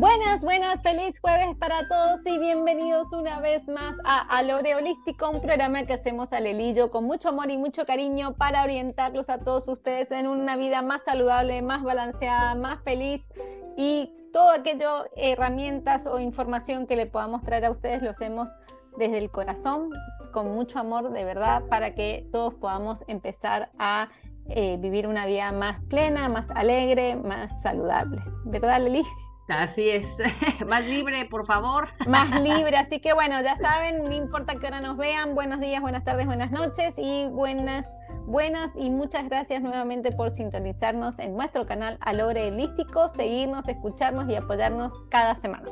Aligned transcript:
Buenas, 0.00 0.42
buenas, 0.44 0.80
feliz 0.80 1.18
jueves 1.18 1.56
para 1.58 1.88
todos 1.88 2.24
y 2.24 2.38
bienvenidos 2.38 3.12
una 3.12 3.40
vez 3.40 3.66
más 3.66 3.96
a 4.04 4.20
Alore 4.38 4.76
Holístico, 4.76 5.28
un 5.28 5.40
programa 5.40 5.82
que 5.82 5.94
hacemos 5.94 6.32
al 6.32 6.46
Elillo 6.46 6.92
con 6.92 7.02
mucho 7.02 7.30
amor 7.30 7.50
y 7.50 7.58
mucho 7.58 7.84
cariño 7.84 8.36
para 8.36 8.62
orientarlos 8.62 9.28
a 9.28 9.38
todos 9.38 9.66
ustedes 9.66 10.12
en 10.12 10.28
una 10.28 10.56
vida 10.56 10.82
más 10.82 11.02
saludable, 11.02 11.62
más 11.62 11.82
balanceada, 11.82 12.54
más 12.54 12.80
feliz 12.84 13.28
y 13.76 14.12
todo 14.32 14.50
aquello, 14.50 15.06
herramientas 15.16 16.06
o 16.06 16.20
información 16.20 16.86
que 16.86 16.94
le 16.94 17.06
podamos 17.06 17.42
traer 17.42 17.64
a 17.64 17.72
ustedes, 17.72 18.00
lo 18.00 18.10
hacemos 18.10 18.54
desde 18.98 19.18
el 19.18 19.32
corazón, 19.32 19.90
con 20.32 20.54
mucho 20.54 20.78
amor 20.78 21.10
de 21.10 21.24
verdad, 21.24 21.64
para 21.68 21.96
que 21.96 22.24
todos 22.30 22.54
podamos 22.54 23.02
empezar 23.08 23.72
a 23.80 24.10
eh, 24.48 24.76
vivir 24.78 25.08
una 25.08 25.26
vida 25.26 25.50
más 25.50 25.80
plena, 25.86 26.28
más 26.28 26.52
alegre, 26.52 27.16
más 27.16 27.62
saludable. 27.62 28.22
¿Verdad, 28.44 28.80
Leli? 28.80 29.02
Así 29.48 29.88
es, 29.88 30.18
más 30.66 30.84
libre, 30.84 31.24
por 31.24 31.46
favor. 31.46 31.88
Más 32.06 32.30
libre, 32.42 32.76
así 32.76 33.00
que 33.00 33.14
bueno, 33.14 33.40
ya 33.42 33.56
saben, 33.56 34.04
no 34.04 34.12
importa 34.12 34.56
que 34.56 34.66
ahora 34.66 34.80
nos 34.80 34.98
vean, 34.98 35.34
buenos 35.34 35.58
días, 35.60 35.80
buenas 35.80 36.04
tardes, 36.04 36.26
buenas 36.26 36.50
noches 36.50 36.96
y 36.98 37.26
buenas, 37.28 37.86
buenas 38.26 38.72
y 38.76 38.90
muchas 38.90 39.26
gracias 39.28 39.62
nuevamente 39.62 40.12
por 40.12 40.30
sintonizarnos 40.30 41.18
en 41.18 41.34
nuestro 41.34 41.64
canal 41.66 41.96
Alore 42.02 42.48
Elístico, 42.48 43.08
seguirnos, 43.08 43.68
escucharnos 43.68 44.28
y 44.28 44.36
apoyarnos 44.36 45.00
cada 45.08 45.34
semana. 45.34 45.70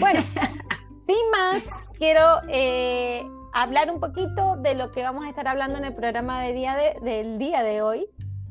Bueno, 0.00 0.20
sin 0.98 1.30
más, 1.30 1.62
quiero 1.98 2.40
eh, 2.48 3.22
hablar 3.52 3.90
un 3.90 4.00
poquito 4.00 4.56
de 4.56 4.74
lo 4.74 4.90
que 4.90 5.02
vamos 5.02 5.26
a 5.26 5.28
estar 5.28 5.46
hablando 5.46 5.78
en 5.78 5.84
el 5.84 5.94
programa 5.94 6.40
de 6.40 6.54
día 6.54 6.74
del 7.02 7.38
día 7.38 7.62
de 7.62 7.82
hoy. 7.82 8.08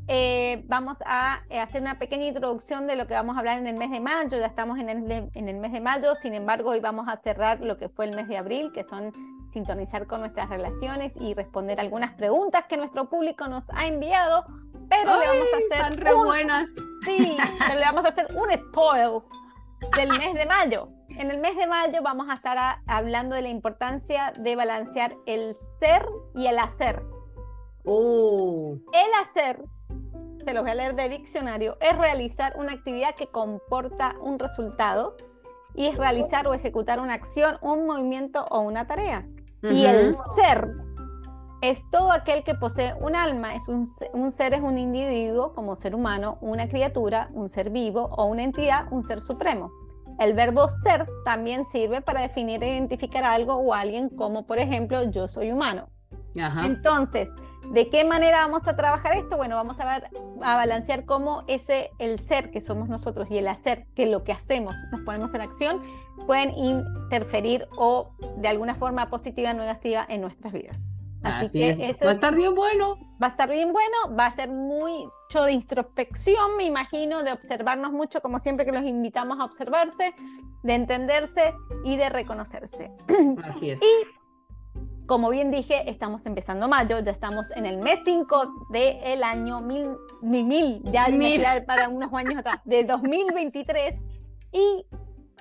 Eh, 0.07 0.63
vamos 0.67 1.02
a 1.05 1.43
eh, 1.49 1.59
hacer 1.59 1.82
una 1.82 1.98
pequeña 1.98 2.26
introducción 2.26 2.87
de 2.87 2.96
lo 2.96 3.07
que 3.07 3.13
vamos 3.13 3.35
a 3.35 3.40
hablar 3.40 3.57
en 3.57 3.68
el 3.68 3.77
mes 3.77 3.90
de 3.90 4.01
mayo. 4.01 4.37
Ya 4.37 4.46
estamos 4.46 4.77
en 4.79 4.90
el, 4.90 5.29
en 5.34 5.49
el 5.49 5.57
mes 5.57 5.71
de 5.71 5.79
mayo, 5.79 6.15
sin 6.15 6.34
embargo, 6.34 6.71
hoy 6.71 6.82
vamos 6.82 7.07
a 7.07 7.15
cerrar 7.18 7.62
lo 7.62 7.77
que 7.77 7.87
fue 7.87 8.05
el 8.05 8.15
mes 8.15 8.27
de 8.27 8.37
abril, 8.37 8.71
que 8.74 8.84
son 8.84 9.13
sintonizar 9.51 10.07
con 10.07 10.21
nuestras 10.21 10.49
relaciones 10.49 11.15
y 11.15 11.34
responder 11.34 11.79
algunas 11.79 12.13
preguntas 12.13 12.65
que 12.65 12.76
nuestro 12.76 13.09
público 13.09 13.48
nos 13.48 13.70
ha 13.70 13.85
enviado. 13.85 14.46
Pero 14.90 15.20
le 15.20 15.27
vamos 15.27 15.48
a 15.54 15.77
hacer. 15.77 16.04
Re 16.04 16.13
buenas. 16.13 16.70
Sí, 17.05 17.37
pero 17.59 17.79
le 17.79 17.85
vamos 17.85 18.05
a 18.05 18.09
hacer 18.09 18.27
un 18.35 18.51
spoil 18.51 19.21
del 19.96 20.09
mes 20.18 20.34
de 20.34 20.46
mayo. 20.46 20.90
En 21.09 21.31
el 21.31 21.40
mes 21.40 21.55
de 21.55 21.68
mayo 21.68 22.01
vamos 22.01 22.29
a 22.29 22.34
estar 22.34 22.79
hablando 22.87 23.35
de 23.35 23.43
la 23.43 23.49
importancia 23.49 24.34
de 24.40 24.55
balancear 24.55 25.15
el 25.26 25.55
ser 25.79 26.05
y 26.35 26.48
el 26.48 26.59
hacer. 26.59 27.04
Uh. 27.85 28.77
El 28.93 29.13
hacer 29.21 29.63
te 30.44 30.54
lo 30.54 30.62
voy 30.62 30.72
a 30.72 30.76
leer 30.76 30.96
de 30.96 31.10
diccionario, 31.10 31.77
es 31.82 31.98
realizar 31.98 32.54
una 32.58 32.72
actividad 32.72 33.16
que 33.16 33.27
comporta 33.27 34.16
un 34.22 34.40
resultado 34.40 35.16
y 35.74 35.88
es 35.88 35.98
realizar 35.98 36.48
o 36.48 36.54
ejecutar 36.54 36.99
una 36.99 37.13
acción, 37.13 37.58
un 37.62 37.86
movimiento 37.86 38.46
o 38.49 38.62
una 38.62 38.86
tarea. 38.86 39.27
Y 39.64 39.86
el 39.86 40.14
ser 40.36 40.76
es 41.62 41.82
todo 41.90 42.12
aquel 42.12 42.44
que 42.44 42.54
posee 42.54 42.94
un 42.99 43.16
alma, 43.16 43.55
es 43.55 43.70
un, 43.70 43.88
un, 44.12 44.32
ser 44.32 44.54
es 44.54 44.62
un 44.62 44.77
individuo 44.77 45.54
como 45.54 45.77
ser 45.77 45.96
humano, 45.96 46.38
una 46.41 46.68
criatura, 46.68 47.30
un 47.34 47.48
ser 47.48 47.70
vivo 47.70 48.10
o 48.18 48.26
una 48.26 48.44
entidad, 48.44 48.91
un 48.91 49.04
ser 49.04 49.21
supremo. 49.21 49.71
El 50.20 50.34
verbo 50.34 50.68
ser 50.68 51.08
también 51.24 51.64
sirve 51.66 52.02
para 52.02 52.21
definir 52.21 52.62
e 52.64 52.74
identificar 52.76 53.24
algo 53.24 53.55
o 53.55 53.74
alguien 53.74 54.10
como 54.10 54.46
por 54.46 54.60
ejemplo 54.60 55.04
yo 55.04 55.27
soy 55.27 55.52
humano. 55.52 55.88
Entonces, 56.36 57.30
¿De 57.71 57.89
qué 57.89 58.03
manera 58.03 58.39
vamos 58.39 58.67
a 58.67 58.75
trabajar 58.75 59.15
esto? 59.15 59.37
Bueno, 59.37 59.55
vamos 59.55 59.79
a 59.79 59.85
ver, 59.85 60.09
a 60.41 60.55
balancear 60.55 61.05
cómo 61.05 61.43
ese, 61.47 61.91
el 61.99 62.19
ser 62.19 62.51
que 62.51 62.61
somos 62.61 62.89
nosotros 62.89 63.29
y 63.31 63.37
el 63.37 63.47
hacer, 63.47 63.87
que 63.95 64.06
lo 64.06 64.23
que 64.23 64.31
hacemos, 64.31 64.75
nos 64.91 65.01
ponemos 65.01 65.34
en 65.34 65.41
acción, 65.41 65.81
pueden 66.28 66.53
interferir 66.56 67.68
o 67.78 68.12
de 68.38 68.47
alguna 68.47 68.75
forma 68.75 69.09
positiva 69.09 69.52
o 69.52 69.53
negativa 69.53 70.06
en 70.07 70.22
nuestras 70.22 70.53
vidas. 70.53 70.96
Así, 71.23 71.59
que 71.59 71.69
Eso 71.90 72.06
va 72.06 72.12
a 72.12 72.16
estar 72.16 72.35
bien 72.35 72.53
bueno. 72.53 72.97
Va 73.22 73.28
a 73.28 73.29
estar 73.29 73.50
bien 73.50 73.72
bueno, 73.72 74.16
va 74.19 74.25
a 74.25 74.31
ser 74.35 74.50
mucho 74.50 75.44
de 75.46 75.53
introspección, 75.53 76.57
me 76.57 76.66
imagino, 76.66 77.23
de 77.23 77.31
observarnos 77.31 77.94
mucho, 77.94 78.22
como 78.22 78.40
siempre 78.40 78.66
que 78.66 78.73
los 78.73 78.84
invitamos 78.84 79.40
a 79.40 79.46
observarse, 79.46 80.13
de 80.63 80.75
entenderse 80.75 81.56
y 81.85 81.96
de 81.96 82.09
reconocerse. 82.09 82.91
Así 83.44 83.69
es. 83.69 83.81
Y 83.81 84.22
como 85.06 85.30
bien 85.30 85.52
dije, 85.52 85.90
estamos 85.90 86.25
empezando 86.25 86.68
mayo, 86.68 87.00
ya 87.00 87.12
estamos 87.12 87.52
en 87.52 87.66
el 87.66 87.78
mes 87.78 88.00
5 88.06 88.68
del 88.69 89.24
año 89.24 89.62
mil, 89.62 89.97
mil, 90.22 90.81
ya 90.91 91.08
para 91.68 91.90
unos 91.90 92.14
años 92.14 92.38
atrás, 92.38 92.58
de 92.64 92.84
2023. 92.84 93.96
Y 94.52 94.86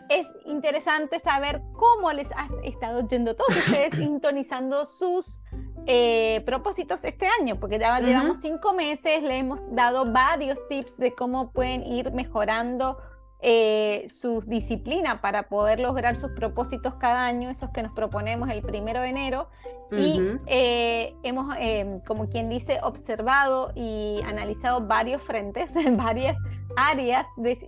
es 0.08 0.26
interesante 0.46 1.20
saber 1.20 1.62
cómo 1.74 2.12
les 2.12 2.30
ha 2.32 2.48
estado 2.64 3.06
yendo 3.06 3.36
todos 3.36 3.56
ustedes 3.56 3.90
sintonizando 3.96 4.84
sus 4.84 5.40
eh, 5.86 6.42
propósitos 6.44 7.04
este 7.04 7.26
año, 7.40 7.58
porque 7.58 7.78
ya 7.78 7.98
llevamos 8.00 8.38
cinco 8.40 8.72
meses, 8.72 9.22
le 9.22 9.38
hemos 9.38 9.72
dado 9.74 10.04
varios 10.10 10.58
tips 10.68 10.96
de 10.96 11.14
cómo 11.14 11.52
pueden 11.52 11.82
ir 11.84 12.12
mejorando 12.12 12.98
eh, 13.44 14.06
su 14.08 14.40
disciplina 14.42 15.20
para 15.20 15.48
poder 15.48 15.80
lograr 15.80 16.14
sus 16.14 16.30
propósitos 16.30 16.94
cada 16.94 17.26
año, 17.26 17.50
esos 17.50 17.70
que 17.70 17.82
nos 17.82 17.92
proponemos 17.92 18.48
el 18.50 18.62
primero 18.62 19.00
de 19.00 19.08
enero. 19.08 19.48
Y 19.90 20.22
eh, 20.46 21.14
hemos, 21.22 21.54
em, 21.58 22.00
como 22.00 22.30
quien 22.30 22.48
dice, 22.48 22.78
observado 22.82 23.72
y 23.74 24.20
analizado 24.24 24.80
varios 24.86 25.22
frentes, 25.22 25.74
varias 25.96 26.38
áreas 26.76 27.26
de, 27.36 27.58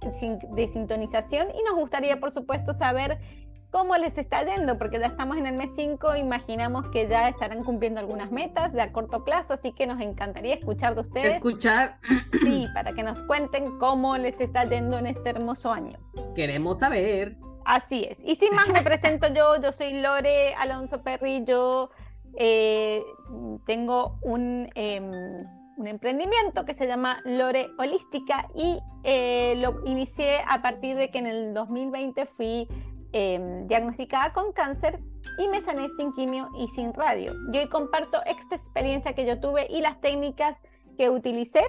de 0.52 0.68
sintonización 0.68 1.48
y 1.50 1.62
nos 1.64 1.74
gustaría, 1.74 2.18
por 2.20 2.30
supuesto, 2.30 2.72
saber 2.72 3.18
cómo 3.74 3.96
les 3.96 4.18
está 4.18 4.44
yendo, 4.44 4.78
porque 4.78 5.00
ya 5.00 5.06
estamos 5.06 5.36
en 5.36 5.46
el 5.48 5.56
mes 5.56 5.70
5, 5.74 6.14
imaginamos 6.14 6.90
que 6.90 7.08
ya 7.08 7.28
estarán 7.28 7.64
cumpliendo 7.64 7.98
algunas 7.98 8.30
metas 8.30 8.72
de 8.72 8.80
a 8.80 8.92
corto 8.92 9.24
plazo, 9.24 9.54
así 9.54 9.72
que 9.72 9.88
nos 9.88 10.00
encantaría 10.00 10.54
escuchar 10.54 10.94
de 10.94 11.00
ustedes. 11.00 11.34
Escuchar. 11.34 11.98
Sí, 12.44 12.68
para 12.72 12.92
que 12.92 13.02
nos 13.02 13.24
cuenten 13.24 13.76
cómo 13.80 14.16
les 14.16 14.40
está 14.40 14.64
yendo 14.64 14.96
en 14.96 15.08
este 15.08 15.30
hermoso 15.30 15.72
año. 15.72 15.98
Queremos 16.36 16.78
saber. 16.78 17.36
Así 17.64 18.06
es. 18.08 18.18
Y 18.24 18.36
sin 18.36 18.54
más, 18.54 18.68
me 18.68 18.80
presento 18.82 19.26
yo, 19.34 19.60
yo 19.60 19.72
soy 19.72 20.00
Lore 20.00 20.54
Alonso 20.54 21.02
Perry, 21.02 21.42
yo 21.44 21.90
eh, 22.38 23.02
tengo 23.66 24.20
un... 24.22 24.70
Em, 24.76 25.10
un 25.76 25.88
emprendimiento 25.88 26.64
que 26.64 26.72
se 26.72 26.86
llama 26.86 27.20
Lore 27.24 27.70
Holística 27.78 28.48
y 28.54 28.78
eh, 29.02 29.54
lo 29.56 29.84
inicié 29.84 30.38
a 30.48 30.62
partir 30.62 30.96
de 30.96 31.10
que 31.10 31.18
en 31.18 31.26
el 31.26 31.52
2020 31.52 32.26
fui 32.26 32.68
Em, 33.16 33.68
diagnosticada 33.68 34.32
con 34.32 34.52
cáncer 34.52 34.98
y 35.38 35.46
me 35.46 35.62
sané 35.62 35.88
sin 35.88 36.12
quimio 36.14 36.48
y 36.58 36.66
sin 36.66 36.92
radio. 36.92 37.32
Yo 37.52 37.60
hoy 37.60 37.68
comparto 37.68 38.20
esta 38.26 38.56
experiencia 38.56 39.12
que 39.12 39.24
yo 39.24 39.40
tuve 39.40 39.68
y 39.70 39.82
las 39.82 40.00
técnicas 40.00 40.58
que 40.98 41.10
utilicé 41.10 41.62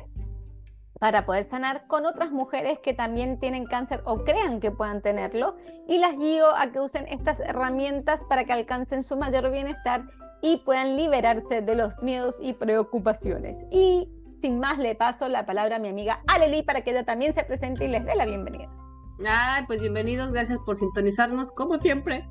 para 0.99 1.27
poder 1.27 1.43
sanar 1.43 1.85
con 1.85 2.07
otras 2.07 2.31
mujeres 2.31 2.79
que 2.79 2.95
también 2.95 3.39
tienen 3.39 3.67
cáncer 3.67 4.01
o 4.05 4.23
crean 4.23 4.59
que 4.59 4.71
puedan 4.71 5.03
tenerlo 5.03 5.55
y 5.87 5.99
las 5.99 6.17
guío 6.17 6.47
a 6.55 6.71
que 6.71 6.79
usen 6.79 7.07
estas 7.09 7.39
herramientas 7.41 8.23
para 8.23 8.45
que 8.45 8.53
alcancen 8.53 9.03
su 9.03 9.15
mayor 9.15 9.51
bienestar 9.51 10.05
y 10.41 10.57
puedan 10.65 10.97
liberarse 10.97 11.61
de 11.61 11.75
los 11.75 12.01
miedos 12.01 12.39
y 12.41 12.53
preocupaciones. 12.53 13.65
Y 13.69 14.09
sin 14.41 14.59
más 14.59 14.79
le 14.79 14.95
paso 14.95 15.29
la 15.29 15.45
palabra 15.45 15.75
a 15.75 15.79
mi 15.79 15.89
amiga 15.89 16.23
Aleli 16.25 16.63
para 16.63 16.81
que 16.81 16.89
ella 16.89 17.05
también 17.05 17.33
se 17.33 17.43
presente 17.43 17.85
y 17.85 17.89
les 17.89 18.03
dé 18.03 18.15
la 18.15 18.25
bienvenida. 18.25 18.67
Ay, 19.23 19.63
pues 19.65 19.79
bienvenidos, 19.79 20.33
gracias 20.33 20.59
por 20.59 20.75
sintonizarnos, 20.75 21.51
como 21.51 21.79
siempre. 21.79 22.27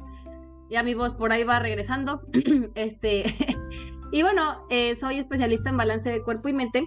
Ya 0.69 0.83
mi 0.83 0.93
voz 0.93 1.15
por 1.15 1.33
ahí 1.33 1.43
va 1.43 1.59
regresando. 1.59 2.23
este, 2.75 3.25
y 4.13 4.23
bueno, 4.23 4.67
eh, 4.69 4.95
soy 4.97 5.19
especialista 5.19 5.71
en 5.71 5.79
balance 5.79 6.11
de 6.11 6.23
cuerpo 6.23 6.49
y 6.49 6.53
mente. 6.53 6.87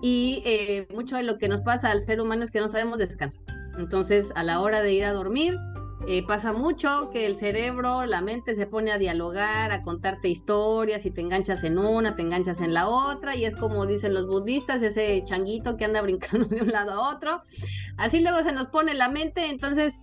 Y 0.00 0.42
eh, 0.46 0.88
mucho 0.94 1.16
de 1.16 1.22
lo 1.22 1.38
que 1.38 1.48
nos 1.48 1.60
pasa 1.60 1.90
al 1.90 2.00
ser 2.00 2.20
humano 2.20 2.44
es 2.44 2.50
que 2.50 2.60
no 2.60 2.68
sabemos 2.68 2.98
descansar. 2.98 3.42
Entonces, 3.76 4.32
a 4.36 4.42
la 4.42 4.60
hora 4.60 4.80
de 4.80 4.92
ir 4.92 5.04
a 5.04 5.12
dormir, 5.12 5.58
eh, 6.06 6.26
pasa 6.26 6.52
mucho 6.52 7.10
que 7.12 7.26
el 7.26 7.36
cerebro, 7.36 8.04
la 8.06 8.20
mente 8.20 8.54
se 8.54 8.66
pone 8.66 8.90
a 8.90 8.98
dialogar, 8.98 9.70
a 9.70 9.82
contarte 9.82 10.28
historias 10.28 11.06
y 11.06 11.10
te 11.10 11.20
enganchas 11.20 11.62
en 11.62 11.78
una, 11.78 12.16
te 12.16 12.22
enganchas 12.22 12.60
en 12.60 12.74
la 12.74 12.88
otra 12.88 13.36
y 13.36 13.44
es 13.44 13.54
como 13.54 13.86
dicen 13.86 14.12
los 14.12 14.26
budistas, 14.26 14.82
ese 14.82 15.22
changuito 15.24 15.76
que 15.76 15.84
anda 15.84 16.02
brincando 16.02 16.46
de 16.46 16.62
un 16.62 16.72
lado 16.72 16.92
a 16.92 17.14
otro. 17.14 17.42
Así 17.96 18.20
luego 18.20 18.42
se 18.42 18.52
nos 18.52 18.66
pone 18.66 18.94
la 18.94 19.08
mente, 19.08 19.46
entonces 19.46 19.98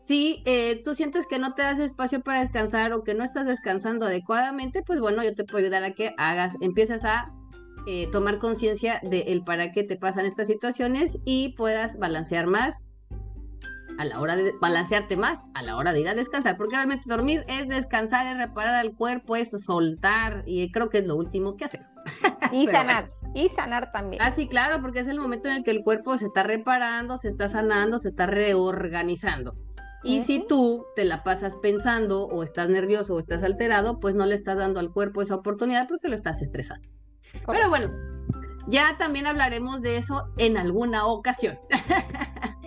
si 0.00 0.42
eh, 0.44 0.82
tú 0.84 0.94
sientes 0.94 1.26
que 1.26 1.38
no 1.38 1.54
te 1.54 1.62
das 1.62 1.78
espacio 1.78 2.20
para 2.20 2.40
descansar 2.40 2.92
o 2.92 3.02
que 3.02 3.14
no 3.14 3.24
estás 3.24 3.46
descansando 3.46 4.06
adecuadamente, 4.06 4.82
pues 4.82 5.00
bueno, 5.00 5.24
yo 5.24 5.34
te 5.34 5.44
puedo 5.44 5.64
ayudar 5.64 5.84
a 5.84 5.92
que 5.92 6.14
hagas, 6.18 6.56
empieces 6.60 7.04
a 7.04 7.32
eh, 7.86 8.08
tomar 8.12 8.38
conciencia 8.38 9.00
del 9.02 9.44
para 9.44 9.72
qué 9.72 9.82
te 9.82 9.96
pasan 9.96 10.26
estas 10.26 10.46
situaciones 10.46 11.18
y 11.24 11.54
puedas 11.56 11.98
balancear 11.98 12.46
más 12.46 12.87
a 13.98 14.04
la 14.04 14.20
hora 14.20 14.36
de 14.36 14.54
balancearte 14.60 15.16
más, 15.16 15.44
a 15.54 15.62
la 15.62 15.76
hora 15.76 15.92
de 15.92 16.00
ir 16.00 16.08
a 16.08 16.14
descansar, 16.14 16.56
porque 16.56 16.76
realmente 16.76 17.04
dormir 17.06 17.44
es 17.48 17.68
descansar, 17.68 18.26
es 18.26 18.36
reparar 18.38 18.76
al 18.76 18.94
cuerpo, 18.94 19.36
es 19.36 19.50
soltar, 19.50 20.44
y 20.46 20.70
creo 20.70 20.88
que 20.88 20.98
es 20.98 21.06
lo 21.06 21.16
último 21.16 21.56
que 21.56 21.66
hacemos. 21.66 21.94
Y 22.52 22.66
sanar, 22.68 23.10
y 23.34 23.48
sanar 23.48 23.92
también. 23.92 24.22
Ah, 24.22 24.30
sí, 24.30 24.48
claro, 24.48 24.80
porque 24.80 25.00
es 25.00 25.08
el 25.08 25.20
momento 25.20 25.48
en 25.48 25.56
el 25.56 25.64
que 25.64 25.70
el 25.70 25.82
cuerpo 25.82 26.16
se 26.16 26.24
está 26.24 26.44
reparando, 26.44 27.18
se 27.18 27.28
está 27.28 27.50
sanando, 27.50 27.98
se 27.98 28.08
está 28.08 28.26
reorganizando. 28.26 29.54
Y 30.02 30.22
si 30.22 30.46
tú 30.46 30.86
te 30.96 31.04
la 31.04 31.24
pasas 31.24 31.56
pensando 31.56 32.24
o 32.24 32.42
estás 32.42 32.68
nervioso 32.70 33.14
o 33.14 33.18
estás 33.18 33.42
alterado, 33.42 33.98
pues 34.00 34.14
no 34.14 34.24
le 34.24 34.34
estás 34.34 34.56
dando 34.56 34.80
al 34.80 34.92
cuerpo 34.92 35.20
esa 35.20 35.34
oportunidad 35.34 35.88
porque 35.88 36.08
lo 36.08 36.14
estás 36.14 36.40
estresando. 36.40 36.88
Pero 37.46 37.68
bueno, 37.68 37.90
ya 38.68 38.96
también 38.96 39.26
hablaremos 39.26 39.82
de 39.82 39.96
eso 39.98 40.28
en 40.38 40.56
alguna 40.56 41.06
ocasión. 41.06 41.58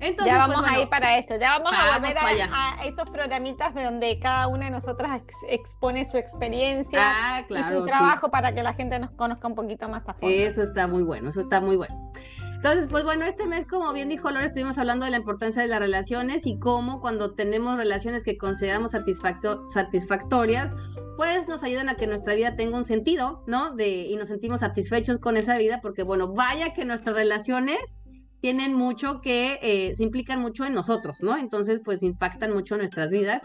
Entonces, 0.00 0.32
ya 0.32 0.44
pues, 0.44 0.56
vamos 0.56 0.70
a 0.70 0.78
ir 0.78 0.88
para 0.88 1.18
eso, 1.18 1.36
ya 1.36 1.58
vamos, 1.58 1.72
a 1.72 1.98
volver 1.98 2.16
a, 2.18 2.86
esos 2.86 3.10
programitas 3.10 3.74
de 3.74 3.82
donde 3.82 4.18
cada 4.20 4.46
una 4.46 4.66
de 4.66 4.70
nosotras 4.70 5.20
expone 5.48 6.04
su 6.04 6.16
experiencia 6.16 7.00
ah, 7.02 7.44
y 7.48 7.62
su 7.74 7.84
trabajo 7.84 8.30
para 8.30 8.54
que 8.54 8.62
la 8.62 8.74
gente 8.74 8.98
nos 9.00 9.10
conozca 9.10 9.48
un 9.48 9.56
poquito 9.56 9.88
más 9.88 10.08
a 10.08 10.14
fondo. 10.14 10.28
Eso 10.28 10.62
está 10.62 10.86
muy 10.86 11.02
bueno, 11.02 11.30
eso 11.30 11.40
está 11.40 11.60
muy 11.60 11.76
bueno. 11.76 12.12
Entonces, 12.58 12.88
pues 12.90 13.04
bueno, 13.04 13.24
este 13.24 13.46
mes, 13.46 13.66
como 13.66 13.92
bien 13.92 14.08
dijo 14.08 14.30
Lore, 14.30 14.46
estuvimos 14.46 14.78
hablando 14.78 15.04
de 15.04 15.12
la 15.12 15.18
importancia 15.18 15.62
de 15.62 15.68
las 15.68 15.78
relaciones 15.78 16.44
y 16.44 16.58
cómo 16.58 17.00
cuando 17.00 17.34
tenemos 17.34 17.76
relaciones 17.76 18.24
que 18.24 18.36
consideramos 18.36 18.92
satisfactorias, 18.92 20.74
pues 21.16 21.46
nos 21.46 21.62
ayudan 21.62 21.88
a 21.88 21.94
que 21.94 22.08
nuestra 22.08 22.34
vida 22.34 22.56
tenga 22.56 22.76
un 22.76 22.84
sentido, 22.84 23.44
¿no? 23.46 23.74
De, 23.74 23.88
y 23.88 24.16
nos 24.16 24.26
sentimos 24.26 24.60
satisfechos 24.60 25.18
con 25.18 25.36
esa 25.36 25.56
vida, 25.56 25.80
porque 25.80 26.02
bueno, 26.02 26.32
vaya 26.32 26.74
que 26.74 26.84
nuestras 26.84 27.14
relaciones 27.14 27.96
tienen 28.40 28.74
mucho 28.74 29.20
que, 29.20 29.58
eh, 29.62 29.96
se 29.96 30.02
implican 30.02 30.40
mucho 30.40 30.64
en 30.64 30.74
nosotros, 30.74 31.20
¿no? 31.22 31.36
Entonces, 31.36 31.80
pues 31.84 32.02
impactan 32.02 32.52
mucho 32.52 32.76
nuestras 32.76 33.10
vidas. 33.10 33.42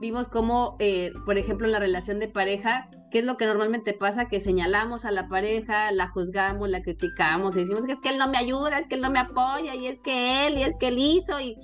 Vimos 0.00 0.28
cómo, 0.28 0.76
eh, 0.80 1.12
por 1.24 1.38
ejemplo, 1.38 1.66
en 1.66 1.72
la 1.72 1.78
relación 1.78 2.18
de 2.18 2.28
pareja, 2.28 2.88
¿qué 3.10 3.20
es 3.20 3.24
lo 3.24 3.36
que 3.36 3.46
normalmente 3.46 3.92
pasa? 3.92 4.28
Que 4.28 4.40
señalamos 4.40 5.04
a 5.04 5.12
la 5.12 5.28
pareja, 5.28 5.92
la 5.92 6.08
juzgamos, 6.08 6.68
la 6.70 6.82
criticamos, 6.82 7.56
y 7.56 7.60
decimos 7.60 7.86
que 7.86 7.92
es 7.92 8.00
que 8.00 8.08
él 8.08 8.18
no 8.18 8.28
me 8.28 8.38
ayuda, 8.38 8.78
es 8.78 8.88
que 8.88 8.96
él 8.96 9.00
no 9.02 9.10
me 9.10 9.20
apoya, 9.20 9.74
y 9.74 9.86
es 9.86 10.00
que 10.00 10.46
él, 10.46 10.58
y 10.58 10.62
es 10.62 10.74
que 10.80 10.88
él 10.88 10.98
hizo, 10.98 11.38
y, 11.38 11.56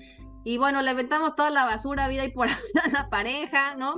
y 0.44 0.58
bueno, 0.58 0.82
le 0.82 0.90
aventamos 0.90 1.34
toda 1.34 1.50
la 1.50 1.64
basura, 1.64 2.06
vida 2.06 2.24
y 2.24 2.30
por 2.30 2.48
a 2.84 2.88
la 2.92 3.08
pareja, 3.08 3.74
¿no? 3.74 3.96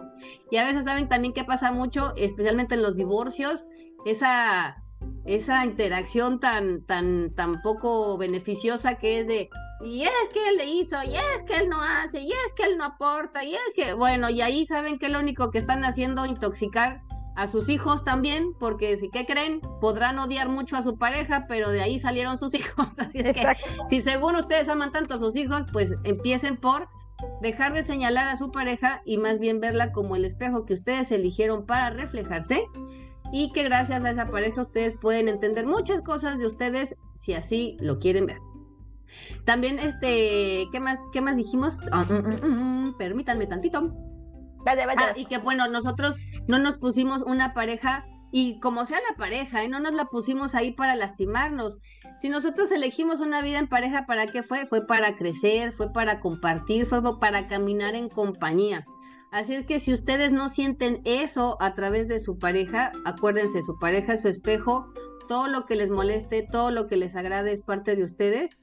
Y 0.50 0.56
a 0.56 0.64
veces 0.64 0.84
saben 0.84 1.08
también 1.08 1.34
qué 1.34 1.44
pasa 1.44 1.72
mucho, 1.72 2.14
especialmente 2.16 2.76
en 2.76 2.82
los 2.82 2.96
divorcios, 2.96 3.66
esa 4.06 4.82
esa 5.24 5.64
interacción 5.64 6.40
tan, 6.40 6.84
tan, 6.86 7.34
tan 7.34 7.60
poco 7.62 8.16
beneficiosa 8.16 8.96
que 8.96 9.20
es 9.20 9.26
de, 9.26 9.50
y 9.82 10.02
es 10.02 10.28
que 10.32 10.48
él 10.48 10.56
le 10.56 10.66
hizo, 10.66 11.02
y 11.02 11.16
es 11.16 11.42
que 11.46 11.56
él 11.56 11.68
no 11.68 11.82
hace, 11.82 12.20
y 12.20 12.30
es 12.30 12.52
que 12.56 12.64
él 12.64 12.76
no 12.76 12.84
aporta, 12.84 13.44
y 13.44 13.54
es 13.54 13.74
que, 13.74 13.94
bueno, 13.94 14.28
y 14.30 14.40
ahí 14.40 14.66
saben 14.66 14.98
que 14.98 15.08
lo 15.08 15.18
único 15.18 15.50
que 15.50 15.58
están 15.58 15.84
haciendo 15.84 16.26
intoxicar 16.26 17.02
a 17.36 17.46
sus 17.46 17.68
hijos 17.68 18.04
también, 18.04 18.52
porque 18.58 18.96
si 18.98 19.08
que 19.08 19.24
creen, 19.24 19.60
podrán 19.80 20.18
odiar 20.18 20.48
mucho 20.48 20.76
a 20.76 20.82
su 20.82 20.98
pareja, 20.98 21.46
pero 21.48 21.70
de 21.70 21.80
ahí 21.80 21.98
salieron 21.98 22.36
sus 22.36 22.52
hijos. 22.54 22.98
Así 22.98 23.20
es 23.20 23.32
que 23.32 23.46
si 23.88 24.02
según 24.02 24.36
ustedes 24.36 24.68
aman 24.68 24.92
tanto 24.92 25.14
a 25.14 25.18
sus 25.18 25.36
hijos, 25.36 25.64
pues 25.72 25.94
empiecen 26.04 26.58
por 26.58 26.88
dejar 27.40 27.72
de 27.72 27.82
señalar 27.82 28.28
a 28.28 28.36
su 28.36 28.50
pareja 28.50 29.02
y 29.04 29.18
más 29.18 29.40
bien 29.40 29.60
verla 29.60 29.92
como 29.92 30.16
el 30.16 30.24
espejo 30.24 30.64
que 30.64 30.74
ustedes 30.74 31.12
eligieron 31.12 31.66
para 31.66 31.90
reflejarse 31.90 32.66
y 33.32 33.52
que 33.52 33.64
gracias 33.64 34.04
a 34.04 34.10
esa 34.10 34.26
pareja 34.26 34.62
ustedes 34.62 34.96
pueden 34.96 35.28
entender 35.28 35.66
muchas 35.66 36.02
cosas 36.02 36.38
de 36.38 36.46
ustedes 36.46 36.96
si 37.14 37.34
así 37.34 37.76
lo 37.80 37.98
quieren 37.98 38.26
ver. 38.26 38.38
También, 39.44 39.78
este, 39.78 40.68
¿qué 40.70 40.80
más, 40.80 40.98
qué 41.12 41.20
más 41.20 41.36
dijimos? 41.36 41.78
Ah, 41.92 42.04
mm, 42.08 42.46
mm, 42.46 42.88
mm, 42.88 42.96
permítanme 42.96 43.46
tantito. 43.46 43.92
Vaya, 44.64 44.86
vaya. 44.86 45.00
Ah, 45.00 45.12
y 45.16 45.26
que 45.26 45.38
bueno, 45.38 45.68
nosotros 45.68 46.16
no 46.46 46.58
nos 46.58 46.76
pusimos 46.76 47.22
una 47.22 47.54
pareja 47.54 48.04
y 48.32 48.60
como 48.60 48.86
sea 48.86 48.98
la 49.08 49.16
pareja, 49.16 49.64
¿eh? 49.64 49.68
no 49.68 49.80
nos 49.80 49.94
la 49.94 50.04
pusimos 50.04 50.54
ahí 50.54 50.72
para 50.72 50.94
lastimarnos. 50.94 51.78
Si 52.18 52.28
nosotros 52.28 52.70
elegimos 52.70 53.20
una 53.20 53.42
vida 53.42 53.58
en 53.58 53.68
pareja, 53.68 54.06
¿para 54.06 54.26
qué 54.26 54.42
fue? 54.42 54.66
Fue 54.66 54.86
para 54.86 55.16
crecer, 55.16 55.72
fue 55.72 55.92
para 55.92 56.20
compartir, 56.20 56.86
fue 56.86 57.02
para 57.18 57.48
caminar 57.48 57.96
en 57.96 58.08
compañía. 58.08 58.84
Así 59.30 59.54
es 59.54 59.64
que 59.64 59.78
si 59.78 59.92
ustedes 59.92 60.32
no 60.32 60.48
sienten 60.48 61.02
eso 61.04 61.56
a 61.60 61.74
través 61.74 62.08
de 62.08 62.18
su 62.18 62.38
pareja, 62.38 62.90
acuérdense, 63.04 63.62
su 63.62 63.78
pareja 63.78 64.14
es 64.14 64.22
su 64.22 64.28
espejo, 64.28 64.92
todo 65.28 65.46
lo 65.46 65.66
que 65.66 65.76
les 65.76 65.90
moleste, 65.90 66.46
todo 66.50 66.72
lo 66.72 66.88
que 66.88 66.96
les 66.96 67.14
agrade 67.14 67.52
es 67.52 67.62
parte 67.62 67.94
de 67.94 68.02
ustedes. 68.02 68.58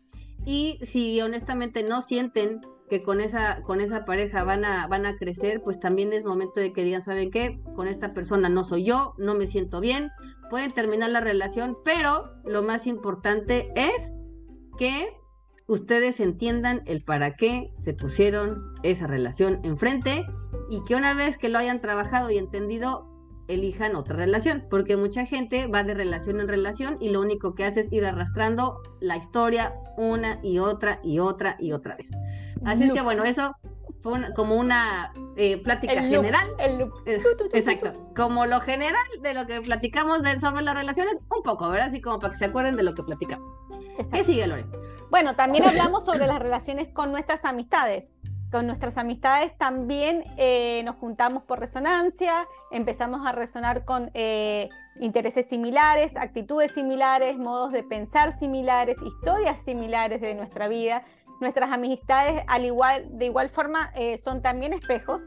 Y 0.45 0.79
si 0.81 1.21
honestamente 1.21 1.83
no 1.83 2.01
sienten 2.01 2.59
que 2.89 3.03
con 3.03 3.21
esa, 3.21 3.61
con 3.63 3.79
esa 3.79 4.03
pareja 4.03 4.43
van 4.43 4.65
a, 4.65 4.87
van 4.87 5.05
a 5.05 5.15
crecer, 5.15 5.61
pues 5.61 5.79
también 5.79 6.11
es 6.11 6.25
momento 6.25 6.59
de 6.59 6.73
que 6.73 6.83
digan, 6.83 7.03
¿saben 7.03 7.31
qué? 7.31 7.61
Con 7.75 7.87
esta 7.87 8.13
persona 8.13 8.49
no 8.49 8.63
soy 8.63 8.83
yo, 8.83 9.13
no 9.17 9.35
me 9.35 9.47
siento 9.47 9.79
bien, 9.79 10.11
pueden 10.49 10.71
terminar 10.71 11.09
la 11.09 11.21
relación, 11.21 11.77
pero 11.85 12.31
lo 12.45 12.63
más 12.63 12.87
importante 12.87 13.71
es 13.75 14.15
que 14.77 15.09
ustedes 15.67 16.19
entiendan 16.19 16.81
el 16.85 17.03
para 17.03 17.35
qué 17.35 17.71
se 17.77 17.93
pusieron 17.93 18.73
esa 18.83 19.07
relación 19.07 19.59
enfrente 19.63 20.25
y 20.69 20.83
que 20.83 20.95
una 20.95 21.13
vez 21.13 21.37
que 21.37 21.49
lo 21.49 21.59
hayan 21.59 21.81
trabajado 21.81 22.29
y 22.29 22.37
entendido, 22.37 23.07
elijan 23.47 23.95
otra 23.95 24.15
relación, 24.15 24.65
porque 24.69 24.97
mucha 24.97 25.25
gente 25.25 25.67
va 25.67 25.83
de 25.83 25.93
relación 25.93 26.39
en 26.39 26.47
relación 26.47 26.97
y 26.99 27.09
lo 27.09 27.21
único 27.21 27.55
que 27.55 27.65
hace 27.65 27.81
es 27.81 27.91
ir 27.91 28.05
arrastrando 28.05 28.81
la 28.99 29.17
historia 29.17 29.73
una 29.97 30.39
y 30.43 30.59
otra 30.59 30.99
y 31.03 31.19
otra 31.19 31.55
y 31.59 31.71
otra 31.71 31.95
vez. 31.95 32.11
Así 32.65 32.83
es 32.83 32.91
que 32.91 33.01
bueno, 33.01 33.23
eso 33.23 33.55
fue 34.01 34.33
como 34.35 34.55
una 34.55 35.13
eh, 35.35 35.57
plática 35.57 36.01
general. 36.01 36.47
Eh, 36.59 36.87
exacto, 37.53 38.11
como 38.15 38.45
lo 38.45 38.59
general 38.59 39.05
de 39.21 39.33
lo 39.33 39.47
que 39.47 39.61
platicamos 39.61 40.23
de, 40.23 40.39
sobre 40.39 40.61
las 40.61 40.75
relaciones, 40.75 41.19
un 41.35 41.43
poco, 41.43 41.69
¿verdad? 41.69 41.87
Así 41.87 42.01
como 42.01 42.19
para 42.19 42.33
que 42.33 42.39
se 42.39 42.45
acuerden 42.45 42.75
de 42.75 42.83
lo 42.83 42.93
que 42.93 43.03
platicamos. 43.03 43.47
¿Qué 44.11 44.23
sigue, 44.23 44.45
Lore? 44.45 44.65
Bueno, 45.09 45.35
también 45.35 45.63
hablamos 45.63 46.03
sobre 46.03 46.27
las 46.27 46.39
relaciones 46.39 46.89
con 46.89 47.11
nuestras 47.11 47.45
amistades 47.45 48.11
con 48.51 48.67
nuestras 48.67 48.97
amistades 48.97 49.57
también 49.57 50.23
eh, 50.37 50.81
nos 50.85 50.95
juntamos 50.95 51.43
por 51.43 51.59
resonancia, 51.59 52.47
empezamos 52.71 53.25
a 53.25 53.31
resonar 53.31 53.83
con 53.83 54.09
eh, 54.13 54.69
intereses 54.99 55.47
similares, 55.49 56.15
actitudes 56.15 56.71
similares, 56.71 57.37
modos 57.37 57.71
de 57.71 57.83
pensar 57.83 58.31
similares, 58.31 58.97
historias 59.01 59.59
similares 59.59 60.21
de 60.21 60.33
nuestra 60.35 60.67
vida. 60.67 61.03
Nuestras 61.39 61.71
amistades, 61.71 62.43
al 62.47 62.65
igual, 62.65 63.05
de 63.11 63.25
igual 63.25 63.49
forma, 63.49 63.91
eh, 63.95 64.17
son 64.17 64.41
también 64.41 64.73
espejos 64.73 65.21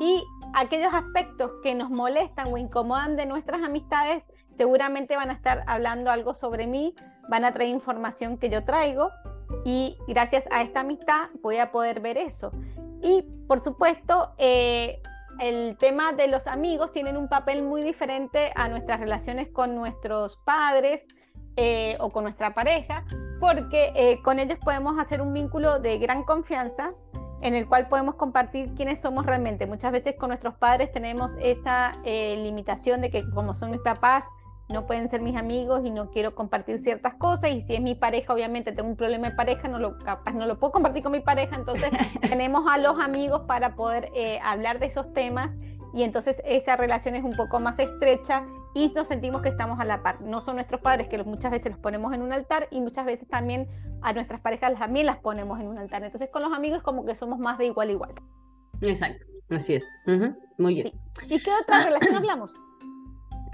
y 0.00 0.24
aquellos 0.54 0.94
aspectos 0.94 1.50
que 1.62 1.74
nos 1.74 1.90
molestan 1.90 2.52
o 2.52 2.56
incomodan 2.56 3.16
de 3.16 3.26
nuestras 3.26 3.62
amistades 3.62 4.26
seguramente 4.56 5.16
van 5.16 5.30
a 5.30 5.34
estar 5.34 5.64
hablando 5.66 6.10
algo 6.10 6.32
sobre 6.32 6.66
mí, 6.66 6.94
van 7.28 7.44
a 7.44 7.52
traer 7.52 7.70
información 7.70 8.38
que 8.38 8.48
yo 8.48 8.64
traigo 8.64 9.10
y 9.64 9.96
gracias 10.06 10.44
a 10.50 10.62
esta 10.62 10.80
amistad 10.80 11.28
voy 11.42 11.58
a 11.58 11.70
poder 11.70 12.00
ver 12.00 12.18
eso. 12.18 12.52
Y 13.02 13.22
por 13.46 13.60
supuesto, 13.60 14.32
eh, 14.38 15.02
el 15.40 15.76
tema 15.76 16.12
de 16.12 16.28
los 16.28 16.46
amigos 16.46 16.92
tienen 16.92 17.16
un 17.16 17.28
papel 17.28 17.62
muy 17.62 17.82
diferente 17.82 18.52
a 18.54 18.68
nuestras 18.68 19.00
relaciones 19.00 19.48
con 19.48 19.74
nuestros 19.74 20.36
padres 20.38 21.08
eh, 21.56 21.96
o 22.00 22.08
con 22.08 22.24
nuestra 22.24 22.54
pareja, 22.54 23.04
porque 23.40 23.92
eh, 23.94 24.22
con 24.22 24.38
ellos 24.38 24.58
podemos 24.64 24.98
hacer 24.98 25.20
un 25.20 25.32
vínculo 25.34 25.80
de 25.80 25.98
gran 25.98 26.24
confianza 26.24 26.94
en 27.42 27.54
el 27.54 27.68
cual 27.68 27.88
podemos 27.88 28.14
compartir 28.14 28.72
quiénes 28.74 29.00
somos 29.00 29.26
realmente. 29.26 29.66
Muchas 29.66 29.92
veces 29.92 30.14
con 30.18 30.28
nuestros 30.28 30.54
padres 30.54 30.90
tenemos 30.92 31.36
esa 31.40 31.92
limitación 32.04 33.02
de 33.02 33.10
que 33.10 33.28
como 33.30 33.54
son 33.54 33.70
mis 33.70 33.80
papás, 33.80 34.24
no 34.68 34.86
pueden 34.86 35.08
ser 35.08 35.20
mis 35.20 35.36
amigos 35.36 35.82
y 35.84 35.90
no 35.90 36.10
quiero 36.10 36.34
compartir 36.34 36.80
ciertas 36.80 37.14
cosas 37.14 37.50
y 37.50 37.60
si 37.60 37.74
es 37.74 37.82
mi 37.82 37.94
pareja 37.94 38.32
obviamente 38.32 38.72
tengo 38.72 38.88
un 38.88 38.96
problema 38.96 39.28
de 39.28 39.36
pareja 39.36 39.68
no 39.68 39.78
lo 39.78 39.98
capaz 39.98 40.32
no 40.32 40.46
lo 40.46 40.58
puedo 40.58 40.72
compartir 40.72 41.02
con 41.02 41.12
mi 41.12 41.20
pareja 41.20 41.56
entonces 41.56 41.90
tenemos 42.22 42.64
a 42.70 42.78
los 42.78 43.00
amigos 43.00 43.42
para 43.46 43.74
poder 43.74 44.10
eh, 44.14 44.38
hablar 44.42 44.78
de 44.78 44.86
esos 44.86 45.12
temas 45.12 45.52
y 45.92 46.02
entonces 46.02 46.42
esa 46.44 46.76
relación 46.76 47.14
es 47.14 47.24
un 47.24 47.36
poco 47.36 47.60
más 47.60 47.78
estrecha 47.78 48.44
y 48.74 48.88
nos 48.88 49.06
sentimos 49.06 49.42
que 49.42 49.48
estamos 49.48 49.78
a 49.78 49.84
la 49.84 50.02
par. 50.02 50.20
No 50.20 50.40
son 50.40 50.56
nuestros 50.56 50.80
padres 50.80 51.06
que 51.06 51.22
muchas 51.22 51.52
veces 51.52 51.70
los 51.70 51.78
ponemos 51.78 52.12
en 52.12 52.22
un 52.22 52.32
altar 52.32 52.66
y 52.72 52.80
muchas 52.80 53.06
veces 53.06 53.28
también 53.28 53.68
a 54.02 54.12
nuestras 54.12 54.40
parejas 54.40 54.76
también 54.76 55.06
las 55.06 55.18
ponemos 55.18 55.60
en 55.60 55.68
un 55.68 55.78
altar. 55.78 56.02
Entonces 56.02 56.30
con 56.32 56.42
los 56.42 56.52
amigos 56.52 56.82
como 56.82 57.04
que 57.04 57.14
somos 57.14 57.38
más 57.38 57.58
de 57.58 57.66
igual 57.66 57.90
a 57.90 57.92
igual. 57.92 58.14
Exacto 58.80 59.24
así 59.50 59.74
es. 59.74 59.90
Muy 60.58 60.74
bien. 60.74 60.92
Y 61.28 61.40
qué 61.42 61.50
otra 61.62 61.84
relación 61.84 62.14
hablamos 62.16 62.52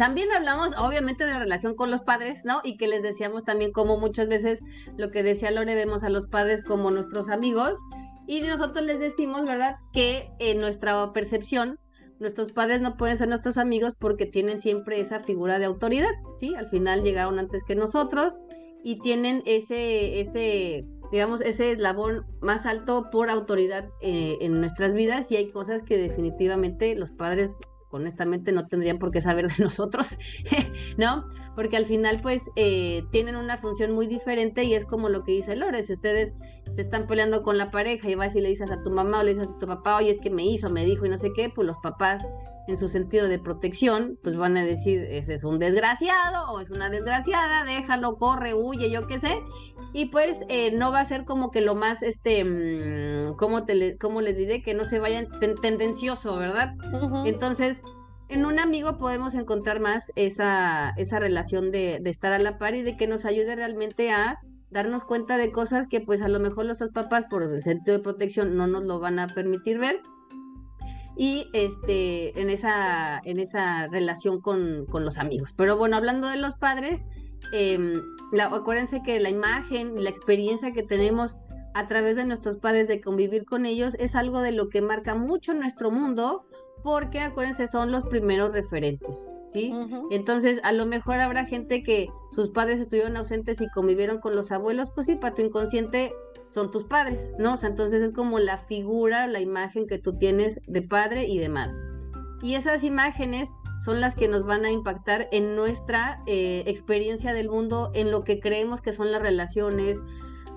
también 0.01 0.33
hablamos, 0.33 0.73
obviamente, 0.79 1.27
de 1.27 1.33
la 1.33 1.41
relación 1.41 1.75
con 1.75 1.91
los 1.91 2.01
padres, 2.01 2.43
¿no? 2.47 2.63
Y 2.65 2.79
que 2.79 2.89
les 2.89 3.03
decíamos 3.03 3.45
también 3.45 3.71
como 3.71 3.99
muchas 3.99 4.29
veces 4.29 4.63
lo 4.97 5.11
que 5.11 5.23
decía 5.23 5.51
Lore, 5.51 5.75
vemos 5.75 6.05
a 6.05 6.09
los 6.09 6.27
padres 6.27 6.63
como 6.65 6.91
nuestros 6.91 7.29
amigos 7.29 7.79
y 8.27 8.41
nosotros 8.41 8.87
les 8.87 8.99
decimos, 8.99 9.45
¿verdad? 9.45 9.77
Que 9.93 10.31
en 10.39 10.59
nuestra 10.59 11.13
percepción, 11.13 11.79
nuestros 12.19 12.51
padres 12.53 12.81
no 12.81 12.97
pueden 12.97 13.19
ser 13.19 13.29
nuestros 13.29 13.59
amigos 13.59 13.95
porque 13.95 14.25
tienen 14.25 14.59
siempre 14.59 15.01
esa 15.01 15.21
figura 15.21 15.59
de 15.59 15.67
autoridad, 15.67 16.13
¿sí? 16.39 16.55
Al 16.55 16.71
final 16.71 17.03
llegaron 17.03 17.39
antes 17.39 17.63
que 17.63 17.75
nosotros 17.75 18.41
y 18.83 19.01
tienen 19.01 19.43
ese, 19.45 20.19
ese, 20.19 20.87
digamos, 21.13 21.43
ese 21.43 21.73
eslabón 21.73 22.25
más 22.41 22.65
alto 22.65 23.11
por 23.13 23.29
autoridad 23.29 23.91
eh, 24.01 24.39
en 24.41 24.61
nuestras 24.61 24.95
vidas 24.95 25.31
y 25.31 25.37
hay 25.37 25.51
cosas 25.51 25.83
que 25.83 25.99
definitivamente 25.99 26.95
los 26.95 27.13
padres 27.13 27.61
honestamente 27.91 28.53
no 28.53 28.67
tendrían 28.67 28.99
por 28.99 29.11
qué 29.11 29.21
saber 29.21 29.49
de 29.49 29.55
nosotros, 29.63 30.17
¿no? 30.97 31.27
Porque 31.55 31.77
al 31.77 31.87
final 31.87 32.21
pues 32.23 32.51
eh, 32.57 33.03
tienen 33.11 33.37
una 33.37 33.57
función 33.57 33.93
muy 33.93 34.07
diferente 34.07 34.65
y 34.65 34.75
es 34.75 34.87
como 34.87 35.09
lo 35.09 35.25
que 35.25 35.33
dice 35.33 35.57
Lore, 35.57 35.83
si 35.83 35.93
ustedes 35.93 36.33
se 36.73 36.83
están 36.83 37.07
peleando 37.07 37.43
con 37.43 37.59
la 37.59 37.71
pareja 37.71 38.09
y 38.09 38.15
vas 38.15 38.37
y 38.37 38.41
le 38.41 38.49
dices 38.49 38.71
a 38.71 38.83
tu 38.83 38.91
mamá 38.91 39.21
o 39.21 39.23
le 39.23 39.35
dices 39.35 39.51
a 39.51 39.59
tu 39.59 39.67
papá, 39.67 39.97
oye, 39.97 40.11
es 40.11 40.19
que 40.19 40.31
me 40.31 40.45
hizo, 40.45 40.71
me 40.71 40.85
dijo 40.85 41.07
y 41.07 41.09
no 41.09 41.19
sé 41.19 41.33
qué, 41.35 41.51
pues 41.51 41.67
los 41.67 41.79
papás 41.79 42.27
en 42.71 42.79
su 42.79 42.89
sentido 42.89 43.29
de 43.29 43.39
protección, 43.39 44.19
pues 44.23 44.37
van 44.37 44.57
a 44.57 44.65
decir, 44.65 45.05
ese 45.11 45.35
es 45.35 45.45
un 45.45 45.59
desgraciado 45.59 46.51
o 46.51 46.61
es 46.61 46.71
una 46.71 46.89
desgraciada, 46.89 47.65
déjalo, 47.65 48.17
corre, 48.17 48.55
huye, 48.55 48.91
yo 48.91 49.07
qué 49.07 49.19
sé. 49.19 49.39
Y 49.93 50.07
pues 50.07 50.41
eh, 50.49 50.71
no 50.73 50.93
va 50.93 51.01
a 51.01 51.05
ser 51.05 51.25
como 51.25 51.51
que 51.51 51.61
lo 51.61 51.75
más, 51.75 52.03
este, 52.03 52.45
mm, 52.45 53.37
¿cómo, 53.37 53.65
te 53.65 53.75
les 53.75 54.39
diré? 54.39 54.63
Que 54.63 54.75
no 54.75 54.85
se 54.85 55.01
vayan 55.01 55.29
tendencioso, 55.61 56.37
¿verdad? 56.37 56.75
Entonces, 57.25 57.83
en 58.29 58.47
un 58.47 58.61
amigo 58.61 58.99
podemos 58.99 59.35
encontrar 59.35 59.81
más 59.81 60.13
esa, 60.15 60.91
esa 60.97 61.19
relación 61.19 61.73
de, 61.73 61.99
de 62.01 62.11
estar 62.11 62.33
a 62.33 62.39
la 62.39 62.59
par 62.59 62.75
y 62.77 62.83
de 62.83 62.97
que 62.97 63.09
nos 63.09 63.25
ayude 63.25 63.57
realmente 63.57 64.13
a 64.13 64.39
darnos 64.71 65.03
cuenta 65.03 65.37
de 65.37 65.51
cosas 65.51 65.89
que 65.89 66.01
pues 66.01 66.23
a 66.23 66.29
lo 66.29 66.39
mejor 66.39 66.65
nuestros 66.67 66.91
papás 66.91 67.27
por 67.27 67.43
el 67.43 67.61
sentido 67.61 67.97
de 67.97 68.05
protección 68.05 68.57
no 68.57 68.69
nos 68.69 68.85
lo 68.85 69.01
van 69.01 69.19
a 69.19 69.27
permitir 69.27 69.81
ver 69.81 70.01
y 71.17 71.49
este, 71.53 72.41
en, 72.41 72.51
esa, 72.51 73.21
en 73.25 73.39
esa 73.41 73.89
relación 73.89 74.41
con, 74.41 74.87
los 74.87 75.19
amigos. 75.19 75.55
Pero 75.57 75.77
bueno, 75.77 75.97
hablando 75.97 76.29
de 76.29 76.37
los 76.37 76.55
padres, 76.55 77.05
em, 77.53 78.03
acuérdense 78.39 79.03
que 79.03 79.21
la 79.21 79.31
imagen 79.31 79.99
y 79.99 80.03
la 80.03 80.11
experiencia 80.11 80.73
que 80.73 80.83
tenemos 80.83 81.37
a 81.75 81.89
través 81.89 82.17
de 82.17 82.25
nuestros 82.25 82.57
padres 82.57 82.89
de 82.89 83.01
convivir 83.01 83.45
con 83.45 83.67
ellos 83.67 83.95
es 83.99 84.17
algo 84.17 84.41
de 84.41 84.53
lo 84.53 84.69
que 84.69 84.83
marca 84.83 85.15
mucho 85.15 85.55
nuestro 85.55 85.91
mundo 85.91 86.45
porque 86.83 87.21
acuérdense 87.21 87.67
son 87.67 87.93
los 87.93 88.05
primeros 88.05 88.53
referentes. 88.53 89.31
¿Sí? 89.51 89.73
Entonces, 90.13 90.61
a 90.63 90.71
lo 90.71 90.87
mejor 90.87 91.17
habrá 91.17 91.45
gente 91.45 91.83
que 91.83 92.09
sus 92.31 92.51
padres 92.51 92.79
estuvieron 92.79 93.17
ausentes 93.17 93.61
y 93.61 93.69
convivieron 93.71 94.21
con 94.21 94.37
los 94.37 94.53
abuelos, 94.53 94.91
pues 94.95 95.07
sí, 95.07 95.17
para 95.17 95.35
tu 95.35 95.43
inconsciente 95.43 96.13
son 96.51 96.71
tus 96.71 96.85
padres, 96.85 97.33
¿no? 97.39 97.55
O 97.55 97.57
sea, 97.57 97.69
entonces 97.69 98.03
es 98.03 98.13
como 98.13 98.39
la 98.39 98.59
figura, 98.59 99.27
la 99.27 99.41
imagen 99.41 99.87
que 99.87 99.99
tú 99.99 100.19
tienes 100.19 100.61
de 100.67 100.83
padre 100.83 101.27
y 101.27 101.39
de 101.39 101.49
madre. 101.49 101.75
Y 102.43 102.55
esas 102.55 102.85
imágenes 102.85 103.55
son 103.85 104.01
las 104.01 104.15
que 104.15 104.29
nos 104.29 104.45
van 104.45 104.65
a 104.65 104.71
impactar 104.71 105.29
en 105.31 105.57
nuestra 105.57 106.23
eh, 106.27 106.65
experiencia 106.67 107.33
del 107.33 107.49
mundo, 107.49 107.91
en 107.95 108.11
lo 108.11 108.25
que 108.25 108.41
creemos 108.41 108.83
que 108.83 108.93
son 108.93 109.13
las 109.13 109.23
relaciones, 109.23 109.99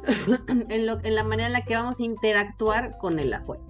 en, 0.69 0.85
lo, 0.85 0.99
en 1.03 1.15
la 1.15 1.23
manera 1.23 1.47
en 1.47 1.53
la 1.53 1.65
que 1.65 1.75
vamos 1.75 1.99
a 1.99 2.03
interactuar 2.03 2.97
con 2.99 3.19
el 3.19 3.33
afuera. 3.33 3.63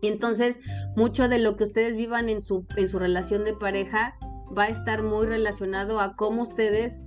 Y 0.00 0.08
entonces, 0.08 0.60
mucho 0.96 1.28
de 1.28 1.38
lo 1.38 1.56
que 1.56 1.64
ustedes 1.64 1.96
vivan 1.96 2.28
en 2.28 2.42
su, 2.42 2.66
en 2.76 2.88
su 2.88 2.98
relación 2.98 3.44
de 3.44 3.54
pareja 3.54 4.16
va 4.56 4.64
a 4.64 4.68
estar 4.68 5.02
muy 5.02 5.26
relacionado 5.26 6.00
a 6.00 6.16
cómo 6.16 6.42
ustedes 6.42 7.00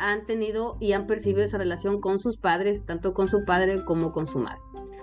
han 0.00 0.26
tenido 0.26 0.76
y 0.80 0.92
han 0.92 1.06
percibido 1.06 1.44
esa 1.44 1.58
relación 1.58 2.00
con 2.00 2.18
sus 2.18 2.36
padres, 2.36 2.84
tanto 2.86 3.14
con 3.14 3.28
su 3.28 3.44
padre 3.44 3.84
como 3.84 4.12
con 4.12 4.26
su 4.26 4.38
madre. 4.38 4.60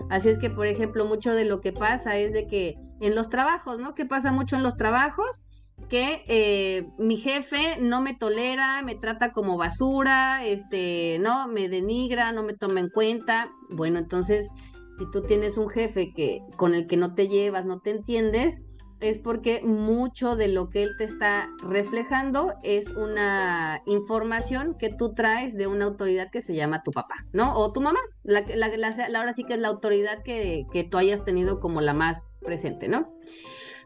Así 0.10 0.30
es 0.30 0.38
que, 0.38 0.50
por 0.50 0.68
ejemplo, 0.68 1.06
mucho 1.06 1.34
de 1.34 1.46
lo 1.46 1.62
que 1.62 1.74
pasa 1.74 2.18
es 2.18 2.32
de 2.34 2.48
que 2.48 2.76
en 3.02 3.16
los 3.16 3.30
trabajos, 3.30 3.80
¿no? 3.80 3.94
¿Qué 3.94 4.06
pasa 4.06 4.32
mucho 4.32 4.56
en 4.56 4.64
los 4.64 4.78
trabajos? 4.78 5.44
Que 5.90 6.24
eh, 6.28 6.88
mi 6.98 7.18
jefe 7.18 7.78
no 7.80 8.02
me 8.02 8.16
tolera, 8.16 8.82
me 8.82 8.96
trata 8.96 9.32
como 9.32 9.58
basura, 9.58 10.46
este, 10.46 11.20
¿no? 11.20 11.48
Me 11.48 11.70
denigra, 11.70 12.32
no 12.32 12.44
me 12.44 12.54
toma 12.54 12.80
en 12.80 12.90
cuenta. 12.90 13.52
Bueno, 13.70 14.00
entonces, 14.00 14.50
si 14.98 15.10
tú 15.12 15.22
tienes 15.22 15.58
un 15.58 15.70
jefe 15.70 16.14
que, 16.14 16.42
con 16.56 16.74
el 16.74 16.88
que 16.88 16.98
no 16.98 17.14
te 17.14 17.28
llevas, 17.28 17.66
no 17.66 17.80
te 17.80 17.92
entiendes, 17.92 18.66
es 19.00 19.20
porque 19.20 19.62
mucho 19.62 20.36
de 20.36 20.48
lo 20.48 20.70
que 20.70 20.84
él 20.84 20.96
te 20.98 21.04
está 21.04 21.50
reflejando 21.64 22.54
es 22.64 22.90
una 22.92 23.82
información 23.86 24.76
que 24.78 24.90
tú 24.90 25.14
traes 25.14 25.56
de 25.56 25.68
una 25.68 25.86
autoridad 25.86 26.32
que 26.32 26.42
se 26.42 26.56
llama 26.56 26.84
tu 26.84 26.92
papá, 26.92 27.16
¿no? 27.32 27.56
O 27.58 27.72
tu 27.72 27.82
mamá. 27.82 28.00
La, 28.24 28.42
la, 28.42 28.70
la, 28.76 29.20
ahora 29.20 29.34
sí 29.34 29.44
que 29.44 29.54
es 29.54 29.60
la 29.60 29.68
autoridad 29.68 30.24
que, 30.24 30.66
que, 30.72 30.84
tú 30.84 30.98
hayas 30.98 31.24
tenido 31.24 31.60
como 31.60 31.82
la 31.82 31.94
más 31.94 32.40
presente, 32.42 32.88
¿no? 32.88 33.14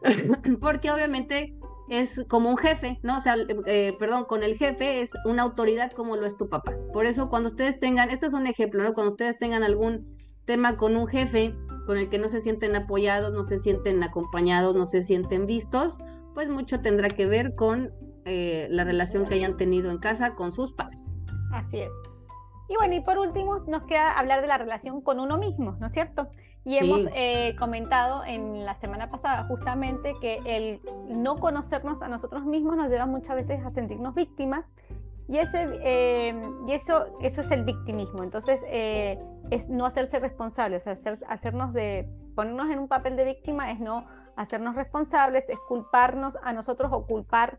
porque 0.60 0.90
obviamente 0.90 1.54
es 1.88 2.24
como 2.28 2.48
un 2.48 2.56
jefe, 2.56 2.98
¿no? 3.02 3.18
O 3.18 3.20
sea, 3.20 3.36
eh, 3.66 3.94
perdón, 3.98 4.24
con 4.24 4.42
el 4.42 4.56
jefe 4.56 5.02
es 5.02 5.12
una 5.26 5.42
autoridad 5.42 5.92
como 5.92 6.16
lo 6.16 6.26
es 6.26 6.36
tu 6.36 6.48
papá. 6.48 6.72
Por 6.92 7.04
eso 7.04 7.28
cuando 7.28 7.50
ustedes 7.50 7.78
tengan, 7.78 8.10
esto 8.10 8.26
es 8.26 8.32
un 8.32 8.46
ejemplo, 8.46 8.82
¿no? 8.82 8.94
Cuando 8.94 9.12
ustedes 9.12 9.38
tengan 9.38 9.62
algún 9.62 10.16
tema 10.46 10.76
con 10.76 10.96
un 10.96 11.06
jefe, 11.06 11.54
con 11.86 11.96
el 11.96 12.08
que 12.08 12.18
no 12.18 12.28
se 12.28 12.40
sienten 12.40 12.76
apoyados, 12.76 13.32
no 13.32 13.44
se 13.44 13.58
sienten 13.58 14.02
acompañados, 14.02 14.74
no 14.76 14.86
se 14.86 15.02
sienten 15.02 15.46
vistos, 15.46 15.98
pues 16.34 16.48
mucho 16.48 16.80
tendrá 16.80 17.08
que 17.08 17.26
ver 17.26 17.54
con 17.54 17.92
eh, 18.24 18.68
la 18.70 18.84
relación 18.84 19.26
que 19.26 19.34
hayan 19.34 19.56
tenido 19.56 19.90
en 19.90 19.98
casa 19.98 20.34
con 20.34 20.52
sus 20.52 20.72
padres. 20.72 21.12
Así 21.52 21.80
es. 21.80 21.92
Y 22.68 22.76
bueno, 22.76 22.94
y 22.94 23.00
por 23.00 23.18
último 23.18 23.58
nos 23.66 23.82
queda 23.82 24.12
hablar 24.12 24.40
de 24.40 24.46
la 24.46 24.56
relación 24.56 25.02
con 25.02 25.20
uno 25.20 25.36
mismo, 25.36 25.76
¿no 25.80 25.88
es 25.88 25.92
cierto? 25.92 26.28
Y 26.64 26.76
hemos 26.76 27.08
eh, 27.12 27.56
comentado 27.58 28.24
en 28.24 28.64
la 28.64 28.76
semana 28.76 29.08
pasada 29.08 29.44
justamente 29.48 30.14
que 30.20 30.38
el 30.46 30.80
no 31.08 31.36
conocernos 31.36 32.02
a 32.02 32.08
nosotros 32.08 32.44
mismos 32.44 32.76
nos 32.76 32.88
lleva 32.88 33.04
muchas 33.04 33.34
veces 33.34 33.64
a 33.64 33.72
sentirnos 33.72 34.14
víctimas 34.14 34.64
y, 35.32 35.38
ese, 35.38 35.66
eh, 35.82 36.34
y 36.68 36.72
eso, 36.72 37.06
eso 37.22 37.40
es 37.40 37.50
el 37.50 37.64
victimismo. 37.64 38.22
Entonces, 38.22 38.64
eh, 38.68 39.18
es 39.50 39.70
no 39.70 39.86
hacerse 39.86 40.18
responsables, 40.18 40.86
o 40.86 40.96
sea, 40.96 41.14
hacernos 41.28 41.72
de, 41.72 42.06
ponernos 42.34 42.70
en 42.70 42.78
un 42.78 42.88
papel 42.88 43.16
de 43.16 43.24
víctima 43.24 43.70
es 43.70 43.80
no 43.80 44.06
hacernos 44.36 44.74
responsables, 44.74 45.48
es 45.48 45.58
culparnos 45.68 46.36
a 46.42 46.52
nosotros 46.52 46.90
o 46.92 47.06
culpar 47.06 47.58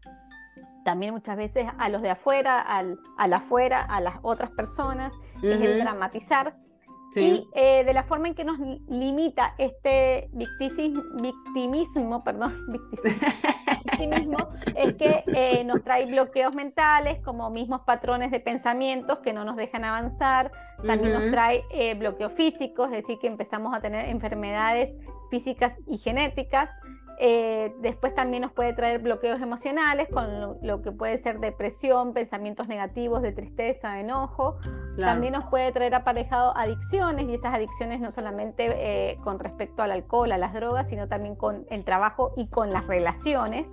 también 0.86 1.14
muchas 1.14 1.36
veces 1.36 1.66
a 1.80 1.90
los 1.90 2.02
de 2.04 2.12
afuera, 2.12 2.60
al, 2.60 3.00
al 3.18 3.34
afuera, 3.34 3.82
a 3.82 4.02
las 4.02 4.16
otras 4.22 4.52
personas, 4.52 5.12
es 5.42 5.60
el 5.60 5.80
dramatizar. 5.80 6.56
Y 7.16 7.48
eh, 7.54 7.84
de 7.84 7.94
la 7.94 8.04
forma 8.04 8.28
en 8.28 8.34
que 8.34 8.44
nos 8.44 8.58
limita 8.88 9.54
este 9.58 10.30
victimismo, 10.34 12.24
perdón, 12.24 12.66
victimismo, 12.72 13.28
es 14.76 14.94
que 14.96 15.24
eh, 15.28 15.64
nos 15.64 15.84
trae 15.84 16.06
bloqueos 16.06 16.56
mentales, 16.56 17.20
como 17.24 17.50
mismos 17.50 17.82
patrones 17.82 18.32
de 18.32 18.40
pensamientos 18.40 19.20
que 19.20 19.34
no 19.34 19.46
nos 19.46 19.56
dejan 19.56 19.86
avanzar, 19.86 20.52
también 20.86 21.14
nos 21.14 21.32
trae 21.32 21.64
eh, 21.72 21.96
bloqueos 21.96 22.34
físicos, 22.34 22.88
es 22.88 22.98
decir, 22.98 23.18
que 23.20 23.28
empezamos 23.28 23.76
a 23.76 23.80
tener 23.80 24.10
enfermedades 24.10 24.96
físicas 25.30 25.80
y 25.88 25.98
genéticas, 25.98 26.70
eh, 27.20 27.74
después 27.80 28.16
también 28.16 28.42
nos 28.42 28.52
puede 28.52 28.74
traer 28.74 29.00
bloqueos 29.00 29.40
emocionales 29.40 30.08
con 30.12 30.58
lo, 30.62 30.82
que 30.82 30.92
puede 30.92 31.18
ser 31.18 31.40
depresión, 31.40 32.14
pensamientos 32.14 32.68
negativos 32.68 33.22
de 33.22 33.32
tristeza, 33.32 34.00
enojo. 34.00 34.58
También 34.98 35.34
nos 35.34 35.48
puede 35.48 35.72
traer 35.72 35.96
aparejado 35.96 36.56
adicciones 36.56 37.26
y 37.26 37.34
esas 37.34 37.54
adicciones 37.54 38.00
no 38.02 38.12
solamente 38.12 38.70
eh, 38.76 39.18
con 39.24 39.40
respecto 39.40 39.84
al 39.84 39.92
alcohol, 39.92 40.32
a 40.32 40.38
las 40.38 40.54
drogas, 40.54 40.90
sino 40.90 41.08
también 41.08 41.36
con 41.36 41.66
el 41.70 41.84
trabajo 41.84 42.34
y 42.36 42.48
con 42.48 42.72
las 42.72 42.88
relaciones. 42.88 43.70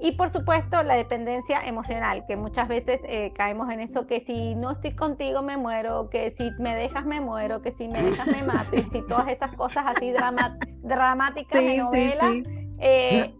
Y 0.00 0.12
por 0.12 0.30
supuesto 0.30 0.82
la 0.82 0.96
dependencia 0.96 1.60
emocional, 1.64 2.24
que 2.26 2.36
muchas 2.36 2.68
veces 2.68 3.02
eh, 3.08 3.32
caemos 3.34 3.70
en 3.70 3.80
eso, 3.80 4.06
que 4.06 4.20
si 4.20 4.54
no 4.54 4.72
estoy 4.72 4.94
contigo 4.96 5.42
me 5.42 5.56
muero, 5.56 6.10
que 6.10 6.30
si 6.30 6.50
me 6.58 6.74
dejas 6.74 7.04
me 7.06 7.20
muero, 7.20 7.62
que 7.62 7.70
si 7.70 7.88
me 7.88 8.02
dejas 8.02 8.26
me 8.26 8.42
mato, 8.46 8.76
y 8.76 8.82
si 8.90 9.02
todas 9.02 9.28
esas 9.28 9.54
cosas 9.54 9.84
así 9.86 10.12
dramáticas 10.82 11.62
de 11.62 11.76
novela. 11.78 12.32
Eh, 12.86 13.34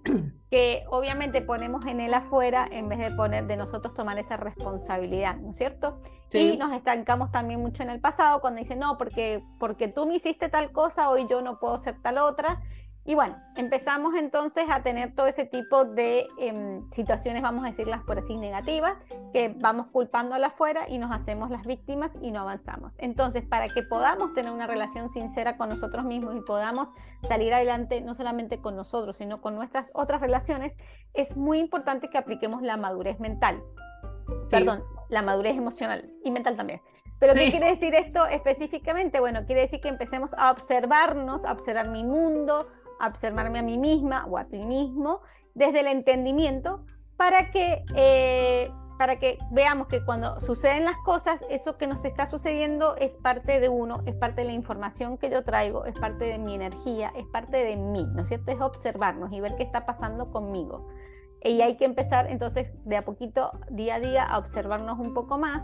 que 0.50 0.84
obviamente 0.88 1.42
ponemos 1.42 1.84
en 1.84 2.00
él 2.00 2.14
afuera 2.14 2.66
en 2.70 2.88
vez 2.88 2.98
de 2.98 3.10
poner 3.10 3.46
de 3.46 3.56
nosotros 3.56 3.92
tomar 3.92 4.18
esa 4.18 4.38
responsabilidad, 4.38 5.36
¿no 5.36 5.50
es 5.50 5.56
cierto? 5.56 6.00
Y 6.32 6.56
nos 6.56 6.72
estancamos 6.72 7.30
también 7.30 7.60
mucho 7.60 7.82
en 7.82 7.90
el 7.90 8.00
pasado 8.00 8.40
cuando 8.40 8.58
dicen, 8.58 8.78
no, 8.78 8.96
porque, 8.96 9.42
porque 9.60 9.88
tú 9.88 10.06
me 10.06 10.16
hiciste 10.16 10.48
tal 10.48 10.72
cosa, 10.72 11.10
hoy 11.10 11.26
yo 11.28 11.42
no 11.42 11.58
puedo 11.58 11.76
ser 11.76 12.00
tal 12.00 12.18
otra, 12.18 12.62
y 13.06 13.14
bueno, 13.14 13.36
empezamos 13.54 14.14
entonces 14.14 14.64
a 14.70 14.82
tener 14.82 15.14
todo 15.14 15.26
ese 15.26 15.44
tipo 15.44 15.84
de 15.84 16.26
em, 16.38 16.90
situaciones, 16.90 17.42
vamos 17.42 17.64
a 17.64 17.68
decirlas 17.68 18.02
por 18.02 18.18
así, 18.18 18.36
negativas, 18.36 18.94
que 19.32 19.54
vamos 19.58 19.88
culpando 19.88 20.34
a 20.34 20.38
la 20.38 20.46
afuera 20.46 20.86
y 20.88 20.96
nos 20.96 21.12
hacemos 21.12 21.50
las 21.50 21.66
víctimas 21.66 22.12
y 22.22 22.30
no 22.30 22.40
avanzamos. 22.40 22.96
Entonces, 22.98 23.44
para 23.44 23.68
que 23.68 23.82
podamos 23.82 24.32
tener 24.32 24.50
una 24.50 24.66
relación 24.66 25.10
sincera 25.10 25.58
con 25.58 25.68
nosotros 25.68 26.06
mismos 26.06 26.34
y 26.34 26.40
podamos 26.40 26.94
salir 27.28 27.52
adelante 27.52 28.00
no 28.00 28.14
solamente 28.14 28.62
con 28.62 28.74
nosotros, 28.74 29.18
sino 29.18 29.42
con 29.42 29.54
nuestras 29.54 29.90
otras 29.92 30.22
relaciones, 30.22 30.78
es 31.12 31.36
muy 31.36 31.58
importante 31.58 32.08
que 32.08 32.16
apliquemos 32.16 32.62
la 32.62 32.78
madurez 32.78 33.20
mental. 33.20 33.62
Perdón, 34.48 34.82
la 35.10 35.20
madurez 35.20 35.58
emocional 35.58 36.10
y 36.24 36.30
mental 36.30 36.56
también. 36.56 36.80
Pero 37.18 37.34
¿qué 37.34 37.50
quiere 37.50 37.70
decir 37.70 37.94
esto 37.94 38.26
específicamente? 38.26 39.20
Bueno, 39.20 39.46
quiere 39.46 39.62
decir 39.62 39.80
que 39.80 39.88
empecemos 39.88 40.34
a 40.36 40.50
observarnos, 40.50 41.44
a 41.44 41.52
observar 41.52 41.88
mi 41.88 42.04
mundo, 42.04 42.66
observarme 43.00 43.58
a 43.58 43.62
mí 43.62 43.78
misma 43.78 44.26
o 44.26 44.38
a 44.38 44.44
ti 44.44 44.58
mismo 44.58 45.20
desde 45.54 45.80
el 45.80 45.86
entendimiento 45.86 46.84
para 47.16 47.50
que, 47.50 47.84
eh, 47.94 48.70
para 48.98 49.18
que 49.18 49.38
veamos 49.50 49.88
que 49.88 50.04
cuando 50.04 50.40
suceden 50.40 50.84
las 50.84 50.96
cosas, 51.04 51.44
eso 51.48 51.76
que 51.76 51.86
nos 51.86 52.04
está 52.04 52.26
sucediendo 52.26 52.96
es 52.96 53.16
parte 53.18 53.60
de 53.60 53.68
uno, 53.68 54.02
es 54.06 54.14
parte 54.14 54.42
de 54.42 54.48
la 54.48 54.52
información 54.52 55.18
que 55.18 55.30
yo 55.30 55.42
traigo, 55.44 55.84
es 55.84 55.98
parte 55.98 56.24
de 56.24 56.38
mi 56.38 56.54
energía, 56.54 57.12
es 57.16 57.26
parte 57.26 57.64
de 57.64 57.76
mí, 57.76 58.06
¿no 58.14 58.22
es 58.22 58.28
cierto? 58.28 58.52
Es 58.52 58.60
observarnos 58.60 59.32
y 59.32 59.40
ver 59.40 59.56
qué 59.56 59.62
está 59.62 59.86
pasando 59.86 60.30
conmigo. 60.30 60.86
Y 61.42 61.60
hay 61.60 61.76
que 61.76 61.84
empezar 61.84 62.30
entonces 62.30 62.68
de 62.84 62.96
a 62.96 63.02
poquito, 63.02 63.52
día 63.70 63.96
a 63.96 64.00
día, 64.00 64.24
a 64.24 64.38
observarnos 64.38 64.98
un 64.98 65.12
poco 65.12 65.36
más. 65.36 65.62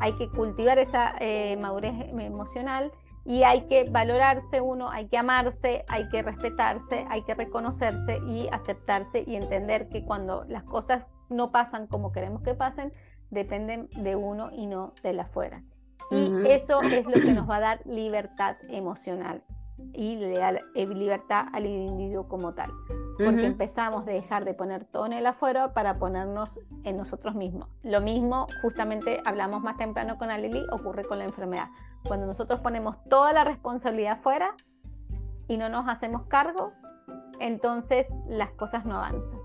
Hay 0.00 0.14
que 0.14 0.28
cultivar 0.28 0.78
esa 0.78 1.14
eh, 1.20 1.56
madurez 1.56 1.94
emocional 2.18 2.90
y 3.24 3.44
hay 3.44 3.62
que 3.68 3.88
valorarse 3.88 4.60
uno, 4.60 4.90
hay 4.90 5.06
que 5.06 5.18
amarse, 5.18 5.84
hay 5.88 6.08
que 6.08 6.22
respetarse, 6.22 7.06
hay 7.08 7.22
que 7.22 7.34
reconocerse 7.34 8.18
y 8.26 8.48
aceptarse 8.50 9.24
y 9.26 9.36
entender 9.36 9.88
que 9.88 10.04
cuando 10.04 10.44
las 10.48 10.64
cosas 10.64 11.06
no 11.28 11.52
pasan 11.52 11.86
como 11.86 12.12
queremos 12.12 12.42
que 12.42 12.54
pasen, 12.54 12.90
dependen 13.30 13.88
de 13.96 14.16
uno 14.16 14.50
y 14.52 14.66
no 14.66 14.92
de 15.02 15.12
la 15.12 15.22
afuera. 15.22 15.62
Y 16.10 16.46
eso 16.46 16.82
es 16.82 17.06
lo 17.06 17.12
que 17.12 17.32
nos 17.32 17.48
va 17.48 17.56
a 17.56 17.60
dar 17.60 17.86
libertad 17.86 18.56
emocional 18.68 19.42
y 19.94 20.18
eh, 20.22 20.86
libertad 20.86 21.46
al 21.52 21.66
individuo 21.66 22.28
como 22.28 22.54
tal. 22.54 22.70
Porque 23.18 23.46
empezamos 23.46 24.04
de 24.04 24.14
dejar 24.14 24.44
de 24.44 24.52
poner 24.52 24.84
todo 24.84 25.06
en 25.06 25.12
el 25.12 25.26
afuera 25.26 25.72
para 25.74 25.98
ponernos 25.98 26.60
en 26.84 26.96
nosotros 26.96 27.34
mismos. 27.34 27.68
Lo 27.82 28.00
mismo, 28.00 28.46
justamente 28.62 29.20
hablamos 29.24 29.62
más 29.62 29.76
temprano 29.76 30.18
con 30.18 30.30
Alili, 30.30 30.64
ocurre 30.72 31.04
con 31.04 31.18
la 31.18 31.24
enfermedad. 31.24 31.68
Cuando 32.06 32.26
nosotros 32.26 32.60
ponemos 32.60 33.02
toda 33.04 33.32
la 33.32 33.44
responsabilidad 33.44 34.18
afuera 34.18 34.54
y 35.48 35.56
no 35.56 35.68
nos 35.68 35.88
hacemos 35.88 36.22
cargo, 36.26 36.72
entonces 37.40 38.08
las 38.28 38.50
cosas 38.52 38.84
no 38.84 38.96
avanzan 38.96 39.38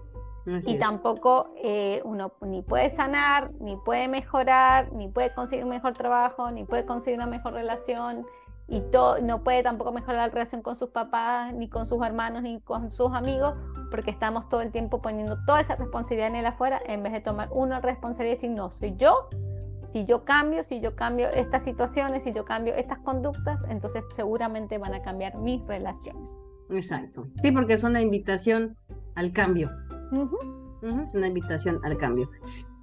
y 0.65 0.77
tampoco 0.77 1.53
eh, 1.61 2.01
uno 2.05 2.31
ni 2.41 2.61
puede 2.61 2.89
sanar, 2.89 3.51
ni 3.59 3.75
puede 3.75 4.07
mejorar, 4.07 4.93
ni 4.93 5.09
puede 5.09 5.33
conseguir 5.33 5.65
un 5.65 5.71
mejor 5.71 5.93
trabajo, 5.93 6.51
ni 6.51 6.63
puede 6.63 6.85
conseguir 6.85 7.19
una 7.19 7.27
mejor 7.27 7.53
relación, 7.53 8.25
y 8.69 8.83
no 9.23 9.43
puede 9.43 9.63
tampoco 9.63 9.91
mejorar 9.91 10.27
la 10.27 10.27
relación 10.27 10.61
con 10.61 10.75
sus 10.75 10.89
papás, 10.89 11.53
ni 11.53 11.69
con 11.69 11.85
sus 11.85 12.05
hermanos, 12.05 12.43
ni 12.43 12.61
con 12.61 12.91
sus 12.91 13.13
amigos, 13.13 13.55
porque 13.91 14.11
estamos 14.11 14.47
todo 14.49 14.61
el 14.61 14.71
tiempo 14.71 15.01
poniendo 15.01 15.37
toda 15.45 15.61
esa 15.61 15.75
responsabilidad 15.75 16.29
en 16.29 16.35
el 16.37 16.45
afuera, 16.45 16.81
en 16.85 17.03
vez 17.03 17.13
de 17.13 17.21
tomar 17.21 17.49
una 17.51 17.79
responsabilidad 17.79 18.33
y 18.33 18.35
decir, 18.35 18.51
no, 18.51 18.71
soy 18.71 18.95
yo. 18.97 19.29
Si 19.91 20.05
yo 20.05 20.25
cambio, 20.25 20.63
si 20.63 20.81
yo 20.81 20.95
cambio 20.95 21.29
estas 21.29 21.63
situaciones, 21.63 22.23
si 22.23 22.33
yo 22.33 22.45
cambio 22.45 22.75
estas 22.75 22.99
conductas, 22.99 23.63
entonces 23.69 24.03
seguramente 24.15 24.77
van 24.77 24.93
a 24.93 25.01
cambiar 25.01 25.37
mis 25.37 25.65
relaciones. 25.65 26.33
Exacto. 26.69 27.27
Sí, 27.41 27.51
porque 27.51 27.73
es 27.73 27.83
una 27.83 28.01
invitación 28.01 28.77
al 29.15 29.31
cambio. 29.31 29.71
Es 30.81 31.13
una 31.13 31.27
invitación 31.27 31.79
al 31.83 31.97
cambio. 31.97 32.29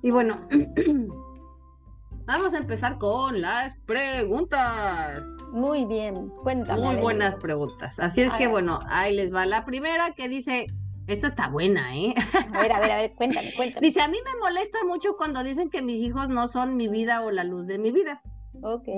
Y 0.03 0.11
bueno, 0.11 0.41
vamos 2.27 2.55
a 2.55 2.59
empezar 2.59 2.99
con 2.99 3.41
las 3.41 3.77
preguntas. 3.87 5.25
Muy 5.53 5.85
bien, 5.85 6.31
cuéntame. 6.43 6.81
Muy 6.81 6.97
buenas 6.97 7.37
preguntas. 7.37 7.99
Así 8.01 8.23
es 8.23 8.33
que 8.35 8.49
bueno, 8.49 8.81
ahí 8.89 9.15
les 9.15 9.33
va 9.33 9.47
la 9.47 9.65
primera 9.65 10.13
que 10.15 10.29
dice, 10.29 10.67
esta 11.07 11.29
está 11.29 11.49
buena, 11.49 11.97
¿eh? 11.97 12.15
A 12.53 12.61
ver, 12.61 12.73
a 12.73 12.81
ver, 12.81 12.91
a 12.93 12.97
ver, 12.97 13.13
cuéntame, 13.13 13.53
cuéntame. 13.55 13.87
Dice, 13.87 14.01
a 14.01 14.09
mí 14.09 14.19
me 14.25 14.39
molesta 14.41 14.79
mucho 14.85 15.17
cuando 15.17 15.43
dicen 15.43 15.71
que 15.71 15.83
mis 15.83 16.01
hijos 16.01 16.29
no 16.29 16.49
son 16.49 16.77
mi 16.77 16.89
vida 16.89 17.21
o 17.23 17.31
la 17.31 17.45
luz 17.45 17.67
de 17.67 17.79
mi 17.79 17.91
vida. 17.91 18.23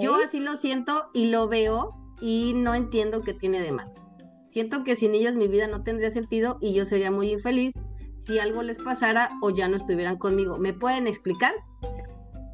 Yo 0.01 0.17
así 0.23 0.39
lo 0.39 0.57
siento 0.57 1.11
y 1.15 1.31
lo 1.31 1.49
veo 1.49 1.95
y 2.21 2.53
no 2.55 2.75
entiendo 2.75 3.23
qué 3.23 3.35
tiene 3.35 3.61
de 3.61 3.73
mal. 3.73 3.93
Siento 4.49 4.85
que 4.85 4.97
sin 4.97 5.15
ellos 5.15 5.35
mi 5.35 5.49
vida 5.49 5.67
no 5.67 5.83
tendría 5.83 6.11
sentido 6.11 6.59
y 6.61 6.73
yo 6.75 6.85
sería 6.85 7.11
muy 7.11 7.33
infeliz 7.33 7.79
si 8.19 8.39
algo 8.39 8.63
les 8.63 8.79
pasara 8.79 9.31
o 9.43 9.51
ya 9.51 9.69
no 9.69 9.77
estuvieran 9.77 10.17
conmigo. 10.17 10.59
¿Me 10.59 10.73
pueden 10.73 11.07
explicar? 11.07 11.53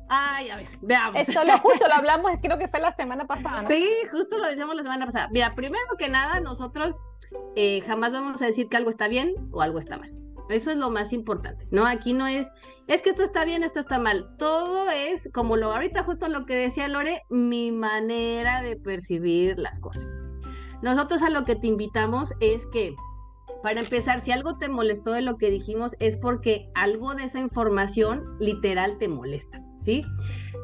Ay, 0.09 0.51
a 0.51 0.57
ver, 0.57 0.69
veamos. 0.81 1.29
Eso 1.29 1.45
lo 1.45 1.57
justo 1.59 1.87
lo 1.89 1.95
hablamos, 1.95 2.33
creo 2.43 2.59
que 2.59 2.69
fue 2.69 2.81
la 2.81 2.95
semana 2.95 3.27
pasada. 3.27 3.65
Sí, 3.67 3.89
justo 4.11 4.39
lo 4.39 4.47
decíamos 4.47 4.77
la 4.77 4.83
semana 4.83 5.07
pasada. 5.07 5.29
Mira, 5.31 5.55
primero 5.55 5.87
que 5.99 6.09
nada, 6.09 6.41
nosotros 6.41 7.01
eh, 7.57 7.81
jamás 7.83 8.13
vamos 8.13 8.43
a 8.43 8.47
decir 8.47 8.69
que 8.69 8.77
algo 8.77 8.91
está 8.91 9.09
bien 9.09 9.35
o 9.53 9.63
algo 9.63 9.79
está 9.79 9.99
mal. 9.99 10.13
Eso 10.49 10.71
es 10.71 10.77
lo 10.77 10.91
más 10.91 11.13
importante, 11.13 11.67
¿no? 11.71 11.87
Aquí 11.87 12.13
no 12.13 12.27
es, 12.27 12.51
es 12.87 13.01
que 13.01 13.11
esto 13.11 13.23
está 13.23 13.45
bien, 13.45 13.63
esto 13.63 13.81
está 13.81 13.99
mal. 13.99 14.37
Todo 14.39 14.91
es, 14.91 15.31
como 15.33 15.57
lo 15.57 15.73
ahorita 15.73 16.03
justo 16.03 16.29
lo 16.29 16.45
que 16.47 16.55
decía 16.55 16.89
Lore, 16.89 17.23
mi 17.31 17.73
manera 17.73 18.61
de 18.61 18.77
percibir 18.77 19.59
las 19.59 19.79
cosas. 19.79 20.15
Nosotros 20.83 21.23
a 21.23 21.31
lo 21.31 21.45
que 21.45 21.55
te 21.55 21.69
invitamos 21.69 22.35
es 22.41 22.67
que 22.67 22.95
para 23.63 23.81
empezar, 23.81 24.21
si 24.21 24.33
algo 24.33 24.59
te 24.59 24.69
molestó 24.69 25.13
de 25.13 25.23
lo 25.23 25.39
que 25.39 25.49
dijimos, 25.49 25.95
es 26.01 26.17
porque 26.17 26.69
algo 26.75 27.15
de 27.15 27.25
esa 27.25 27.39
información 27.39 28.25
literal 28.41 28.99
te 28.99 29.09
molesta, 29.09 29.63
¿sí? 29.81 30.05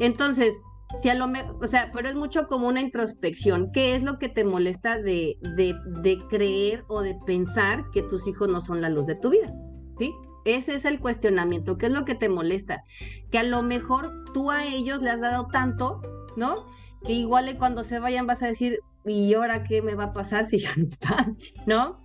Entonces, 0.00 0.60
si 1.00 1.08
a 1.08 1.14
lo 1.14 1.28
mejor, 1.28 1.56
o 1.62 1.66
sea, 1.66 1.90
pero 1.92 2.08
es 2.08 2.14
mucho 2.14 2.46
como 2.46 2.68
una 2.68 2.80
introspección. 2.80 3.70
¿Qué 3.72 3.94
es 3.94 4.02
lo 4.02 4.18
que 4.18 4.28
te 4.28 4.44
molesta 4.44 4.98
de, 4.98 5.38
de, 5.56 5.74
de 6.02 6.18
creer 6.28 6.84
o 6.88 7.02
de 7.02 7.16
pensar 7.26 7.84
que 7.92 8.02
tus 8.02 8.26
hijos 8.26 8.48
no 8.48 8.60
son 8.60 8.80
la 8.80 8.88
luz 8.88 9.06
de 9.06 9.16
tu 9.16 9.30
vida? 9.30 9.52
¿Sí? 9.98 10.14
Ese 10.44 10.74
es 10.74 10.84
el 10.84 10.98
cuestionamiento. 11.00 11.76
¿Qué 11.76 11.86
es 11.86 11.92
lo 11.92 12.04
que 12.04 12.14
te 12.14 12.28
molesta? 12.28 12.82
Que 13.30 13.38
a 13.38 13.42
lo 13.42 13.62
mejor 13.62 14.24
tú 14.32 14.50
a 14.50 14.64
ellos 14.64 15.02
le 15.02 15.10
has 15.10 15.20
dado 15.20 15.48
tanto, 15.48 16.00
¿no? 16.36 16.66
Que 17.04 17.12
igual 17.12 17.54
cuando 17.58 17.84
se 17.84 17.98
vayan 17.98 18.26
vas 18.26 18.42
a 18.42 18.46
decir, 18.46 18.78
¿y 19.04 19.34
ahora 19.34 19.64
qué 19.64 19.82
me 19.82 19.94
va 19.94 20.04
a 20.04 20.12
pasar 20.12 20.46
si 20.46 20.58
ya 20.58 20.74
no 20.76 20.86
están? 20.88 21.36
¿No? 21.66 21.98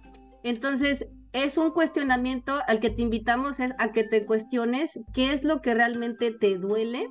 Entonces, 0.43 1.07
es 1.31 1.57
un 1.57 1.71
cuestionamiento 1.71 2.59
al 2.67 2.79
que 2.79 2.89
te 2.89 3.01
invitamos 3.01 3.59
es 3.59 3.73
a 3.79 3.91
que 3.91 4.03
te 4.03 4.25
cuestiones 4.25 4.99
qué 5.13 5.33
es 5.33 5.43
lo 5.43 5.61
que 5.61 5.73
realmente 5.73 6.31
te 6.31 6.57
duele 6.57 7.07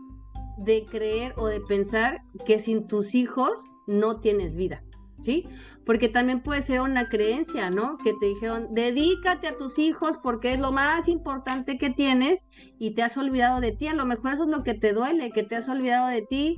de 0.65 0.85
creer 0.85 1.35
o 1.37 1.47
de 1.47 1.61
pensar 1.61 2.23
que 2.47 2.59
sin 2.59 2.87
tus 2.87 3.15
hijos 3.15 3.75
no 3.87 4.21
tienes 4.21 4.55
vida, 4.55 4.83
¿sí? 5.21 5.47
Porque 5.85 6.09
también 6.09 6.43
puede 6.43 6.63
ser 6.63 6.81
una 6.81 7.09
creencia, 7.09 7.71
¿no? 7.71 7.99
Que 7.99 8.13
te 8.15 8.27
dijeron, 8.27 8.69
dedícate 8.73 9.49
a 9.49 9.57
tus 9.57 9.79
hijos 9.79 10.19
porque 10.23 10.53
es 10.53 10.61
lo 10.61 10.73
más 10.73 11.09
importante 11.09 11.77
que 11.77 11.91
tienes 11.91 12.47
y 12.79 12.95
te 12.95 13.03
has 13.03 13.17
olvidado 13.17 13.61
de 13.61 13.73
ti. 13.73 13.89
A 13.89 13.95
lo 13.95 14.07
mejor 14.07 14.33
eso 14.33 14.45
es 14.45 14.51
lo 14.51 14.63
que 14.63 14.75
te 14.75 14.93
duele, 14.93 15.33
que 15.33 15.43
te 15.43 15.57
has 15.57 15.69
olvidado 15.69 16.09
de 16.09 16.23
ti 16.23 16.57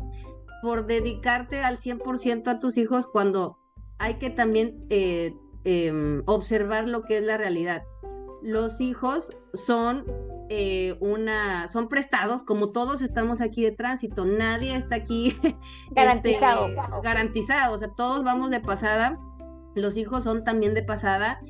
por 0.62 0.87
dedicarte 0.87 1.62
al 1.62 1.79
100% 1.79 2.49
a 2.49 2.59
tus 2.59 2.77
hijos 2.77 3.07
cuando 3.07 3.59
hay 3.99 4.19
que 4.19 4.29
también 4.29 4.85
eh, 4.90 5.35
Em, 5.67 6.23
observar 6.27 6.87
lo 6.87 7.05
que 7.05 7.17
es 7.17 7.25
la 7.25 7.38
realidad. 7.38 7.85
Los 8.43 8.83
hijos 8.83 9.35
son 9.55 10.05
eh, 10.48 10.96
una, 11.00 11.68
son 11.68 11.88
prestados, 11.88 12.42
como 12.42 12.70
todos 12.70 13.02
estamos 13.02 13.40
aquí 13.40 13.62
de 13.62 13.72
tránsito, 13.72 14.24
nadie 14.24 14.76
está 14.76 14.96
aquí 14.96 15.28
este, 15.42 15.57
garantizado. 15.90 16.68
garantizado, 17.02 17.74
o 17.74 17.78
sea, 17.78 17.88
todos 17.96 18.24
vamos 18.24 18.50
de 18.50 18.61
pasada, 18.61 19.18
los 19.74 19.96
hijos 19.96 20.24
son 20.24 20.44
también 20.44 20.74
de 20.74 20.83
pasada. 20.83 21.40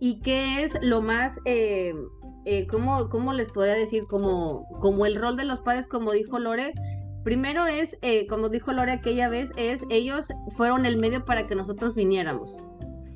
¿Y 0.00 0.20
qué 0.20 0.62
es 0.62 0.78
lo 0.80 1.02
más, 1.02 1.40
eh, 1.44 1.92
eh, 2.44 2.66
¿cómo, 2.68 3.32
les 3.32 3.50
podría 3.50 3.74
decir? 3.74 4.04
Como, 4.06 4.66
como 4.80 5.06
el 5.06 5.16
rol 5.16 5.36
de 5.36 5.44
los 5.44 5.60
padres, 5.60 5.86
como 5.86 6.12
dijo 6.12 6.38
Lore, 6.38 6.72
Primero 7.24 7.66
es, 7.66 7.98
como 8.30 8.48
dijo 8.48 8.72
Lore 8.72 8.92
aquella 8.92 9.28
vez, 9.28 9.52
es 9.56 9.84
ellos 9.90 10.28
fueron 10.52 10.86
el 10.86 10.96
medio 10.96 11.26
para 11.26 11.46
que 11.46 11.56
nosotros 11.56 11.94
viniéramos. 11.94 12.62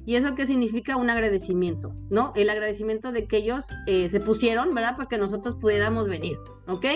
¿Y 0.04 0.16
eso 0.16 0.34
qué 0.34 0.46
significa? 0.46 0.96
Un 0.96 1.10
agradecimiento, 1.10 1.94
¿no? 2.10 2.32
El 2.34 2.50
agradecimiento 2.50 3.12
de 3.12 3.26
que 3.26 3.38
ellos 3.38 3.66
eh, 3.86 4.08
se 4.08 4.20
pusieron, 4.20 4.74
¿verdad? 4.74 4.96
Para 4.96 5.08
que 5.08 5.18
nosotros 5.18 5.56
pudiéramos 5.60 6.08
venir, 6.08 6.38
¿ok? 6.66 6.86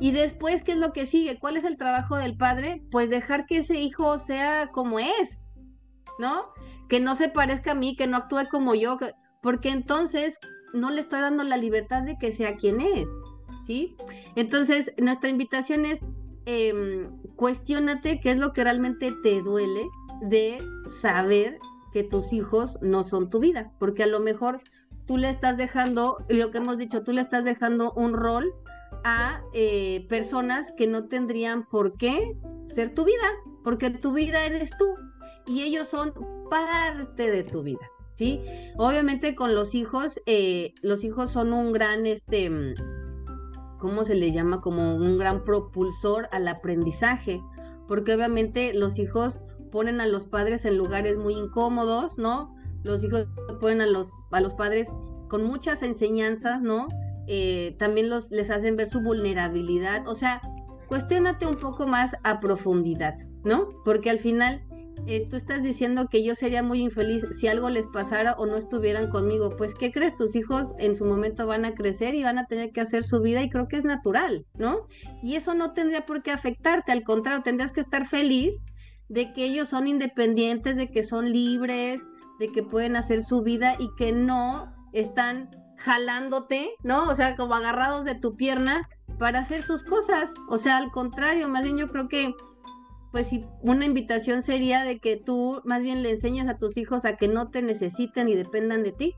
Y 0.00 0.12
después, 0.12 0.62
¿qué 0.62 0.72
es 0.72 0.78
lo 0.78 0.92
que 0.92 1.06
sigue? 1.06 1.38
¿Cuál 1.38 1.56
es 1.56 1.64
el 1.64 1.76
trabajo 1.76 2.16
del 2.16 2.36
padre? 2.36 2.82
Pues 2.90 3.10
dejar 3.10 3.46
que 3.46 3.58
ese 3.58 3.80
hijo 3.80 4.18
sea 4.18 4.70
como 4.72 4.98
es, 4.98 5.42
¿no? 6.18 6.46
Que 6.88 7.00
no 7.00 7.14
se 7.16 7.28
parezca 7.28 7.72
a 7.72 7.74
mí, 7.74 7.96
que 7.96 8.06
no 8.06 8.18
actúe 8.18 8.48
como 8.50 8.74
yo, 8.74 8.98
porque 9.42 9.70
entonces 9.70 10.38
no 10.74 10.90
le 10.90 11.00
estoy 11.00 11.20
dando 11.20 11.42
la 11.42 11.56
libertad 11.56 12.02
de 12.02 12.18
que 12.18 12.30
sea 12.30 12.56
quien 12.56 12.80
es, 12.80 13.08
¿sí? 13.66 13.96
Entonces, 14.36 14.92
nuestra 14.98 15.30
invitación 15.30 15.84
es, 15.84 16.04
eh, 16.46 17.08
cuestionate 17.36 18.20
qué 18.20 18.30
es 18.30 18.38
lo 18.38 18.52
que 18.52 18.64
realmente 18.64 19.12
te 19.22 19.42
duele 19.42 19.82
de 20.22 20.62
saber 20.86 21.58
que 21.92 22.02
tus 22.02 22.32
hijos 22.32 22.78
no 22.80 23.04
son 23.04 23.30
tu 23.30 23.38
vida, 23.38 23.72
porque 23.78 24.02
a 24.02 24.06
lo 24.06 24.20
mejor 24.20 24.60
tú 25.06 25.16
le 25.16 25.30
estás 25.30 25.56
dejando, 25.56 26.18
lo 26.28 26.50
que 26.50 26.58
hemos 26.58 26.78
dicho, 26.78 27.02
tú 27.02 27.12
le 27.12 27.20
estás 27.20 27.44
dejando 27.44 27.92
un 27.92 28.12
rol 28.12 28.52
a 29.04 29.42
eh, 29.54 30.06
personas 30.08 30.72
que 30.76 30.86
no 30.86 31.08
tendrían 31.08 31.66
por 31.66 31.96
qué 31.96 32.36
ser 32.66 32.94
tu 32.94 33.04
vida, 33.04 33.28
porque 33.64 33.90
tu 33.90 34.12
vida 34.12 34.44
eres 34.44 34.70
tú 34.78 34.86
y 35.46 35.62
ellos 35.62 35.88
son 35.88 36.12
parte 36.50 37.30
de 37.30 37.42
tu 37.42 37.62
vida, 37.62 37.90
¿sí? 38.12 38.42
Obviamente 38.76 39.34
con 39.34 39.54
los 39.54 39.74
hijos, 39.74 40.20
eh, 40.26 40.74
los 40.82 41.04
hijos 41.04 41.30
son 41.30 41.52
un 41.52 41.72
gran, 41.72 42.06
este, 42.06 42.74
¿cómo 43.78 44.04
se 44.04 44.14
le 44.14 44.30
llama? 44.30 44.60
Como 44.60 44.94
un 44.94 45.18
gran 45.18 45.44
propulsor 45.44 46.28
al 46.32 46.48
aprendizaje, 46.48 47.40
porque 47.86 48.14
obviamente 48.14 48.74
los 48.74 48.98
hijos 48.98 49.40
ponen 49.70 50.00
a 50.00 50.06
los 50.06 50.24
padres 50.24 50.64
en 50.64 50.76
lugares 50.76 51.16
muy 51.16 51.34
incómodos, 51.34 52.18
¿no? 52.18 52.54
Los 52.82 53.04
hijos 53.04 53.28
ponen 53.60 53.80
a 53.80 53.86
los, 53.86 54.10
a 54.30 54.40
los 54.40 54.54
padres 54.54 54.88
con 55.28 55.44
muchas 55.44 55.82
enseñanzas, 55.82 56.62
¿no? 56.62 56.86
eh, 57.28 57.76
también 57.78 58.08
los, 58.08 58.30
les 58.30 58.50
hacen 58.50 58.76
ver 58.76 58.88
su 58.88 59.00
vulnerabilidad. 59.00 60.08
O 60.08 60.14
sea, 60.14 60.40
cuestionate 60.88 61.46
un 61.46 61.56
poco 61.56 61.86
más 61.86 62.16
a 62.24 62.40
profundidad, 62.40 63.14
¿no? 63.44 63.68
Porque 63.84 64.08
al 64.08 64.18
final 64.18 64.64
eh, 65.06 65.28
tú 65.28 65.36
estás 65.36 65.62
diciendo 65.62 66.08
que 66.10 66.24
yo 66.24 66.34
sería 66.34 66.62
muy 66.62 66.80
infeliz 66.80 67.26
si 67.38 67.46
algo 67.46 67.68
les 67.68 67.86
pasara 67.86 68.32
o 68.32 68.46
no 68.46 68.56
estuvieran 68.56 69.10
conmigo. 69.10 69.56
Pues, 69.58 69.74
¿qué 69.74 69.92
crees? 69.92 70.16
Tus 70.16 70.34
hijos 70.34 70.74
en 70.78 70.96
su 70.96 71.04
momento 71.04 71.46
van 71.46 71.66
a 71.66 71.74
crecer 71.74 72.14
y 72.14 72.24
van 72.24 72.38
a 72.38 72.46
tener 72.46 72.72
que 72.72 72.80
hacer 72.80 73.04
su 73.04 73.20
vida 73.20 73.42
y 73.42 73.50
creo 73.50 73.68
que 73.68 73.76
es 73.76 73.84
natural, 73.84 74.46
¿no? 74.54 74.86
Y 75.22 75.36
eso 75.36 75.52
no 75.52 75.74
tendría 75.74 76.06
por 76.06 76.22
qué 76.22 76.30
afectarte, 76.30 76.92
al 76.92 77.04
contrario, 77.04 77.42
tendrías 77.42 77.72
que 77.72 77.82
estar 77.82 78.06
feliz 78.06 78.56
de 79.08 79.32
que 79.32 79.44
ellos 79.44 79.68
son 79.68 79.86
independientes, 79.86 80.76
de 80.76 80.90
que 80.90 81.02
son 81.02 81.32
libres, 81.32 82.06
de 82.38 82.52
que 82.52 82.62
pueden 82.62 82.96
hacer 82.96 83.22
su 83.22 83.42
vida 83.42 83.76
y 83.78 83.88
que 83.96 84.12
no 84.12 84.72
están 84.92 85.50
jalándote, 85.76 86.70
¿no? 86.82 87.08
O 87.08 87.14
sea, 87.14 87.36
como 87.36 87.54
agarrados 87.54 88.04
de 88.04 88.14
tu 88.14 88.36
pierna 88.36 88.88
para 89.18 89.40
hacer 89.40 89.62
sus 89.62 89.84
cosas. 89.84 90.34
O 90.48 90.58
sea, 90.58 90.76
al 90.76 90.90
contrario, 90.90 91.48
más 91.48 91.64
bien 91.64 91.78
yo 91.78 91.88
creo 91.88 92.08
que, 92.08 92.34
pues 93.12 93.30
una 93.62 93.84
invitación 93.84 94.42
sería 94.42 94.84
de 94.84 95.00
que 95.00 95.16
tú 95.16 95.62
más 95.64 95.82
bien 95.82 96.02
le 96.02 96.10
enseñes 96.10 96.48
a 96.48 96.58
tus 96.58 96.76
hijos 96.76 97.04
a 97.04 97.16
que 97.16 97.28
no 97.28 97.50
te 97.50 97.62
necesiten 97.62 98.28
y 98.28 98.34
dependan 98.34 98.82
de 98.82 98.92
ti, 98.92 99.14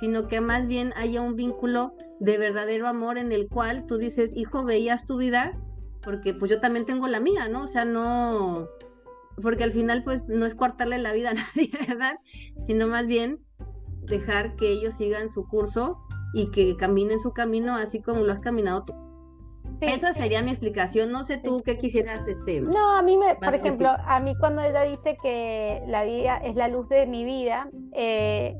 sino 0.00 0.28
que 0.28 0.40
más 0.40 0.66
bien 0.66 0.92
haya 0.96 1.20
un 1.20 1.36
vínculo 1.36 1.94
de 2.20 2.38
verdadero 2.38 2.88
amor 2.88 3.18
en 3.18 3.32
el 3.32 3.48
cual 3.48 3.86
tú 3.86 3.98
dices, 3.98 4.34
hijo, 4.36 4.64
veías 4.64 5.06
tu 5.06 5.18
vida, 5.18 5.58
porque 6.02 6.32
pues 6.34 6.50
yo 6.50 6.60
también 6.60 6.86
tengo 6.86 7.08
la 7.08 7.20
mía, 7.20 7.48
¿no? 7.48 7.64
O 7.64 7.68
sea, 7.68 7.84
no, 7.84 8.68
porque 9.42 9.64
al 9.64 9.72
final 9.72 10.02
pues 10.04 10.28
no 10.28 10.46
es 10.46 10.54
cortarle 10.54 10.98
la 10.98 11.12
vida 11.12 11.30
a 11.30 11.34
nadie, 11.56 11.70
¿verdad? 11.86 12.18
Sino 12.62 12.86
más 12.86 13.06
bien 13.06 13.40
dejar 14.02 14.56
que 14.56 14.70
ellos 14.70 14.94
sigan 14.94 15.28
su 15.28 15.46
curso 15.48 15.98
y 16.32 16.50
que 16.50 16.76
caminen 16.76 17.20
su 17.20 17.32
camino 17.32 17.76
así 17.76 18.00
como 18.00 18.22
lo 18.22 18.32
has 18.32 18.40
caminado 18.40 18.84
tú. 18.84 18.94
Esa 19.80 20.12
sería 20.12 20.42
mi 20.42 20.50
explicación. 20.50 21.12
No 21.12 21.22
sé 21.22 21.36
tú 21.36 21.62
qué 21.62 21.78
quisieras, 21.78 22.26
este. 22.28 22.60
No, 22.60 22.96
a 22.96 23.02
mí 23.02 23.16
me, 23.16 23.34
por 23.34 23.54
ejemplo, 23.54 23.90
a 24.06 24.20
mí 24.20 24.34
cuando 24.38 24.62
ella 24.62 24.82
dice 24.82 25.18
que 25.22 25.82
la 25.86 26.04
vida 26.04 26.38
es 26.38 26.56
la 26.56 26.68
luz 26.68 26.88
de 26.88 27.06
mi 27.06 27.24
vida, 27.24 27.68
eh, 27.92 28.56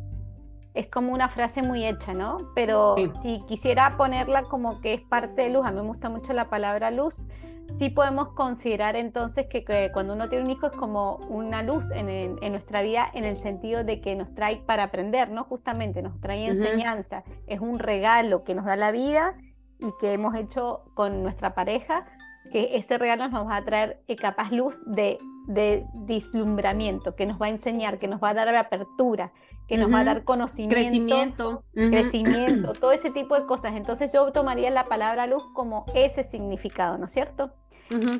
es 0.75 0.89
como 0.89 1.13
una 1.13 1.29
frase 1.29 1.63
muy 1.63 1.87
hecha, 1.87 2.13
¿no? 2.13 2.37
Pero 2.55 2.97
si 3.23 3.43
quisiera 3.49 3.97
ponerla 3.97 4.43
como 4.43 4.81
que 4.81 4.95
es 4.95 5.01
parte 5.01 5.43
de 5.43 5.51
luz, 5.51 5.65
a 5.65 5.71
mí 5.71 5.81
me 5.81 5.87
gusta 5.87 6.11
mucho 6.11 6.35
la 6.35 6.51
palabra 6.51 6.91
luz, 6.91 7.27
sí 7.75 7.91
podemos 7.91 8.29
considerar 8.29 8.97
entonces 8.97 9.47
que, 9.47 9.91
cuando 9.93 10.15
uno 10.15 10.29
tiene 10.29 10.45
un 10.45 10.51
hijo 10.51 10.67
es 10.67 10.73
como 10.73 11.17
una 11.29 11.63
luz 11.63 11.91
en, 11.91 12.37
nuestra 12.37 12.83
vida 12.83 13.11
en 13.13 13.25
el 13.25 13.37
sentido 13.37 13.85
de 13.85 14.01
que 14.01 14.17
nos 14.17 14.35
trae 14.35 14.57
para 14.57 14.85
aprender, 14.85 15.31
¿no? 15.31 15.45
Justamente 15.45 16.03
nos 16.03 16.21
trae 16.21 16.47
enseñanza, 16.47 17.25
es 17.47 17.61
un 17.61 17.79
regalo 17.79 18.45
que 18.45 18.55
nos 18.55 18.65
da 18.65 18.77
la 18.77 18.93
vida 18.93 19.35
y 19.79 19.87
que 20.01 20.13
hemos 20.13 20.35
hecho 20.35 20.85
con 20.95 21.23
nuestra 21.23 21.55
pareja, 21.55 22.07
que 22.51 22.77
ese 22.77 22.99
regalo 22.99 23.29
nos 23.29 23.47
va 23.47 23.57
a 23.57 23.65
traer 23.65 24.01
eh, 24.09 24.17
capaz 24.17 24.51
luz 24.53 24.81
de, 24.87 25.19
de 25.47 25.87
dislumbramiento, 25.95 27.15
que 27.15 27.27
nos 27.27 27.41
va 27.41 27.47
a 27.47 27.51
enseñar, 27.51 27.99
que 27.99 28.09
nos 28.09 28.23
va 28.23 28.31
a 28.31 28.35
dar 28.35 28.55
apertura, 28.55 29.33
que 29.69 29.79
nos 29.79 29.93
va 29.93 30.01
a 30.01 30.05
dar 30.05 30.25
conocimiento, 30.25 30.75
crecimiento, 30.75 31.65
crecimiento, 31.73 32.73
todo 32.75 32.93
ese 32.93 33.11
tipo 33.11 33.35
de 33.35 33.47
cosas. 33.47 33.75
Entonces 33.75 34.13
yo 34.13 34.31
tomaría 34.33 34.71
la 34.71 34.85
palabra 34.85 35.27
luz 35.27 35.43
como 35.55 35.87
ese 35.95 36.23
significado, 36.23 36.99
¿no 36.99 37.07
es 37.07 37.13
cierto? 37.13 37.53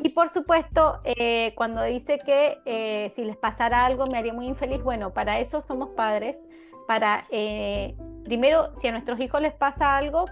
Y 0.03 0.11
por 0.11 0.29
supuesto, 0.29 1.01
eh, 1.05 1.53
cuando 1.57 1.83
dice 1.83 2.19
que 2.25 2.59
eh, 2.67 3.11
si 3.15 3.25
les 3.25 3.37
pasara 3.37 3.85
algo 3.85 4.07
me 4.07 4.17
haría 4.17 4.33
muy 4.33 4.47
infeliz, 4.47 4.81
bueno, 4.83 5.13
para 5.13 5.41
eso 5.41 5.61
somos 5.61 5.91
padres, 5.91 6.45
para, 6.87 7.27
eh, 7.31 7.97
primero, 8.25 8.71
si 8.79 8.87
a 8.87 8.93
nuestros 8.93 9.19
hijos 9.19 9.41
les 9.41 9.53
pasa 9.53 9.97
algo, 9.97 10.25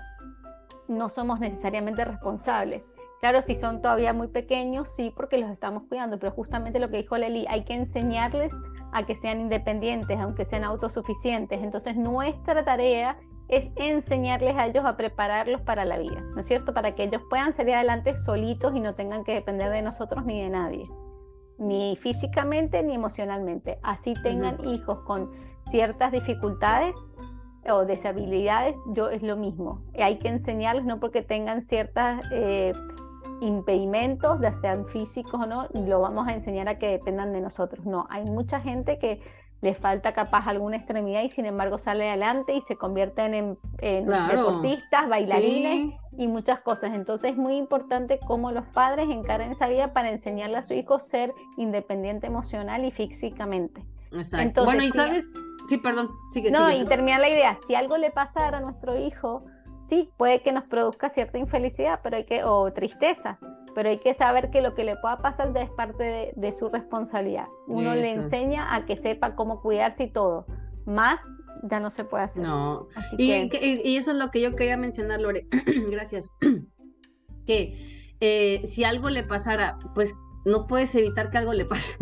no 0.87 1.09
somos 1.09 1.41
necesariamente 1.41 2.05
responsables. 2.05 2.89
Claro, 3.25 3.41
si 3.41 3.55
son 3.55 3.81
todavía 3.81 4.13
muy 4.13 4.29
pequeños, 4.29 4.91
sí, 4.91 5.11
porque 5.17 5.39
los 5.39 5.51
estamos 5.51 5.85
cuidando, 5.89 6.19
pero 6.19 6.31
justamente 6.33 6.79
lo 6.79 6.91
que 6.91 6.99
dijo 6.99 7.17
Leli, 7.17 7.47
hay 7.49 7.65
que 7.65 7.73
enseñarles 7.73 8.53
a 8.93 9.07
que 9.07 9.17
sean 9.17 9.41
independientes, 9.41 10.21
aunque 10.21 10.45
sean 10.45 10.63
autosuficientes. 10.63 11.63
Entonces, 11.63 11.97
nuestra 11.97 12.67
tarea 12.67 13.17
es 13.49 13.71
enseñarles 13.77 14.57
a 14.57 14.67
ellos 14.67 14.85
a 14.85 14.99
prepararlos 14.99 15.63
para 15.63 15.87
la 15.87 15.97
vida, 15.97 16.21
¿no 16.21 16.41
es 16.41 16.45
cierto? 16.45 16.75
Para 16.75 16.95
que 16.95 17.05
ellos 17.05 17.23
puedan 17.31 17.55
salir 17.55 17.77
adelante 17.77 18.15
solitos 18.15 18.77
y 18.77 18.81
no 18.81 18.95
tengan 18.95 19.25
que 19.25 19.33
depender 19.33 19.73
de 19.73 19.81
nosotros 19.81 20.27
ni 20.27 20.43
de 20.43 20.51
nadie, 20.51 20.87
ni 21.57 21.97
físicamente 22.03 22.83
ni 22.83 22.95
emocionalmente. 22.95 23.79
Así 23.83 24.13
tengan 24.23 24.63
hijos 24.67 24.99
con 25.07 25.31
ciertas 25.71 26.13
dificultades, 26.13 26.95
o 27.71 27.87
deshabilidades, 27.87 28.77
yo 28.89 29.09
es 29.09 29.23
lo 29.23 29.37
mismo. 29.37 29.83
Hay 29.99 30.19
que 30.19 30.29
enseñarles, 30.29 30.85
no 30.85 31.01
porque 31.01 31.23
tengan 31.23 31.63
ciertas 31.63 32.23
eh, 32.31 32.75
impedimentos, 33.45 34.41
ya 34.41 34.53
sean 34.53 34.87
físicos 34.87 35.35
o 35.35 35.47
no, 35.47 35.69
lo 35.73 36.01
vamos 36.01 36.27
a 36.27 36.35
enseñar 36.35 36.69
a 36.69 36.79
que 36.79 36.89
dependan 36.89 37.33
de 37.33 37.41
nosotros. 37.41 37.87
No, 37.87 38.07
hay 38.11 38.25
mucha 38.25 38.61
gente 38.61 38.99
que 38.99 39.21
le 39.65 39.75
falta 39.75 40.13
capaz 40.13 40.47
alguna 40.47 40.77
extremidad 40.77 41.23
y 41.23 41.31
sin 41.31 41.47
embargo 41.47 41.79
sale 41.79 42.07
adelante 42.07 42.55
y 42.55 42.61
se 42.61 42.77
convierten 42.77 43.35
en, 43.35 43.59
deportistas, 43.81 45.09
bailarines 45.09 45.95
y 46.19 46.29
muchas 46.29 46.61
cosas. 46.61 46.93
Entonces 46.93 47.31
es 47.31 47.37
muy 47.39 47.57
importante 47.57 48.21
cómo 48.27 48.53
los 48.53 48.67
padres 48.67 49.09
encaran 49.09 49.51
esa 49.51 49.67
vida 49.69 49.95
para 49.95 50.11
enseñarle 50.11 50.59
a 50.59 50.63
su 50.63 50.75
hijo 50.75 51.01
ser 51.01 51.33
independiente 51.57 52.27
emocional 52.27 52.85
y 52.85 52.91
físicamente. 52.91 53.83
Exacto. 54.13 54.65
bueno, 54.65 54.83
y 54.83 54.93
sabes, 54.93 55.31
sí, 55.69 55.79
perdón, 55.79 56.11
sigue, 56.33 56.51
No, 56.51 56.71
y 56.71 56.85
termina 56.85 57.19
la 57.19 57.31
idea, 57.31 57.57
si 57.67 57.75
algo 57.75 57.97
le 57.97 58.11
pasara 58.11 58.59
a 58.59 58.61
nuestro 58.61 58.99
hijo, 58.99 59.47
sí, 59.85 60.11
puede 60.17 60.43
que 60.43 60.53
nos 60.53 60.65
produzca 60.65 61.11
cierta 61.11 61.39
infelicidad, 61.39 62.01
pero 62.03 62.17
hay 62.17 62.25
que, 62.25 62.43
o 62.43 62.73
tristeza, 62.73 63.39
pero 63.75 63.91
hay 63.91 63.99
que 63.99 64.15
saber 64.15 64.51
que 64.51 64.63
lo 64.63 64.75
que 64.75 64.85
le 64.85 64.97
pueda 64.97 65.19
pasar 65.19 65.57
es 65.57 65.71
parte 65.71 66.33
de, 66.35 66.53
su 66.53 66.69
responsabilidad. 66.69 67.47
Uno 67.67 67.95
le 67.95 68.13
enseña 68.13 68.75
a 68.75 68.87
que 68.87 68.97
sepa 68.97 69.35
cómo 69.35 69.61
cuidarse 69.61 70.05
y 70.05 70.11
todo. 70.11 70.47
Más 70.87 71.21
ya 71.63 71.81
no 71.81 71.91
se 71.91 72.05
puede 72.05 72.25
hacer. 72.25 72.45
No. 72.45 72.89
y, 73.19 73.33
eso 73.97 74.11
es 74.11 74.17
lo 74.17 74.31
que 74.31 74.41
yo 74.41 74.57
quería 74.57 74.77
mencionar, 74.77 75.21
Lore. 75.21 75.47
Gracias. 75.91 76.31
que 77.47 78.15
eh, 78.21 78.67
si 78.67 78.85
algo 78.85 79.11
le 79.11 79.23
pasara, 79.23 79.79
pues 79.95 80.15
no 80.45 80.67
puedes 80.67 80.95
evitar 80.95 81.31
que 81.31 81.39
algo 81.39 81.53
le 81.53 81.65
pase. 81.65 81.93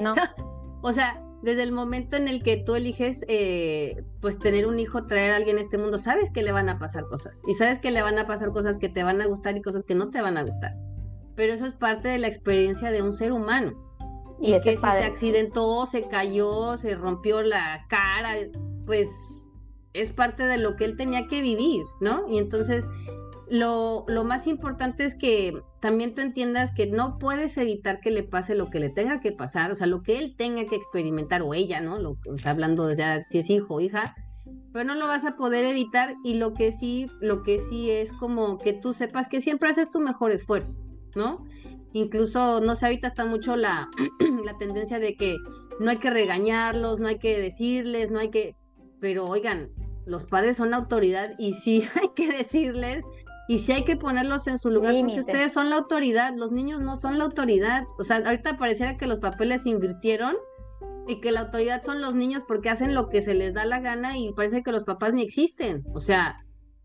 no. 0.00 0.14
o 0.82 0.92
sea, 0.92 1.23
desde 1.44 1.62
el 1.62 1.72
momento 1.72 2.16
en 2.16 2.26
el 2.26 2.42
que 2.42 2.56
tú 2.56 2.74
eliges, 2.74 3.24
eh, 3.28 4.02
pues 4.20 4.38
tener 4.38 4.66
un 4.66 4.80
hijo, 4.80 5.06
traer 5.06 5.32
a 5.32 5.36
alguien 5.36 5.58
a 5.58 5.60
este 5.60 5.76
mundo, 5.76 5.98
sabes 5.98 6.30
que 6.30 6.42
le 6.42 6.52
van 6.52 6.70
a 6.70 6.78
pasar 6.78 7.04
cosas. 7.06 7.42
Y 7.46 7.54
sabes 7.54 7.78
que 7.78 7.90
le 7.90 8.00
van 8.00 8.18
a 8.18 8.26
pasar 8.26 8.50
cosas 8.50 8.78
que 8.78 8.88
te 8.88 9.04
van 9.04 9.20
a 9.20 9.26
gustar 9.26 9.54
y 9.56 9.62
cosas 9.62 9.84
que 9.84 9.94
no 9.94 10.10
te 10.10 10.22
van 10.22 10.38
a 10.38 10.42
gustar. 10.42 10.74
Pero 11.36 11.52
eso 11.52 11.66
es 11.66 11.74
parte 11.74 12.08
de 12.08 12.18
la 12.18 12.28
experiencia 12.28 12.90
de 12.90 13.02
un 13.02 13.12
ser 13.12 13.32
humano. 13.32 13.74
Y, 14.40 14.52
que 14.52 14.76
si 14.76 14.76
se 14.78 15.04
accidentó, 15.04 15.84
se 15.86 16.08
cayó, 16.08 16.78
se 16.78 16.94
rompió 16.94 17.42
la 17.42 17.84
cara, 17.88 18.34
pues 18.86 19.08
es 19.92 20.10
parte 20.10 20.46
de 20.46 20.58
lo 20.58 20.76
que 20.76 20.86
él 20.86 20.96
tenía 20.96 21.26
que 21.26 21.40
vivir, 21.40 21.84
¿no? 22.00 22.26
Y 22.28 22.38
entonces 22.38 22.86
lo, 23.48 24.04
lo, 24.08 24.24
más 24.24 24.46
importante 24.46 25.04
es 25.04 25.14
que 25.14 25.60
también 25.80 26.14
tú 26.14 26.22
entiendas 26.22 26.72
que 26.72 26.86
no 26.86 27.18
puedes 27.18 27.56
evitar 27.58 28.00
que 28.00 28.10
le 28.10 28.22
pase 28.22 28.54
lo 28.54 28.70
que 28.70 28.80
le 28.80 28.88
tenga 28.88 29.20
que 29.20 29.32
pasar, 29.32 29.70
o 29.70 29.76
sea, 29.76 29.86
lo 29.86 30.02
que 30.02 30.18
él 30.18 30.34
tenga 30.36 30.64
que 30.64 30.76
experimentar, 30.76 31.42
o 31.42 31.54
ella, 31.54 31.80
¿no? 31.80 31.98
Lo, 31.98 32.18
o 32.28 32.38
sea, 32.38 32.52
hablando 32.52 32.86
de 32.86 33.24
si 33.28 33.38
es 33.38 33.50
hijo 33.50 33.74
o 33.74 33.80
hija, 33.80 34.14
pero 34.72 34.84
no 34.84 34.94
lo 34.94 35.06
vas 35.06 35.24
a 35.24 35.36
poder 35.36 35.64
evitar 35.66 36.16
y 36.24 36.34
lo 36.34 36.54
que 36.54 36.72
sí, 36.72 37.10
lo 37.20 37.42
que 37.42 37.60
sí 37.60 37.90
es 37.90 38.12
como 38.12 38.58
que 38.58 38.72
tú 38.72 38.92
sepas 38.92 39.28
que 39.28 39.40
siempre 39.40 39.68
haces 39.68 39.90
tu 39.90 40.00
mejor 40.00 40.32
esfuerzo, 40.32 40.78
¿no? 41.14 41.44
Incluso, 41.92 42.60
no 42.60 42.74
sé, 42.74 42.86
ahorita 42.86 43.06
está 43.06 43.24
mucho 43.24 43.54
la, 43.56 43.88
la 44.44 44.58
tendencia 44.58 44.98
de 44.98 45.16
que 45.16 45.36
no 45.80 45.90
hay 45.90 45.98
que 45.98 46.10
regañarlos, 46.10 46.98
no 46.98 47.08
hay 47.08 47.18
que 47.18 47.38
decirles, 47.38 48.10
no 48.10 48.18
hay 48.18 48.30
que, 48.30 48.56
pero 49.00 49.26
oigan, 49.26 49.70
los 50.06 50.24
padres 50.24 50.56
son 50.56 50.74
autoridad 50.74 51.34
y 51.38 51.54
sí 51.54 51.84
hay 52.00 52.08
que 52.14 52.28
decirles 52.28 53.04
y 53.46 53.58
sí 53.58 53.72
hay 53.72 53.84
que 53.84 53.96
ponerlos 53.96 54.46
en 54.46 54.58
su 54.58 54.70
lugar 54.70 54.94
porque 54.98 55.20
ustedes 55.20 55.52
son 55.52 55.70
la 55.70 55.76
autoridad, 55.76 56.32
los 56.34 56.50
niños 56.50 56.80
no 56.80 56.96
son 56.96 57.18
la 57.18 57.24
autoridad. 57.24 57.84
O 57.98 58.04
sea, 58.04 58.16
ahorita 58.18 58.56
pareciera 58.56 58.96
que 58.96 59.06
los 59.06 59.18
papeles 59.18 59.64
se 59.64 59.70
invirtieron 59.70 60.34
y 61.06 61.20
que 61.20 61.30
la 61.30 61.40
autoridad 61.40 61.82
son 61.82 62.00
los 62.00 62.14
niños 62.14 62.42
porque 62.46 62.70
hacen 62.70 62.94
lo 62.94 63.08
que 63.08 63.20
se 63.20 63.34
les 63.34 63.52
da 63.52 63.66
la 63.66 63.80
gana 63.80 64.16
y 64.16 64.32
parece 64.32 64.62
que 64.62 64.72
los 64.72 64.84
papás 64.84 65.12
ni 65.12 65.22
existen. 65.22 65.84
O 65.92 66.00
sea, 66.00 66.36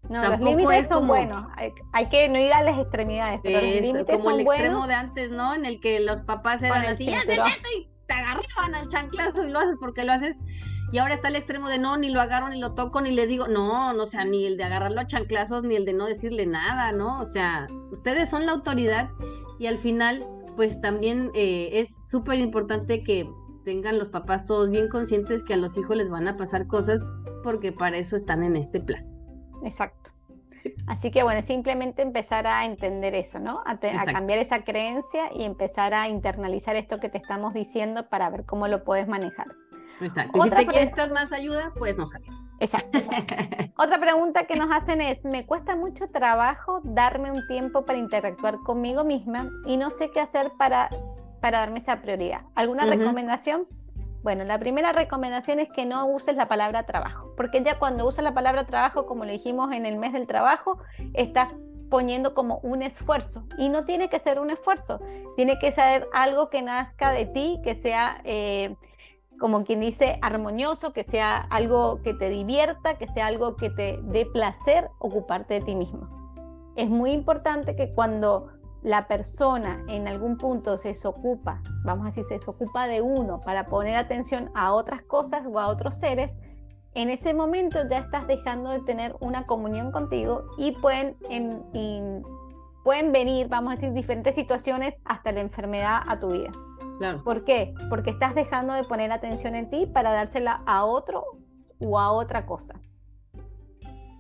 no, 0.10 0.22
tampoco 0.22 0.52
los 0.52 0.58
límites 0.58 0.88
son 0.88 1.08
buenos. 1.08 1.46
Hay, 1.94 2.10
que 2.10 2.28
no 2.28 2.38
ir 2.38 2.52
a 2.52 2.64
las 2.64 2.78
extremidades, 2.78 3.40
pero 3.42 3.62
los 3.62 3.82
límites 3.82 4.18
como 4.18 4.32
el 4.32 4.42
extremo 4.42 4.88
de 4.88 4.94
antes, 4.94 5.32
¿no? 5.32 5.54
En 5.54 5.66
el 5.66 5.80
que 5.80 6.02
los 6.02 6.22
papás 6.22 6.62
eran 6.62 6.86
así, 6.86 7.06
ya 7.06 7.24
y 7.24 7.90
te 8.08 8.14
agarraban 8.14 8.76
al 8.76 8.88
chanclazo 8.88 9.48
y 9.48 9.52
lo 9.52 9.60
haces 9.60 9.76
porque 9.80 10.04
lo 10.04 10.12
haces 10.12 10.38
y 10.92 10.98
ahora 10.98 11.14
está 11.14 11.28
el 11.28 11.36
extremo 11.36 11.70
de 11.70 11.78
no, 11.78 11.98
ni 11.98 12.10
lo 12.10 12.22
agarro, 12.22 12.50
ni 12.50 12.60
lo 12.60 12.74
toco, 12.74 13.02
ni 13.02 13.12
le 13.12 13.28
digo, 13.28 13.48
no, 13.48 13.94
no, 13.94 14.04
o 14.04 14.06
sea, 14.06 14.26
ni 14.26 14.46
el 14.46 14.58
de 14.58 14.64
agarrarlo 14.64 15.00
a 15.02 15.08
chanclazos, 15.08 15.64
ni 15.64 15.76
el 15.76 15.86
de 15.86 15.94
no 15.94 16.08
decirle 16.08 16.46
nada, 16.46 16.92
¿no? 16.92 17.20
O 17.20 17.26
sea, 17.26 17.68
ustedes 17.92 18.30
son 18.30 18.46
la 18.46 18.54
autoridad 18.54 19.10
y 19.60 19.68
al 19.68 19.78
final, 19.78 20.26
pues 20.56 20.82
también 20.82 21.32
eh, 21.36 21.70
es 21.74 21.90
súper 22.10 22.40
importante 22.40 23.04
que 23.04 23.30
tengan 23.66 24.00
los 24.00 24.10
papás 24.10 24.46
todos 24.46 24.70
bien 24.70 24.90
conscientes 24.90 25.44
que 25.44 25.54
a 25.54 25.58
los 25.58 25.78
hijos 25.78 25.96
les 25.96 26.10
van 26.10 26.28
a 26.28 26.38
pasar 26.38 26.66
cosas 26.66 27.06
porque 27.44 27.72
para 27.72 27.98
eso 27.98 28.16
están 28.16 28.42
en 28.44 28.56
este 28.56 28.80
plan. 28.80 29.06
Exacto. 29.64 30.12
Así 30.88 31.12
que 31.12 31.24
bueno, 31.24 31.42
simplemente 31.42 32.02
empezar 32.02 32.48
a 32.48 32.66
entender 32.66 33.16
eso, 33.16 33.40
¿no? 33.40 33.62
A, 33.66 33.78
cambiar 34.12 34.40
esa 34.40 34.64
creencia 34.64 35.30
y 35.34 35.44
empezar 35.44 35.94
a 35.94 36.08
internalizar 36.08 36.76
esto 36.76 37.00
que 37.00 37.10
te 37.10 37.18
estamos 37.18 37.54
diciendo 37.54 38.10
para 38.10 38.30
ver 38.30 38.46
cómo 38.46 38.68
lo 38.68 38.84
puedes 38.84 39.08
manejar. 39.08 39.48
Exacto. 40.00 40.42
si 40.42 40.50
te 40.50 40.68
quieres 40.68 40.94
más 41.12 41.32
ayuda, 41.32 41.72
pues 41.78 41.98
no 41.98 42.08
sabes. 42.08 42.32
Exacto. 42.60 43.00
Otra 43.78 44.00
pregunta 44.00 44.46
que 44.46 44.56
nos 44.56 44.72
hacen 44.72 45.02
es, 45.02 45.26
me 45.26 45.46
cuesta 45.46 45.76
mucho 45.76 46.10
trabajo 46.10 46.82
darme 46.84 47.32
un 47.32 47.48
tiempo 47.48 47.86
para 47.86 48.00
interactuar 48.00 48.58
conmigo 48.60 49.04
misma 49.04 49.50
y 49.66 49.78
no 49.78 49.92
sé 49.92 50.12
qué 50.12 50.20
hacer 50.20 50.52
para, 50.58 50.90
para 51.42 51.60
darme 51.60 51.80
esa 51.80 52.02
prioridad. 52.02 52.42
¿Alguna 52.56 52.86
recomendación? 52.86 53.68
Bueno, 54.22 54.44
la 54.44 54.60
primera 54.60 54.92
recomendación 54.92 55.60
es 55.60 55.70
que 55.70 55.86
no 55.86 56.06
uses 56.08 56.36
la 56.36 56.50
palabra 56.50 56.86
trabajo, 56.86 57.34
porque 57.38 57.64
ya 57.64 57.80
cuando 57.80 58.06
usas 58.06 58.24
la 58.24 58.34
palabra 58.34 58.66
trabajo, 58.66 59.06
como 59.06 59.24
le 59.24 59.34
dijimos 59.34 59.72
en 59.72 59.86
el 59.86 59.98
mes 59.98 60.12
del 60.12 60.28
trabajo, 60.28 60.80
estás 61.14 61.54
poniendo 61.90 62.34
como 62.34 62.60
un 62.60 62.84
esfuerzo 62.84 63.46
y 63.58 63.70
no 63.70 63.86
tiene 63.86 64.10
que 64.10 64.20
ser 64.20 64.40
un 64.40 64.50
esfuerzo, 64.50 65.00
tiene 65.38 65.58
que 65.58 65.72
ser 65.72 66.08
algo 66.14 66.50
que 66.50 66.62
nazca 66.62 67.12
de 67.12 67.26
ti, 67.26 67.60
que 67.64 67.76
sea, 67.76 68.22
eh, 68.26 68.76
como 69.40 69.64
quien 69.64 69.80
dice, 69.80 70.20
armonioso, 70.22 70.94
que 70.94 71.04
sea 71.04 71.38
algo 71.38 72.02
que 72.02 72.14
te 72.14 72.30
divierta, 72.30 72.98
que 72.98 73.08
sea 73.08 73.28
algo 73.28 73.56
que 73.56 73.70
te 73.70 74.00
dé 74.04 74.26
placer 74.26 74.90
ocuparte 75.00 75.56
de 75.56 75.62
ti 75.62 75.76
mismo. 75.76 76.10
Es 76.76 76.90
muy 76.90 77.12
importante 77.12 77.76
que 77.76 77.94
cuando 77.94 78.48
la 78.82 79.08
persona 79.08 79.84
en 79.88 80.08
algún 80.08 80.38
punto 80.38 80.78
se 80.78 80.90
desocupa, 80.90 81.62
vamos 81.84 82.04
a 82.04 82.10
decir, 82.10 82.24
se 82.26 82.36
desocupa 82.36 82.88
de 82.88 83.02
uno 83.02 83.40
para 83.42 83.66
poner 83.66 83.96
atención 83.96 84.52
a 84.56 84.74
otras 84.74 85.02
cosas 85.02 85.44
o 85.46 85.60
a 85.60 85.68
otros 85.68 86.00
seres, 86.00 86.40
en 86.94 87.10
ese 87.10 87.34
momento 87.34 87.80
ya 87.90 88.00
estás 88.00 88.28
dejando 88.28 88.72
de 88.72 88.82
tener 88.82 89.16
una 89.20 89.46
comunión 89.46 89.92
contigo 89.92 90.46
y 90.58 90.72
pueden, 90.74 91.18
pueden 92.84 93.12
venir, 93.12 93.48
vamos 93.48 93.74
a 93.74 93.76
decir, 93.76 93.94
diferentes 93.94 94.36
situaciones 94.36 95.02
hasta 95.06 95.32
la 95.32 95.42
enfermedad 95.42 96.02
a 96.08 96.20
tu 96.20 96.32
vida. 96.32 96.52
Claro. 97.00 97.24
¿Por 97.24 97.44
qué? 97.44 97.74
Porque 97.90 98.12
estás 98.12 98.36
dejando 98.36 98.74
de 98.74 98.84
poner 98.84 99.12
atención 99.12 99.56
en 99.56 99.70
ti 99.72 99.88
para 99.88 100.12
dársela 100.12 100.62
a 100.68 100.86
otro 100.86 101.26
o 101.80 102.00
a 102.00 102.12
otra 102.12 102.46
cosa 102.46 102.80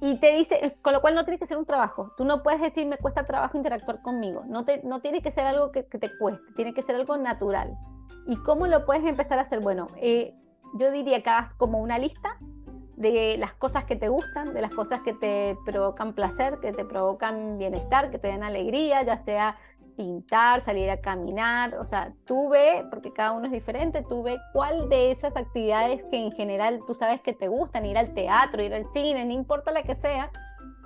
y 0.01 0.15
te 0.17 0.35
dice, 0.35 0.77
con 0.81 0.93
lo 0.93 1.01
cual 1.01 1.15
no 1.15 1.23
tiene 1.23 1.37
que 1.37 1.45
ser 1.45 1.57
un 1.57 1.65
trabajo. 1.65 2.13
Tú 2.15 2.23
no 2.23 2.41
puedes 2.41 2.61
decir, 2.61 2.87
me 2.87 2.97
cuesta 2.97 3.25
trabajo 3.25 3.57
interactuar 3.57 4.01
conmigo. 4.01 4.43
No, 4.47 4.63
te, 4.63 4.81
no 4.83 5.01
tiene 5.01 5.21
que 5.21 5.31
ser 5.31 5.45
algo 5.45 5.71
que, 5.71 5.83
te 5.83 6.17
cueste, 6.17 6.53
tiene 6.55 6.73
que 6.73 6.83
ser 6.83 6.95
algo 6.95 7.17
natural. 7.17 7.77
¿Y 8.25 8.37
cómo 8.37 8.67
lo 8.67 8.85
puedes 8.85 9.03
empezar 9.03 9.39
a 9.39 9.41
hacer? 9.41 9.59
Bueno, 9.59 9.87
eh, 9.97 10.33
yo 10.75 10.91
diría 10.91 11.21
que 11.21 11.29
hagas 11.29 11.53
como 11.53 11.79
una 11.79 11.97
lista 11.97 12.37
de 12.95 13.37
las 13.37 13.53
cosas 13.53 13.85
que 13.85 13.95
te 13.95 14.09
gustan, 14.09 14.53
de 14.53 14.61
las 14.61 14.71
cosas 14.71 14.99
que 15.01 15.13
te 15.13 15.57
provocan 15.65 16.13
placer, 16.13 16.59
que 16.59 16.71
te 16.71 16.85
provocan 16.85 17.57
bienestar, 17.57 18.09
que 18.09 18.19
te 18.19 18.27
dan 18.29 18.43
alegría, 18.43 19.03
ya 19.03 19.17
sea 19.17 19.57
pintar, 19.99 20.62
salir 20.62 20.89
a 20.89 21.01
caminar, 21.01 21.75
o 21.75 21.83
sea, 21.83 22.13
tú 22.25 22.47
ve, 22.47 22.85
porque 22.89 23.12
cada 23.12 23.33
uno 23.33 23.47
es 23.47 23.51
diferente, 23.51 24.01
tú 24.07 24.23
ve 24.23 24.39
cuál 24.53 24.88
de 24.88 25.12
esas 25.12 25.35
actividades 25.35 26.01
que 26.09 26.17
en 26.17 26.31
general 26.31 26.79
tú 26.88 26.93
sabes 26.93 27.19
que 27.19 27.33
te 27.33 27.49
gustan, 27.49 27.85
ir 27.85 27.97
al 27.97 28.13
teatro, 28.13 28.63
ir 28.63 28.73
al 28.73 28.88
cine, 28.93 29.25
no 29.25 29.33
importa 29.33 29.73
la 29.73 29.83
que 29.83 29.95
sea, 29.95 30.31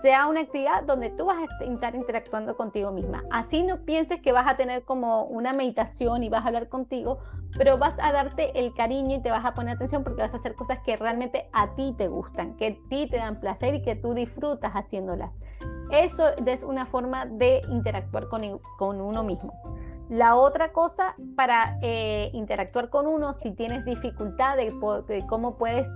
sea 0.01 0.25
una 0.25 0.39
actividad 0.39 0.81
donde 0.81 1.11
tú 1.11 1.25
vas 1.25 1.37
a 1.37 1.63
estar 1.63 1.93
interactuando 1.93 2.57
contigo 2.57 2.91
misma. 2.91 3.23
Así 3.29 3.61
no 3.61 3.85
pienses 3.85 4.19
que 4.19 4.31
vas 4.31 4.51
a 4.51 4.57
tener 4.57 4.83
como 4.83 5.25
una 5.25 5.53
meditación 5.53 6.23
y 6.23 6.29
vas 6.29 6.43
a 6.43 6.47
hablar 6.47 6.67
contigo, 6.67 7.19
pero 7.55 7.77
vas 7.77 7.99
a 8.01 8.11
darte 8.11 8.59
el 8.59 8.73
cariño 8.73 9.17
y 9.17 9.21
te 9.21 9.29
vas 9.29 9.45
a 9.45 9.53
poner 9.53 9.75
atención 9.75 10.03
porque 10.03 10.23
vas 10.23 10.33
a 10.33 10.37
hacer 10.37 10.55
cosas 10.55 10.79
que 10.79 10.97
realmente 10.97 11.51
a 11.53 11.75
ti 11.75 11.93
te 11.95 12.07
gustan, 12.07 12.57
que 12.57 12.65
a 12.65 12.89
ti 12.89 13.07
te 13.07 13.17
dan 13.17 13.39
placer 13.39 13.75
y 13.75 13.83
que 13.83 13.95
tú 13.95 14.15
disfrutas 14.15 14.73
haciéndolas. 14.73 15.39
Eso 15.93 16.23
es 16.43 16.63
una 16.63 16.87
forma 16.87 17.27
de 17.27 17.61
interactuar 17.69 18.27
con, 18.27 18.99
uno 18.99 19.23
mismo. 19.23 19.53
La 20.09 20.35
otra 20.35 20.71
cosa 20.71 21.15
para 21.35 21.77
eh, 21.83 22.31
interactuar 22.33 22.89
con 22.89 23.05
uno, 23.05 23.35
si 23.35 23.51
tienes 23.51 23.85
dificultad 23.85 24.57
de, 24.57 24.73
cómo 25.29 25.55
puedes 25.55 25.87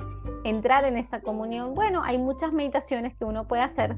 entrar 0.44 0.86
en 0.86 0.98
esa 0.98 1.22
comunión, 1.22 1.74
bueno, 1.74 2.04
hay 2.04 2.20
muchas 2.20 2.54
meditaciones 2.54 3.18
que 3.18 3.26
uno 3.26 3.48
puede 3.48 3.64
hacer. 3.64 3.98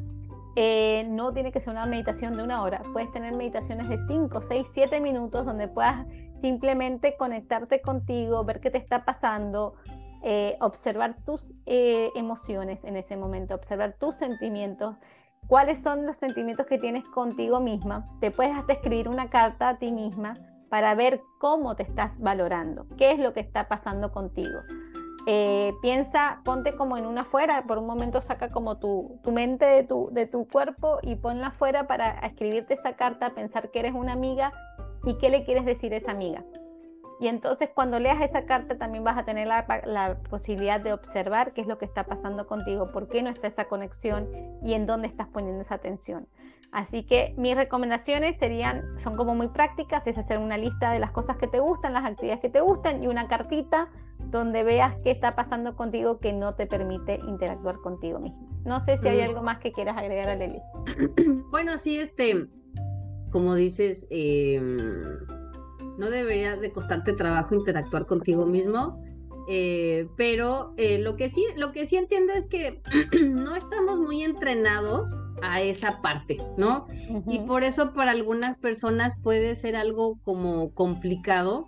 Eh, 0.55 1.05
no 1.10 1.34
tiene 1.34 1.51
que 1.51 1.60
ser 1.60 1.71
una 1.71 1.86
meditación 1.86 2.38
de 2.38 2.43
una 2.43 2.63
hora, 2.63 2.82
puedes 2.93 3.12
tener 3.12 3.36
meditaciones 3.36 3.89
de 3.89 3.97
5, 3.97 4.41
6, 4.41 4.67
7 4.71 5.01
minutos 5.01 5.45
donde 5.45 5.67
puedas 5.67 6.08
simplemente 6.38 7.17
conectarte 7.17 7.82
contigo, 7.82 8.45
ver 8.45 8.62
qué 8.62 8.71
te 8.71 8.77
está 8.77 9.03
pasando, 9.03 9.75
eh, 10.23 10.58
observar 10.62 11.17
tus 11.25 11.53
emociones 11.65 12.86
en 12.86 12.95
ese 12.95 13.17
momento, 13.17 13.53
observar 13.53 13.95
tus 13.99 14.15
sentimientos 14.15 14.95
cuáles 15.47 15.82
son 15.82 16.06
los 16.06 16.17
sentimientos 16.17 16.65
que 16.65 16.78
tienes 16.78 17.08
contigo 17.08 17.60
misma. 17.60 18.08
Te 18.19 18.32
puedes 18.32 18.56
hasta 18.56 18.73
escribir 18.73 19.10
una 19.10 19.30
carta 19.30 19.69
a 19.69 19.78
ti 19.80 19.91
misma 19.91 20.36
para 20.69 20.93
ver 20.95 21.21
cómo 21.39 21.75
te 21.75 21.84
estás 21.84 22.19
valorando, 22.19 22.86
qué 22.97 23.12
es 23.12 23.19
lo 23.19 23.34
que 23.34 23.39
está 23.39 23.67
pasando 23.67 24.12
contigo. 24.12 24.60
Eh, 25.25 25.73
piensa, 25.82 26.41
ponte 26.43 26.75
como 26.75 26.97
en 26.97 27.06
una 27.06 27.23
fuera, 27.23 27.63
por 27.67 27.78
un 27.78 27.86
momento 27.86 28.21
saca 28.21 28.49
como 28.49 28.78
tu, 28.78 29.19
tu 29.23 29.32
mente 29.32 29.65
de 29.65 29.84
tu, 29.84 30.10
de 30.12 30.25
tu 30.25 30.47
cuerpo 30.47 30.99
y 31.02 31.15
ponla 31.15 31.47
afuera 31.47 31.88
para 31.88 32.19
escribirte 32.19 32.75
esa 32.75 32.95
carta, 32.95 33.32
pensar 33.32 33.69
que 33.71 33.80
eres 33.80 33.93
una 33.93 34.13
amiga 34.13 34.52
y 35.04 35.17
qué 35.17 35.30
le 35.30 35.43
quieres 35.43 35.65
decir 35.65 35.93
a 35.93 35.97
esa 35.97 36.12
amiga. 36.12 36.43
Y 37.19 37.27
entonces 37.27 37.69
cuando 37.73 37.99
leas 37.99 38.21
esa 38.21 38.45
carta 38.45 38.77
también 38.77 39.03
vas 39.03 39.17
a 39.17 39.25
tener 39.25 39.47
la, 39.47 40.17
posibilidad 40.29 40.79
de 40.79 40.93
observar 40.93 41.53
qué 41.53 41.62
es 41.62 41.67
lo 41.67 41.77
que 41.77 41.86
está 41.86 42.05
pasando 42.05 42.47
contigo, 42.47 42.91
por 42.91 43.10
qué 43.10 43.21
no 43.21 43.29
está 43.29 43.47
esa 43.47 43.65
conexión 43.65 44.29
y 44.63 44.73
en 44.73 44.86
dónde 44.86 45.08
estás 45.08 45.27
poniendo 45.27 45.62
esa 45.62 45.75
atención. 45.75 46.27
Así 46.71 47.03
que 47.03 47.34
mis 47.36 47.55
recomendaciones 47.55 48.38
serían, 48.38 48.84
son 48.99 49.17
como 49.17 49.36
muy 49.36 49.49
prácticas, 49.49 50.08
es 50.08 50.17
hacer 50.17 50.38
una 50.38 50.58
lista 50.58 50.91
de 50.91 50.99
las 50.99 51.12
cosas 51.12 51.36
que 51.36 51.47
te 51.47 51.60
gustan, 51.60 51.93
las 51.93 52.05
actividades 52.05 52.41
que 52.41 52.49
te 52.49 52.62
gustan 52.62 53.03
y 53.03 53.08
una 53.08 53.27
cartita 53.27 53.89
donde 54.19 54.63
veas 54.63 54.93
qué 55.03 55.12
está 55.12 55.36
pasando 55.36 55.75
contigo 55.75 56.19
que 56.19 56.32
no 56.32 56.55
te 56.55 56.67
permite 56.67 57.19
interactuar 57.27 57.77
contigo 57.79 58.19
mismo. 58.19 58.47
No 58.63 58.79
sé 58.79 58.97
si 58.97 59.08
hay 59.08 59.21
algo 59.21 59.41
más 59.41 59.58
que 59.58 59.71
quieras 59.71 59.97
agregar 59.97 60.29
a 60.29 60.36
Leli. 60.36 60.62
Bueno, 61.49 61.77
sí, 61.79 61.99
este, 61.99 62.47
como 63.32 63.55
dices, 63.55 64.08
eh 64.12 64.62
no 65.99 66.09
debería 66.09 66.55
de 66.55 66.71
costarte 66.71 67.13
trabajo 67.13 67.53
interactuar 67.53 68.07
contigo 68.07 68.45
mismo. 68.45 69.03
Eh, 69.51 70.07
pero 70.15 70.73
eh, 70.77 70.99
lo 70.99 71.15
que 71.15 71.27
sí, 71.27 71.43
lo 71.55 71.71
que 71.71 71.88
sí 71.88 71.97
entiendo 71.97 72.33
es 72.33 72.45
que 72.47 72.81
no 73.23 73.55
estamos 73.55 73.99
muy 73.99 74.23
entrenados 74.23 75.12
a 75.41 75.62
esa 75.62 76.01
parte, 76.01 76.38
¿no? 76.55 76.85
Y 77.27 77.39
por 77.39 77.63
eso 77.63 77.93
para 77.93 78.12
algunas 78.12 78.57
personas 78.59 79.15
puede 79.23 79.55
ser 79.55 79.75
algo 79.75 80.19
como 80.23 80.71
complicado, 80.75 81.67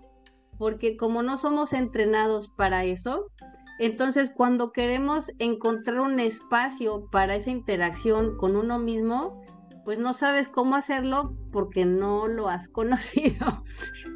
porque 0.60 0.96
como 0.96 1.24
no 1.24 1.38
somos 1.38 1.74
entrenados 1.74 2.50
para 2.50 2.86
eso, 2.86 3.32
entonces 3.80 4.32
cuando 4.32 4.72
queremos 4.72 5.32
encontrar 5.40 6.02
un 6.02 6.20
espacio 6.20 7.08
para 7.12 7.36
esa 7.36 7.50
interacción 7.50 8.38
con 8.38 8.56
uno 8.56 8.78
mismo, 8.78 9.41
pues 9.84 10.00
no 10.00 10.14
sabes 10.14 10.48
cómo 10.48 10.76
hacerlo 10.76 11.36
porque 11.52 11.86
no 11.86 12.28
lo 12.28 12.50
has 12.50 12.68
conocido. 12.70 13.64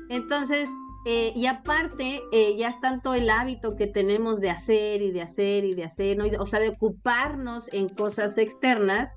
Entonces, 0.10 0.70
eh, 1.06 1.34
y 1.36 1.46
aparte, 1.46 2.24
eh, 2.32 2.56
ya 2.58 2.70
es 2.70 2.82
tanto 2.82 3.14
el 3.14 3.30
hábito 3.30 3.76
que 3.76 3.88
tenemos 3.88 4.40
de 4.40 4.50
hacer 4.50 5.02
y 5.02 5.12
de 5.12 5.22
hacer 5.22 5.64
y 5.64 5.74
de 5.74 5.84
hacer, 5.84 6.18
¿no? 6.18 6.26
o 6.40 6.46
sea, 6.48 6.60
de 6.60 6.70
ocuparnos 6.70 7.72
en 7.74 7.90
cosas 7.90 8.38
externas, 8.38 9.16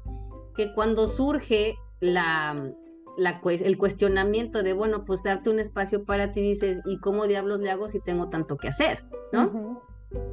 que 0.55 0.75
cuando 0.75 1.09
surge 1.09 1.77
la, 2.01 2.55
la, 3.17 3.41
el 3.45 3.79
cuestionamiento 3.79 4.63
de, 4.63 4.75
bueno, 4.75 5.05
pues 5.05 5.23
darte 5.23 5.49
un 5.49 5.61
espacio 5.61 6.05
para 6.05 6.33
ti, 6.33 6.43
dices, 6.43 6.83
¿y 6.85 6.99
cómo 6.99 7.27
diablos 7.27 7.61
le 7.61 7.71
hago 7.71 7.89
si 7.89 8.01
tengo 8.01 8.29
tanto 8.29 8.59
que 8.59 8.69
hacer? 8.69 9.05
¿No? 9.33 9.83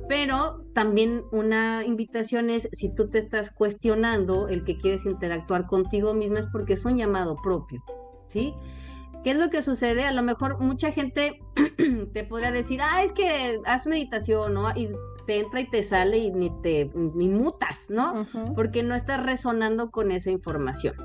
Pero 0.08 0.64
también 0.74 1.24
una 1.32 1.84
invitación 1.86 2.50
es, 2.50 2.70
si 2.72 2.94
tú 2.94 3.10
te 3.10 3.18
estás 3.18 3.52
cuestionando 3.52 4.48
el 4.48 4.64
que 4.64 4.78
quieres 4.78 5.06
interactuar 5.06 5.66
contigo 5.66 6.14
misma, 6.14 6.40
es 6.40 6.48
porque 6.48 6.74
es 6.74 6.86
un 6.86 6.98
llamado 6.98 7.36
propio, 7.42 7.84
¿sí? 8.28 8.54
¿Qué 9.24 9.32
es 9.32 9.38
lo 9.38 9.50
que 9.50 9.64
sucede? 9.64 10.06
A 10.06 10.12
lo 10.12 10.22
mejor 10.22 10.60
mucha 10.60 10.92
gente 10.92 11.40
te 12.14 12.24
podría 12.24 12.52
decir, 12.52 12.80
ah, 12.82 13.04
es 13.04 13.12
que 13.12 13.60
haz 13.66 13.88
meditación, 13.88 14.54
¿no? 14.54 14.70
Y 14.76 14.90
te 15.26 15.40
entra 15.40 15.62
y 15.62 15.70
te 15.70 15.82
sale 15.84 16.20
y 16.20 16.32
ni 16.32 16.52
te 16.62 16.90
ni 16.94 17.28
mutas, 17.28 17.88
¿no? 17.90 18.28
Porque 18.56 18.84
no 18.84 18.96
estás 18.96 19.26
resonando 19.26 19.90
con 19.90 20.12
esa 20.12 20.30
información, 20.30 20.96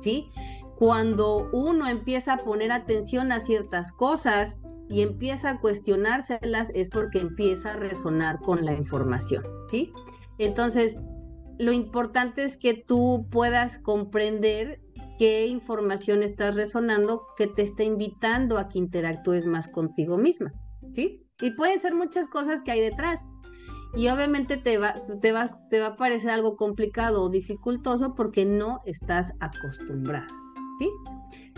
¿sí? 0.00 0.30
Cuando 0.76 1.48
uno 1.52 1.86
empieza 1.88 2.32
a 2.32 2.38
poner 2.38 2.72
atención 2.72 3.30
a 3.30 3.38
ciertas 3.38 3.92
cosas, 3.92 4.60
y 4.92 5.00
empieza 5.00 5.48
a 5.48 5.60
cuestionárselas 5.60 6.70
es 6.74 6.90
porque 6.90 7.18
empieza 7.18 7.72
a 7.72 7.76
resonar 7.76 8.38
con 8.40 8.66
la 8.66 8.74
información, 8.74 9.42
¿sí? 9.68 9.90
Entonces, 10.36 10.96
lo 11.58 11.72
importante 11.72 12.44
es 12.44 12.58
que 12.58 12.74
tú 12.74 13.26
puedas 13.30 13.78
comprender 13.78 14.82
qué 15.18 15.46
información 15.46 16.22
estás 16.22 16.56
resonando 16.56 17.26
que 17.38 17.46
te 17.46 17.62
está 17.62 17.84
invitando 17.84 18.58
a 18.58 18.68
que 18.68 18.78
interactúes 18.78 19.46
más 19.46 19.66
contigo 19.66 20.18
misma, 20.18 20.52
¿sí? 20.92 21.26
Y 21.40 21.52
pueden 21.52 21.80
ser 21.80 21.94
muchas 21.94 22.28
cosas 22.28 22.60
que 22.60 22.72
hay 22.72 22.80
detrás. 22.82 23.24
Y 23.94 24.08
obviamente 24.08 24.58
te 24.58 24.76
va, 24.76 25.02
te, 25.22 25.32
vas, 25.32 25.56
te 25.70 25.80
va 25.80 25.86
a 25.86 25.96
parecer 25.96 26.30
algo 26.30 26.56
complicado 26.56 27.22
o 27.22 27.30
dificultoso 27.30 28.14
porque 28.14 28.44
no 28.44 28.80
estás 28.84 29.32
acostumbrada, 29.40 30.26
¿sí? 30.78 30.90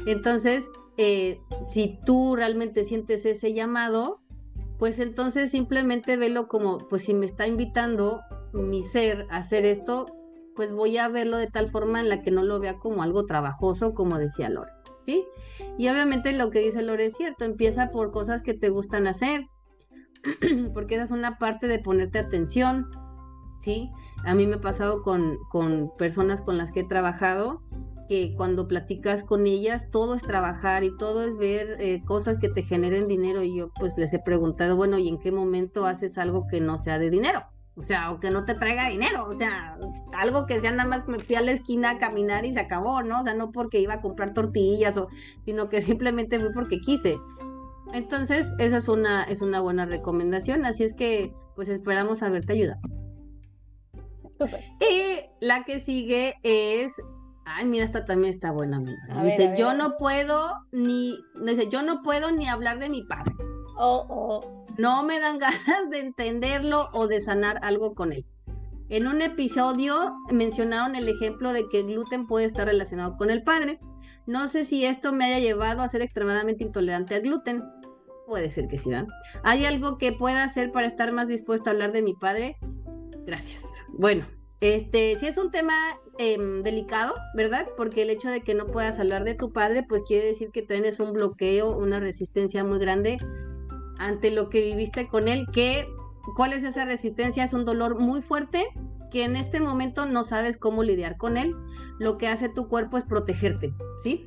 Entonces, 0.07 0.71
eh, 0.97 1.41
si 1.65 1.99
tú 2.05 2.37
realmente 2.37 2.85
sientes 2.85 3.25
ese 3.25 3.53
llamado, 3.53 4.21
pues 4.79 4.99
entonces 4.99 5.51
simplemente 5.51 6.17
velo 6.17 6.49
como, 6.49 6.79
pues 6.79 7.03
si 7.05 7.15
me 7.15 7.27
está 7.27 7.47
invitando 7.47 8.21
mi 8.53 8.83
ser 8.83 9.27
a 9.31 9.39
hacer 9.39 9.65
esto, 9.65 10.07
pues 10.55 10.73
voy 10.73 10.99
a 10.99 11.09
verlo 11.09 11.37
de 11.37 11.49
tal 11.49 11.69
forma 11.69 12.01
en 12.01 12.09
la 12.09 12.23
que 12.23 12.31
no 12.31 12.43
lo 12.43 12.61
vea 12.61 12.79
como 12.79 13.03
algo 13.03 13.27
trabajoso, 13.27 13.95
como 13.95 14.19
decía 14.19 14.49
Lore, 14.49 14.73
¿sí? 15.01 15.25
Y 15.79 15.89
obviamente 15.89 16.33
lo 16.33 16.51
que 16.51 16.61
dice 16.61 16.83
Lore 16.83 17.07
es 17.07 17.17
cierto, 17.17 17.45
empieza 17.45 17.91
por 17.91 18.13
cosas 18.13 18.43
que 18.43 18.55
te 18.55 18.69
gustan 18.69 19.07
hacer, 19.07 19.47
porque 20.75 20.95
esa 20.95 21.05
es 21.05 21.11
una 21.11 21.39
parte 21.39 21.67
de 21.67 21.81
ponerte 21.81 22.19
atención, 22.19 22.89
¿sí? 23.59 23.91
A 24.25 24.35
mí 24.35 24.47
me 24.47 24.57
ha 24.57 24.61
pasado 24.61 25.03
con, 25.03 25.39
con 25.51 25.93
personas 25.99 26.43
con 26.43 26.57
las 26.57 26.71
que 26.71 26.81
he 26.81 26.85
trabajado 26.85 27.63
que 28.09 28.35
cuando 28.37 28.69
platicas 28.69 29.25
con 29.25 29.47
ellas 29.47 29.91
todo 29.91 30.15
es 30.15 30.23
trabajar 30.23 30.85
y 30.85 30.97
todo 30.97 31.25
es 31.25 31.37
ver 31.37 31.77
eh, 31.81 32.03
cosas 32.05 32.39
que 32.39 32.49
te 32.49 32.63
generen 32.63 33.09
dinero 33.09 33.43
y 33.43 33.57
yo 33.57 33.71
pues 33.79 33.97
les 33.97 34.13
he 34.15 34.19
preguntado, 34.19 34.77
bueno, 34.77 34.99
¿y 34.99 35.09
en 35.09 35.19
qué 35.19 35.33
momento 35.33 35.87
haces 35.87 36.19
algo 36.19 36.47
que 36.49 36.61
no 36.61 36.79
sea 36.79 36.99
de 36.99 37.11
dinero? 37.11 37.45
O 37.77 37.83
sea, 37.83 38.13
o 38.13 38.21
que 38.21 38.31
no 38.31 38.45
te 38.45 38.55
traiga 38.55 38.89
dinero, 38.89 39.27
o 39.29 39.33
sea, 39.33 39.77
algo 40.13 40.47
que 40.47 40.61
sea 40.61 40.71
nada 40.71 40.89
más 40.89 41.09
me 41.09 41.19
fui 41.19 41.35
a 41.35 41.41
la 41.41 41.51
esquina 41.51 41.91
a 41.91 41.99
caminar 41.99 42.45
y 42.45 42.53
se 42.53 42.61
acabó, 42.61 43.03
¿no? 43.03 43.21
O 43.21 43.23
sea, 43.25 43.35
no 43.35 43.51
porque 43.51 43.81
iba 43.81 43.95
a 43.95 44.01
comprar 44.01 44.33
tortillas 44.33 44.97
o 44.97 45.09
sino 45.45 45.69
que 45.69 45.83
simplemente 45.83 46.39
fui 46.39 46.51
porque 46.53 46.79
quise. 46.81 47.19
Entonces, 47.93 48.53
esa 48.59 48.77
es 48.77 48.89
una 48.89 49.25
es 49.25 49.43
una 49.43 49.61
buena 49.61 49.87
recomendación, 49.87 50.65
así 50.65 50.85
es 50.85 50.95
que 50.95 51.35
pues 51.57 51.69
esperamos 51.69 52.23
haberte 52.23 52.53
ayudado. 52.53 52.81
Y 54.81 55.21
la 55.41 55.65
que 55.65 55.81
sigue 55.81 56.35
es 56.43 56.93
Ay, 57.47 57.67
mira, 57.67 57.85
esta 57.85 58.05
también 58.05 58.33
está 58.33 58.53
buena, 58.53 58.79
amiga. 58.79 59.23
dice, 59.23 59.55
yo 59.57 59.75
no 59.75 59.97
puedo 59.99 60.53
ni, 60.73 61.19
dice, 61.45 61.69
yo 61.69 61.83
no 61.83 62.03
puedo 62.03 62.31
ni 62.31 62.49
hablar 62.49 62.79
de 62.79 62.89
mi 62.89 63.03
padre. 63.03 63.35
Oh, 63.77 64.07
oh. 64.09 64.67
No 64.79 65.03
me 65.03 65.21
dan 65.21 65.39
ganas 65.39 65.91
de 65.91 66.01
entenderlo 66.01 66.89
o 66.93 67.07
de 67.07 67.21
sanar 67.21 67.59
algo 67.63 67.95
con 67.95 68.13
él. 68.13 68.25
En 68.89 69.07
un 69.07 69.23
episodio 69.23 70.15
mencionaron 70.31 70.95
el 70.95 71.09
ejemplo 71.09 71.53
de 71.53 71.69
que 71.69 71.81
el 71.81 71.87
gluten 71.87 72.27
puede 72.27 72.47
estar 72.47 72.67
relacionado 72.67 73.17
con 73.17 73.31
el 73.31 73.43
padre. 73.43 73.81
No 74.27 74.47
sé 74.47 74.65
si 74.65 74.85
esto 74.85 75.13
me 75.13 75.25
haya 75.25 75.39
llevado 75.39 75.83
a 75.83 75.89
ser 75.89 76.03
extremadamente 76.03 76.65
intolerante 76.65 77.15
al 77.15 77.23
gluten. 77.23 77.63
Puede 78.27 78.51
ser 78.51 78.69
que 78.69 78.79
sí, 78.79 78.91
¿verdad? 78.91 79.09
¿Hay 79.43 79.65
algo 79.65 79.99
que 79.99 80.13
pueda 80.13 80.45
hacer 80.45 80.71
para 80.71 80.87
estar 80.87 81.13
más 81.13 81.29
dispuesto 81.29 81.69
a 81.69 81.73
hablar 81.73 81.93
de 81.93 82.03
mi 82.03 82.15
padre? 82.15 82.57
Gracias. 83.27 83.65
Bueno, 83.89 84.27
este, 84.61 85.17
si 85.19 85.27
es 85.27 85.39
un 85.39 85.51
tema 85.51 85.75
em, 86.19 86.63
delicado, 86.63 87.15
¿verdad? 87.35 87.67
Porque 87.77 88.03
el 88.03 88.11
hecho 88.11 88.29
de 88.29 88.43
que 88.43 88.55
no 88.55 88.67
puedas 88.67 88.99
hablar 88.99 89.25
de 89.25 89.35
tu 89.35 89.53
padre, 89.53 89.83
pues 89.83 90.03
quiere 90.03 90.27
decir 90.27 90.51
que 90.51 90.63
tienes 90.63 91.01
un 91.01 91.13
bloqueo, 91.13 91.77
una 91.77 92.01
resistencia 92.01 92.65
muy 92.65 92.79
grande 92.79 93.19
ante 93.99 94.31
lo 94.31 94.49
que 94.49 94.61
viviste 94.61 95.09
con 95.09 95.29
él. 95.29 95.47
Que, 95.53 95.87
¿Cuál 96.37 96.53
es 96.53 96.65
esa 96.65 96.85
resistencia? 96.85 97.45
Es 97.45 97.53
un 97.53 97.65
dolor 97.65 97.99
muy 97.99 98.23
fuerte 98.23 98.67
que 99.11 99.25
en 99.25 99.37
este 99.37 99.61
momento 99.61 100.07
no 100.07 100.25
sabes 100.25 100.57
cómo 100.57 100.83
lidiar 100.83 101.17
con 101.17 101.37
él. 101.37 101.55
Lo 101.99 102.19
que 102.19 102.29
hace 102.29 102.49
tu 102.49 102.69
cuerpo 102.69 102.99
es 102.99 103.05
protegerte, 103.05 103.73
¿sí? 104.03 104.27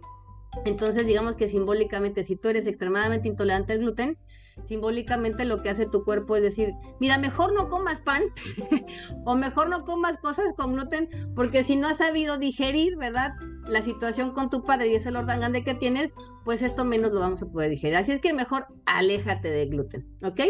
Entonces, 0.66 1.06
digamos 1.06 1.36
que 1.36 1.48
simbólicamente, 1.48 2.24
si 2.24 2.36
tú 2.36 2.50
eres 2.50 2.68
extremadamente 2.68 3.28
intolerante 3.28 3.74
al 3.74 3.80
gluten, 3.80 4.18
simbólicamente 4.64 5.46
lo 5.46 5.62
que 5.62 5.70
hace 5.70 5.86
tu 5.86 6.04
cuerpo 6.04 6.36
es 6.36 6.44
decir, 6.44 6.74
mira, 7.00 7.18
mejor 7.18 7.54
no 7.54 7.68
comas 7.68 8.02
pan 8.02 8.24
o 9.26 9.36
mejor 9.36 9.70
no 9.70 9.84
comas 9.84 10.18
cosas 10.18 10.54
con 10.56 10.74
gluten, 10.74 11.10
porque 11.36 11.64
si 11.64 11.76
no 11.76 11.88
has 11.88 11.98
sabido 11.98 12.38
digerir, 12.38 12.98
¿verdad? 12.98 13.34
La 13.68 13.82
situación 13.82 14.32
con 14.32 14.50
tu 14.50 14.64
padre 14.64 14.88
y 14.88 14.96
ese 14.96 15.10
orden 15.10 15.40
grande 15.40 15.64
que 15.64 15.76
tienes, 15.76 16.12
pues 16.46 16.62
esto 16.62 16.86
menos 16.86 17.12
lo 17.14 17.20
vamos 17.20 17.42
a 17.44 17.50
poder 17.50 17.70
digerir. 17.70 17.96
Así 17.96 18.12
es 18.12 18.20
que 18.20 18.34
mejor 18.34 18.68
aléjate 18.86 19.50
de 19.50 19.66
gluten, 19.66 20.08
¿ok? 20.24 20.42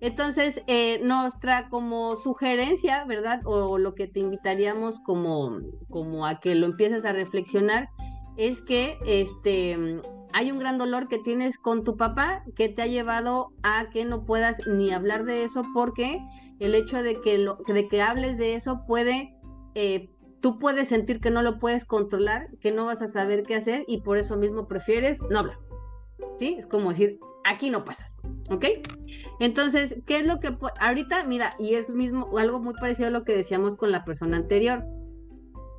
Entonces, 0.00 0.62
eh, 0.66 1.00
nuestra 1.04 1.68
como 1.68 2.16
sugerencia, 2.16 3.04
¿verdad? 3.04 3.40
O 3.44 3.78
lo 3.78 3.94
que 3.94 4.08
te 4.08 4.18
invitaríamos 4.18 4.98
como, 5.00 5.60
como 5.88 6.26
a 6.26 6.40
que 6.40 6.56
lo 6.56 6.66
empieces 6.66 7.04
a 7.04 7.12
reflexionar, 7.12 7.88
es 8.36 8.62
que 8.62 8.98
este 9.06 10.00
hay 10.32 10.50
un 10.50 10.58
gran 10.58 10.78
dolor 10.78 11.08
que 11.08 11.18
tienes 11.18 11.58
con 11.58 11.84
tu 11.84 11.96
papá 11.96 12.44
que 12.56 12.68
te 12.68 12.82
ha 12.82 12.86
llevado 12.86 13.52
a 13.62 13.90
que 13.90 14.04
no 14.04 14.24
puedas 14.24 14.66
ni 14.66 14.92
hablar 14.92 15.24
de 15.24 15.44
eso 15.44 15.64
porque 15.74 16.20
el 16.58 16.74
hecho 16.74 17.02
de 17.02 17.20
que, 17.20 17.38
lo, 17.38 17.58
de 17.66 17.88
que 17.88 18.02
hables 18.02 18.38
de 18.38 18.54
eso 18.54 18.84
puede, 18.86 19.36
eh, 19.74 20.10
tú 20.40 20.58
puedes 20.58 20.88
sentir 20.88 21.20
que 21.20 21.30
no 21.30 21.42
lo 21.42 21.58
puedes 21.58 21.84
controlar, 21.84 22.48
que 22.60 22.72
no 22.72 22.86
vas 22.86 23.02
a 23.02 23.08
saber 23.08 23.42
qué 23.42 23.56
hacer 23.56 23.84
y 23.86 24.00
por 24.02 24.16
eso 24.16 24.36
mismo 24.36 24.68
prefieres 24.68 25.20
no 25.30 25.40
hablar. 25.40 25.58
¿Sí? 26.38 26.56
Es 26.58 26.66
como 26.66 26.90
decir, 26.90 27.18
aquí 27.44 27.70
no 27.70 27.84
pasas, 27.84 28.14
¿ok? 28.50 28.64
Entonces, 29.40 29.96
¿qué 30.06 30.18
es 30.18 30.26
lo 30.26 30.40
que 30.40 30.56
ahorita, 30.80 31.24
mira, 31.24 31.50
y 31.58 31.74
es 31.74 31.90
mismo 31.90 32.38
algo 32.38 32.60
muy 32.60 32.74
parecido 32.74 33.08
a 33.08 33.12
lo 33.12 33.24
que 33.24 33.36
decíamos 33.36 33.74
con 33.74 33.90
la 33.90 34.04
persona 34.04 34.36
anterior 34.36 34.84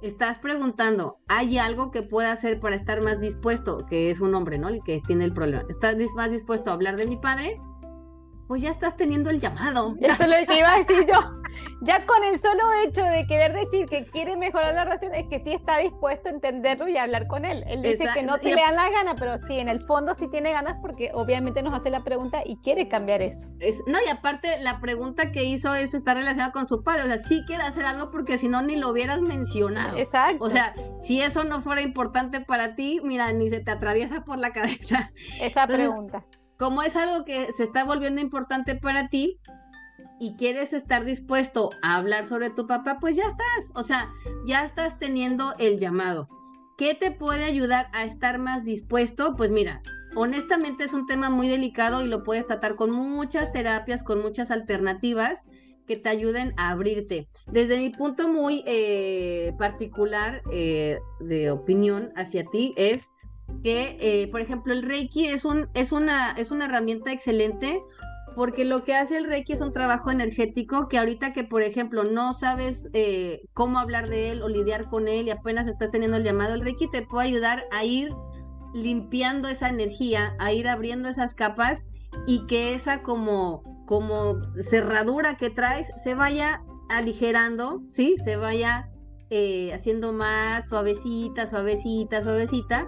estás 0.04 0.38
preguntando, 0.38 1.18
¿hay 1.28 1.58
algo 1.58 1.89
que 1.89 2.04
pueda 2.04 2.32
hacer 2.32 2.60
para 2.60 2.76
estar 2.76 3.02
más 3.02 3.20
dispuesto? 3.20 3.86
Que 3.86 4.12
es 4.12 4.20
un 4.20 4.36
hombre, 4.36 4.58
¿no? 4.58 4.68
El 4.68 4.84
que 4.84 5.02
tiene 5.08 5.24
el 5.24 5.34
problema. 5.34 5.63
¿Estás 5.70 5.96
más 6.16 6.30
dispuesto 6.30 6.70
a 6.70 6.74
hablar 6.74 6.98
de 6.98 7.08
mi 7.08 7.16
padre? 7.16 7.60
Pues 8.47 8.62
ya 8.62 8.71
estás 8.71 8.95
teniendo 8.95 9.29
el 9.29 9.39
llamado. 9.39 9.95
Eso 10.01 10.23
es 10.23 10.29
lo 10.29 10.47
que 10.47 10.60
iba 10.60 10.73
a 10.73 10.79
decir 10.79 11.06
yo. 11.08 11.19
Ya 11.82 12.06
con 12.06 12.23
el 12.23 12.39
solo 12.39 12.63
hecho 12.86 13.03
de 13.03 13.27
querer 13.27 13.53
decir 13.53 13.86
que 13.86 14.06
quiere 14.06 14.38
mejorar 14.38 14.73
la 14.73 14.86
relación, 14.86 15.13
es 15.13 15.27
que 15.27 15.39
sí 15.39 15.51
está 15.51 15.79
dispuesto 15.79 16.29
a 16.29 16.32
entenderlo 16.32 16.88
y 16.88 16.97
a 16.97 17.03
hablar 17.03 17.27
con 17.27 17.45
él. 17.45 17.63
Él 17.67 17.82
dice 17.82 18.08
que 18.13 18.23
no 18.23 18.38
te 18.38 18.56
le 18.56 18.62
dan 18.62 18.75
la 18.75 18.89
gana, 18.89 19.15
pero 19.15 19.38
sí, 19.47 19.60
en 19.60 19.69
el 19.69 19.82
fondo 19.82 20.15
sí 20.15 20.27
tiene 20.29 20.51
ganas 20.51 20.77
porque 20.82 21.12
obviamente 21.13 21.62
nos 21.62 21.73
hace 21.73 21.89
la 21.89 22.03
pregunta 22.03 22.41
y 22.45 22.58
quiere 22.58 22.88
cambiar 22.88 23.21
eso. 23.21 23.49
no, 23.86 23.99
y 24.03 24.10
aparte 24.10 24.60
la 24.62 24.79
pregunta 24.79 25.32
que 25.32 25.43
hizo 25.43 25.75
es 25.75 25.93
estar 25.93 26.15
relacionada 26.15 26.51
con 26.51 26.67
su 26.67 26.84
padre. 26.84 27.03
O 27.03 27.06
sea, 27.06 27.17
sí 27.17 27.43
quiere 27.45 27.63
hacer 27.63 27.86
algo 27.86 28.12
porque 28.12 28.38
si 28.38 28.47
no 28.47 28.62
ni 28.62 28.75
lo 28.75 28.89
hubieras 28.89 29.21
mencionado. 29.21 29.97
Exacto. 29.97 30.43
O 30.43 30.49
sea, 30.49 30.73
si 31.01 31.21
eso 31.21 31.43
no 31.43 31.62
fuera 31.62 31.82
importante 31.82 32.41
para 32.41 32.75
ti, 32.75 32.99
mira, 33.03 33.32
ni 33.34 33.49
se 33.49 33.60
te 33.60 33.71
atraviesa 33.71 34.23
por 34.23 34.38
la 34.38 34.51
cabeza. 34.53 35.12
Esa 35.39 35.67
pregunta 35.67 36.25
como 36.58 36.84
es 36.84 36.96
algo 36.96 37.26
que 37.26 37.52
se 37.54 37.63
está 37.63 37.84
volviendo 37.84 38.22
importante 38.22 38.76
para 38.76 39.10
ti 39.10 39.39
y 40.20 40.36
quieres 40.36 40.74
estar 40.74 41.06
dispuesto 41.06 41.70
a 41.82 41.98
hablar 41.98 42.26
sobre 42.26 42.50
tu 42.50 42.68
papá, 42.68 42.98
pues 43.00 43.16
ya 43.16 43.24
estás, 43.24 43.72
o 43.76 43.84
sea, 43.84 44.12
ya 44.46 44.63
estás 44.63 44.98
teniendo 45.00 45.54
el 45.58 45.80
llamado. 45.80 46.30
¿Qué 46.78 46.96
te 46.96 47.12
puede 47.12 47.44
ayudar 47.44 47.89
a 47.94 48.04
estar 48.04 48.39
más 48.39 48.63
dispuesto? 48.63 49.36
Pues 49.36 49.52
mira, 49.52 49.82
honestamente 50.16 50.84
es 50.86 50.94
un 50.94 51.06
tema 51.06 51.30
muy 51.30 51.48
delicado 51.48 52.04
y 52.04 52.08
lo 52.08 52.24
puedes 52.24 52.48
tratar 52.48 52.76
con 52.76 52.92
muchas 52.92 53.52
terapias, 53.52 54.04
con 54.04 54.22
muchas 54.22 54.50
alternativas 54.52 55.46
que 55.88 55.98
te 55.98 56.10
ayuden 56.10 56.54
a 56.58 56.72
abrirte. 56.72 57.28
Desde 57.48 57.78
mi 57.78 57.89
punto 57.89 58.28
muy 58.28 58.63
eh, 58.66 59.54
particular 59.60 60.42
eh, 60.52 61.00
de 61.20 61.52
opinión 61.52 62.12
hacia 62.16 62.46
ti 62.46 62.74
es 62.78 63.10
que, 63.63 63.97
eh, 63.99 64.27
por 64.29 64.41
ejemplo, 64.41 64.73
el 64.73 64.84
Reiki 64.84 65.27
es, 65.27 65.45
un, 65.45 65.69
es, 65.73 65.91
una, 65.91 66.32
es 66.32 66.51
una 66.51 66.65
herramienta 66.65 67.12
excelente 67.12 67.82
porque 68.36 68.65
lo 68.65 68.84
que 68.84 68.95
hace 68.95 69.17
el 69.17 69.25
Reiki 69.25 69.53
es 69.53 69.62
un 69.62 69.71
trabajo 69.71 70.12
energético 70.12 70.88
que 70.88 70.97
ahorita 70.97 71.34
que, 71.34 71.43
por 71.43 71.62
ejemplo, 71.62 72.03
no 72.03 72.34
sabes 72.34 72.89
eh, 72.93 73.41
cómo 73.53 73.79
hablar 73.79 74.10
de 74.10 74.32
él 74.32 74.41
o 74.41 74.49
lidiar 74.49 74.89
con 74.89 75.08
él 75.08 75.27
y 75.27 75.32
apenas 75.32 75.67
estás 75.67 75.91
teniendo 75.91 76.17
el 76.17 76.23
llamado, 76.23 76.53
el 76.53 76.62
Reiki 76.62 76.89
te 76.89 77.03
puede 77.03 77.27
ayudar 77.27 77.63
a 77.71 77.86
ir 77.86 78.10
limpiando 78.73 79.49
esa 79.49 79.69
energía, 79.69 80.36
a 80.39 80.51
ir 80.51 80.67
abriendo 80.67 81.10
esas 81.10 81.36
capas 81.36 81.86
y 82.25 82.45
que 82.47 82.73
esa 82.73 83.03
como, 83.03 83.86
como 83.86 84.41
cerradura 84.67 85.38
que 85.38 85.51
traes 85.51 85.88
se 86.03 86.15
vaya 86.15 86.63
aligerando, 86.89 87.82
¿sí? 87.89 88.15
Se 88.23 88.36
vaya 88.36 88.89
eh, 89.29 89.73
haciendo 89.73 90.12
más 90.12 90.69
suavecita, 90.69 91.45
suavecita, 91.45 92.21
suavecita 92.21 92.88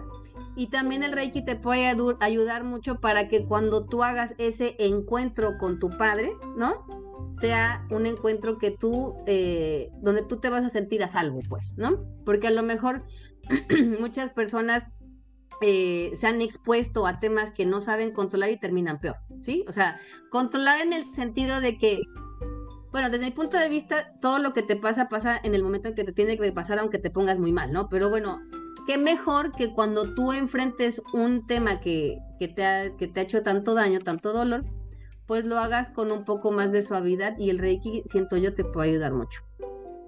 y 0.56 0.68
también 0.68 1.04
el 1.04 1.12
Reiki 1.12 1.44
te 1.44 1.56
puede 1.56 1.96
ayudar 2.20 2.64
mucho 2.64 3.00
para 3.00 3.28
que 3.28 3.46
cuando 3.46 3.86
tú 3.86 4.04
hagas 4.04 4.36
ese 4.38 4.76
encuentro 4.80 5.58
con 5.58 5.80
tu 5.80 5.90
padre, 5.98 6.32
¿no? 6.58 6.86
Sea 7.34 7.86
un 7.92 8.06
encuentro 8.06 8.58
que 8.58 8.72
tú, 8.72 9.16
eh, 9.26 9.92
donde 10.02 10.24
tú 10.24 10.38
te 10.38 10.50
vas 10.50 10.64
a 10.64 10.70
sentir 10.70 11.04
a 11.04 11.08
salvo, 11.10 11.40
pues, 11.50 11.78
¿no? 11.78 12.06
Porque 12.26 12.48
a 12.48 12.52
lo 12.52 12.64
mejor 12.64 13.04
muchas 14.00 14.30
personas 14.32 14.88
eh, 15.62 16.14
se 16.16 16.28
han 16.28 16.42
expuesto 16.42 17.06
a 17.06 17.20
temas 17.20 17.52
que 17.52 17.66
no 17.66 17.82
saben 17.82 18.12
controlar 18.12 18.50
y 18.50 18.60
terminan 18.60 19.00
peor, 19.00 19.18
¿sí? 19.42 19.66
O 19.68 19.74
sea, 19.74 20.00
controlar 20.30 20.82
en 20.82 20.94
el 20.94 21.04
sentido 21.04 21.60
de 21.60 21.78
que, 21.78 22.02
bueno, 22.92 23.10
desde 23.10 23.26
mi 23.26 23.32
punto 23.32 23.58
de 23.58 23.68
vista, 23.68 24.14
todo 24.22 24.40
lo 24.40 24.54
que 24.54 24.64
te 24.64 24.78
pasa 24.78 25.10
pasa 25.10 25.38
en 25.44 25.54
el 25.54 25.64
momento 25.64 25.90
en 25.90 25.96
que 25.96 26.06
te 26.06 26.14
tiene 26.14 26.38
que 26.38 26.52
pasar, 26.54 26.80
aunque 26.80 27.00
te 27.00 27.10
pongas 27.10 27.40
muy 27.40 27.52
mal, 27.52 27.74
¿no? 27.74 27.90
Pero 27.90 28.10
bueno, 28.10 28.42
qué 28.86 28.98
mejor 28.98 29.52
que 29.52 29.74
cuando 29.74 30.14
tú 30.14 30.32
enfrentes 30.32 31.02
un 31.14 31.46
tema 31.48 31.80
que, 31.80 32.20
te 32.40 32.66
ha, 32.66 32.96
que 32.96 33.08
te 33.08 33.20
ha 33.20 33.24
hecho 33.24 33.44
tanto 33.44 33.74
daño, 33.74 34.00
tanto 34.00 34.34
dolor, 34.34 34.66
pues 35.26 35.46
lo 35.46 35.60
hagas 35.60 35.90
con 35.90 36.12
un 36.12 36.26
poco 36.26 36.52
más 36.52 36.72
de 36.72 36.82
suavidad 36.82 37.38
y 37.38 37.50
el 37.50 37.60
Reiki, 37.60 38.04
siento 38.06 38.38
yo, 38.38 38.54
te 38.54 38.64
puede 38.64 38.92
ayudar 38.92 39.14
mucho. 39.14 39.45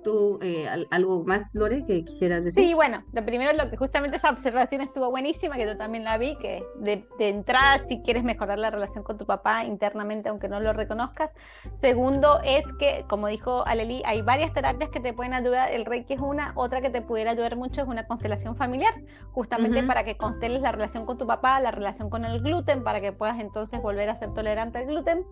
¿Tú 0.07 0.39
eh, 0.41 0.65
algo 0.89 1.25
más, 1.25 1.47
Lore, 1.51 1.83
que 1.83 2.05
quisieras 2.05 2.45
decir? 2.45 2.63
Sí, 2.63 2.73
bueno, 2.73 3.03
lo 3.11 3.25
primero, 3.25 3.51
lo 3.51 3.69
que 3.69 3.75
justamente 3.75 4.15
esa 4.15 4.29
observación 4.29 4.79
estuvo 4.79 5.11
buenísima, 5.11 5.57
que 5.57 5.65
yo 5.65 5.75
también 5.75 6.05
la 6.05 6.17
vi, 6.17 6.37
que 6.37 6.63
de, 6.79 7.05
entrada, 7.19 7.85
si 7.89 8.01
quieres 8.03 8.23
mejorar 8.23 8.57
la 8.57 8.71
relación 8.71 9.03
con 9.03 9.17
tu 9.17 9.25
papá 9.25 9.65
internamente, 9.65 10.29
aunque 10.29 10.47
no 10.47 10.61
lo 10.61 10.71
reconozcas. 10.71 11.35
Segundo, 11.75 12.39
es 12.45 12.63
que, 12.79 13.03
como 13.09 13.27
dijo 13.27 13.67
Aleli, 13.67 14.01
hay 14.05 14.21
varias 14.21 14.53
terapias 14.53 14.91
que 14.91 15.01
te 15.01 15.11
pueden 15.11 15.33
ayudar. 15.33 15.73
El 15.73 15.83
Reiki 15.83 16.13
es 16.13 16.21
una, 16.21 16.53
otra 16.55 16.79
que 16.79 16.89
te 16.89 17.01
pudiera 17.01 17.31
ayudar 17.31 17.57
mucho 17.57 17.81
es 17.81 17.87
una 17.89 18.07
constelación 18.07 18.55
familiar, 18.55 18.93
justamente 19.33 19.83
para 19.83 20.05
que 20.05 20.15
consteles 20.15 20.61
la 20.61 20.71
relación 20.71 21.05
con 21.05 21.17
tu 21.17 21.27
papá, 21.27 21.59
la 21.59 21.71
relación 21.71 22.09
con 22.09 22.23
el 22.23 22.39
gluten, 22.41 22.81
para 22.81 23.01
que 23.01 23.11
puedas 23.11 23.41
entonces 23.41 23.81
volver 23.81 24.07
a 24.07 24.15
ser 24.15 24.33
tolerante 24.33 24.77
al 24.77 24.85
gluten 24.85 25.25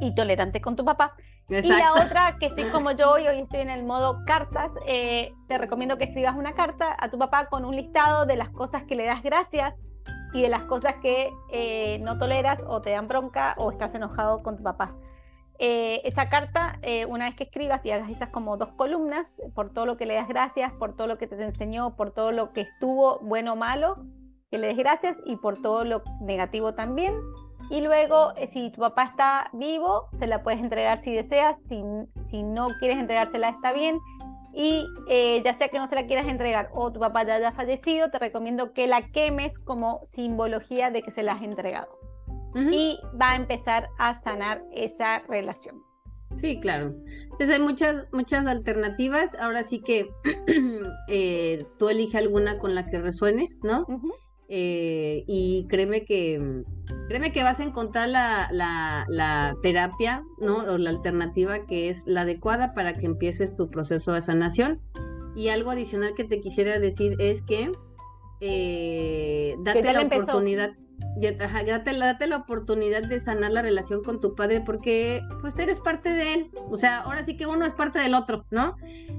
y 0.00 0.16
tolerante 0.16 0.60
con 0.60 0.74
tu 0.74 0.84
papá. 0.84 1.14
Y 1.50 1.62
la 1.62 1.94
otra, 1.94 2.36
que 2.38 2.46
estoy 2.46 2.64
como 2.70 2.90
yo 2.90 3.10
hoy, 3.10 3.26
hoy 3.26 3.40
estoy 3.40 3.60
en 3.60 3.70
el 3.70 3.82
modo 3.82 4.22
cartas, 4.26 4.74
eh, 4.86 5.32
te 5.46 5.56
recomiendo 5.56 5.96
que 5.96 6.04
escribas 6.04 6.36
una 6.36 6.52
carta 6.52 6.94
a 6.98 7.10
tu 7.10 7.18
papá 7.18 7.46
con 7.46 7.64
un 7.64 7.74
listado 7.74 8.26
de 8.26 8.36
las 8.36 8.50
cosas 8.50 8.82
que 8.82 8.94
le 8.94 9.06
das 9.06 9.22
gracias 9.22 9.86
y 10.34 10.42
de 10.42 10.50
las 10.50 10.64
cosas 10.64 10.96
que 11.00 11.32
eh, 11.50 12.00
no 12.00 12.18
toleras 12.18 12.62
o 12.68 12.82
te 12.82 12.90
dan 12.90 13.08
bronca 13.08 13.54
o 13.56 13.70
estás 13.70 13.94
enojado 13.94 14.42
con 14.42 14.58
tu 14.58 14.62
papá. 14.62 14.94
Eh, 15.58 16.02
esa 16.04 16.28
carta, 16.28 16.78
una 17.08 17.24
vez 17.24 17.34
que 17.34 17.44
escribas 17.44 17.82
y 17.84 17.92
hagas 17.92 18.10
esas 18.10 18.28
como 18.28 18.58
dos 18.58 18.68
columnas, 18.76 19.34
por 19.54 19.72
todo 19.72 19.86
lo 19.86 19.96
que 19.96 20.04
le 20.04 20.14
das 20.14 20.28
gracias, 20.28 20.70
por 20.72 20.96
todo 20.96 21.06
lo 21.06 21.16
que 21.16 21.26
te 21.26 21.42
enseñó, 21.42 21.96
por 21.96 22.10
todo 22.10 22.30
lo 22.30 22.52
que 22.52 22.60
estuvo 22.60 23.20
bueno 23.20 23.54
o 23.54 23.56
malo, 23.56 23.96
que 24.50 24.58
le 24.58 24.66
des 24.66 24.76
gracias 24.76 25.16
y 25.24 25.36
por 25.36 25.62
todo 25.62 25.84
lo 25.84 26.02
negativo 26.20 26.74
también, 26.74 27.14
y 27.70 27.80
luego, 27.80 28.32
eh, 28.36 28.48
si 28.52 28.70
tu 28.70 28.80
papá 28.80 29.04
está 29.04 29.50
vivo, 29.52 30.08
se 30.12 30.26
la 30.26 30.42
puedes 30.42 30.60
entregar 30.60 31.02
si 31.02 31.12
deseas, 31.12 31.58
si, 31.68 31.82
si 32.30 32.42
no 32.42 32.68
quieres 32.78 32.98
entregársela 32.98 33.50
está 33.50 33.72
bien. 33.72 33.98
Y 34.54 34.86
eh, 35.08 35.42
ya 35.44 35.54
sea 35.54 35.68
que 35.68 35.78
no 35.78 35.86
se 35.86 35.94
la 35.94 36.06
quieras 36.06 36.26
entregar 36.26 36.70
o 36.72 36.90
tu 36.90 36.98
papá 36.98 37.24
ya 37.24 37.34
haya 37.34 37.52
fallecido, 37.52 38.10
te 38.10 38.18
recomiendo 38.18 38.72
que 38.72 38.86
la 38.86 39.02
quemes 39.10 39.58
como 39.58 40.00
simbología 40.04 40.90
de 40.90 41.02
que 41.02 41.12
se 41.12 41.22
la 41.22 41.32
has 41.32 41.42
entregado. 41.42 41.88
Y 42.72 42.98
va 43.20 43.32
a 43.32 43.36
empezar 43.36 43.88
a 43.98 44.20
sanar 44.20 44.64
esa 44.72 45.20
relación. 45.28 45.80
Sí, 46.36 46.58
claro. 46.60 46.94
Entonces 47.22 47.50
hay 47.50 47.60
muchas, 47.60 48.06
muchas 48.12 48.46
alternativas. 48.46 49.30
Ahora 49.38 49.62
sí 49.62 49.80
que 49.80 50.08
eh, 51.08 51.64
tú 51.78 51.88
elige 51.88 52.18
alguna 52.18 52.58
con 52.58 52.74
la 52.74 52.86
que 52.90 52.98
resuenes, 52.98 53.60
¿no? 53.62 53.86
Eh, 54.50 55.24
y 55.26 55.66
créeme 55.68 56.06
que, 56.06 56.64
créeme 57.08 57.32
que 57.32 57.42
vas 57.42 57.60
a 57.60 57.64
encontrar 57.64 58.08
la, 58.08 58.48
la, 58.50 59.56
terapia, 59.62 60.24
¿no? 60.38 60.58
O 60.58 60.78
la 60.78 60.88
alternativa 60.88 61.66
que 61.66 61.90
es 61.90 62.06
la 62.06 62.22
adecuada 62.22 62.72
para 62.72 62.94
que 62.94 63.04
empieces 63.04 63.54
tu 63.54 63.70
proceso 63.70 64.12
de 64.12 64.22
sanación. 64.22 64.80
Y 65.36 65.50
algo 65.50 65.70
adicional 65.70 66.14
que 66.16 66.24
te 66.24 66.40
quisiera 66.40 66.78
decir 66.78 67.14
es 67.20 67.42
que 67.42 67.70
eh, 68.40 69.54
date 69.60 69.92
la 69.92 70.00
oportunidad. 70.00 70.70
date, 71.20 71.92
date, 71.92 72.26
la 72.26 72.36
oportunidad 72.38 73.02
de 73.02 73.20
sanar 73.20 73.52
la 73.52 73.60
relación 73.60 74.02
con 74.02 74.18
tu 74.18 74.34
padre 74.34 74.62
porque 74.62 75.20
pues 75.42 75.58
eres 75.58 75.78
parte 75.78 76.08
de 76.08 76.32
él. 76.32 76.50
O 76.70 76.76
sea, 76.78 77.00
ahora 77.00 77.22
sí 77.22 77.36
que 77.36 77.46
uno 77.46 77.66
es 77.66 77.74
parte 77.74 77.98
del 77.98 78.14
otro, 78.14 78.46
¿no? 78.50 78.76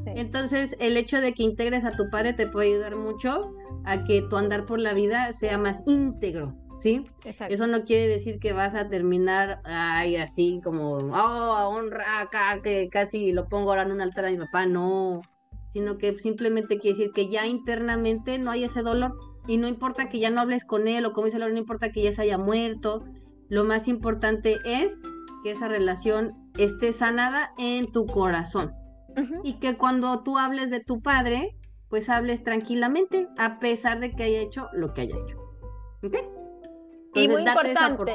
Entonces 0.07 0.75
el 0.79 0.97
hecho 0.97 1.21
de 1.21 1.35
que 1.35 1.43
integres 1.43 1.85
a 1.85 1.91
tu 1.91 2.09
padre 2.09 2.33
te 2.33 2.47
puede 2.47 2.69
ayudar 2.69 2.95
mucho 2.95 3.53
a 3.85 4.03
que 4.03 4.21
tu 4.21 4.37
andar 4.37 4.65
por 4.65 4.79
la 4.79 4.93
vida 4.93 5.31
sea 5.33 5.57
más 5.57 5.83
íntegro, 5.85 6.55
¿sí? 6.79 7.03
Eso 7.49 7.67
no 7.67 7.83
quiere 7.83 8.07
decir 8.07 8.39
que 8.39 8.53
vas 8.53 8.75
a 8.75 8.87
terminar, 8.89 9.61
ay, 9.63 10.15
así 10.15 10.61
como, 10.63 10.93
oh, 10.93 11.69
honra 11.69 12.21
acá, 12.21 12.61
que 12.63 12.89
casi 12.89 13.33
lo 13.33 13.47
pongo 13.47 13.69
ahora 13.69 13.83
en 13.83 13.91
un 13.91 14.01
altar 14.01 14.25
a 14.25 14.31
mi 14.31 14.37
papá, 14.37 14.65
no, 14.65 15.21
sino 15.69 15.97
que 15.97 16.17
simplemente 16.17 16.79
quiere 16.79 16.97
decir 16.97 17.11
que 17.13 17.29
ya 17.29 17.45
internamente 17.47 18.37
no 18.39 18.51
hay 18.51 18.63
ese 18.63 18.81
dolor. 18.81 19.15
Y 19.47 19.57
no 19.57 19.67
importa 19.67 20.09
que 20.09 20.19
ya 20.19 20.29
no 20.29 20.41
hables 20.41 20.65
con 20.65 20.87
él 20.87 21.05
o 21.05 21.13
como 21.13 21.25
dice 21.25 21.39
Laura, 21.39 21.53
no 21.53 21.59
importa 21.59 21.91
que 21.91 22.03
ya 22.03 22.11
se 22.11 22.21
haya 22.21 22.37
muerto, 22.37 23.05
lo 23.49 23.63
más 23.63 23.87
importante 23.87 24.57
es 24.63 24.99
que 25.43 25.51
esa 25.51 25.67
relación 25.67 26.33
esté 26.57 26.91
sanada 26.91 27.51
en 27.57 27.91
tu 27.91 28.05
corazón. 28.05 28.73
Y 29.43 29.53
que 29.53 29.75
cuando 29.75 30.21
tú 30.23 30.37
hables 30.37 30.69
de 30.69 30.81
tu 30.81 31.01
padre, 31.01 31.57
pues 31.89 32.09
hables 32.09 32.43
tranquilamente, 32.43 33.27
a 33.37 33.59
pesar 33.59 33.99
de 33.99 34.11
que 34.11 34.23
haya 34.23 34.39
hecho 34.39 34.69
lo 34.73 34.93
que 34.93 35.01
haya 35.01 35.15
hecho. 35.17 35.37
¿Ok? 36.03 36.15
y 37.13 37.27
muy 37.27 37.41
importante, 37.41 38.13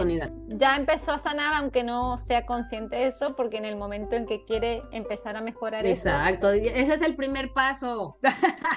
ya 0.49 0.77
empezó 0.77 1.13
a 1.13 1.19
sanar 1.19 1.55
aunque 1.55 1.83
no 1.83 2.19
sea 2.19 2.47
consciente 2.47 2.97
de 2.97 3.07
eso, 3.09 3.35
porque 3.37 3.57
en 3.57 3.65
el 3.65 3.77
momento 3.77 4.15
en 4.15 4.27
que 4.27 4.45
quiere 4.45 4.83
empezar 4.93 5.37
a 5.37 5.41
mejorar 5.41 5.85
Exacto, 5.85 6.51
ese 6.51 6.95
es 6.95 7.03
el 7.03 7.17
primer 7.17 7.53
paso. 7.53 8.19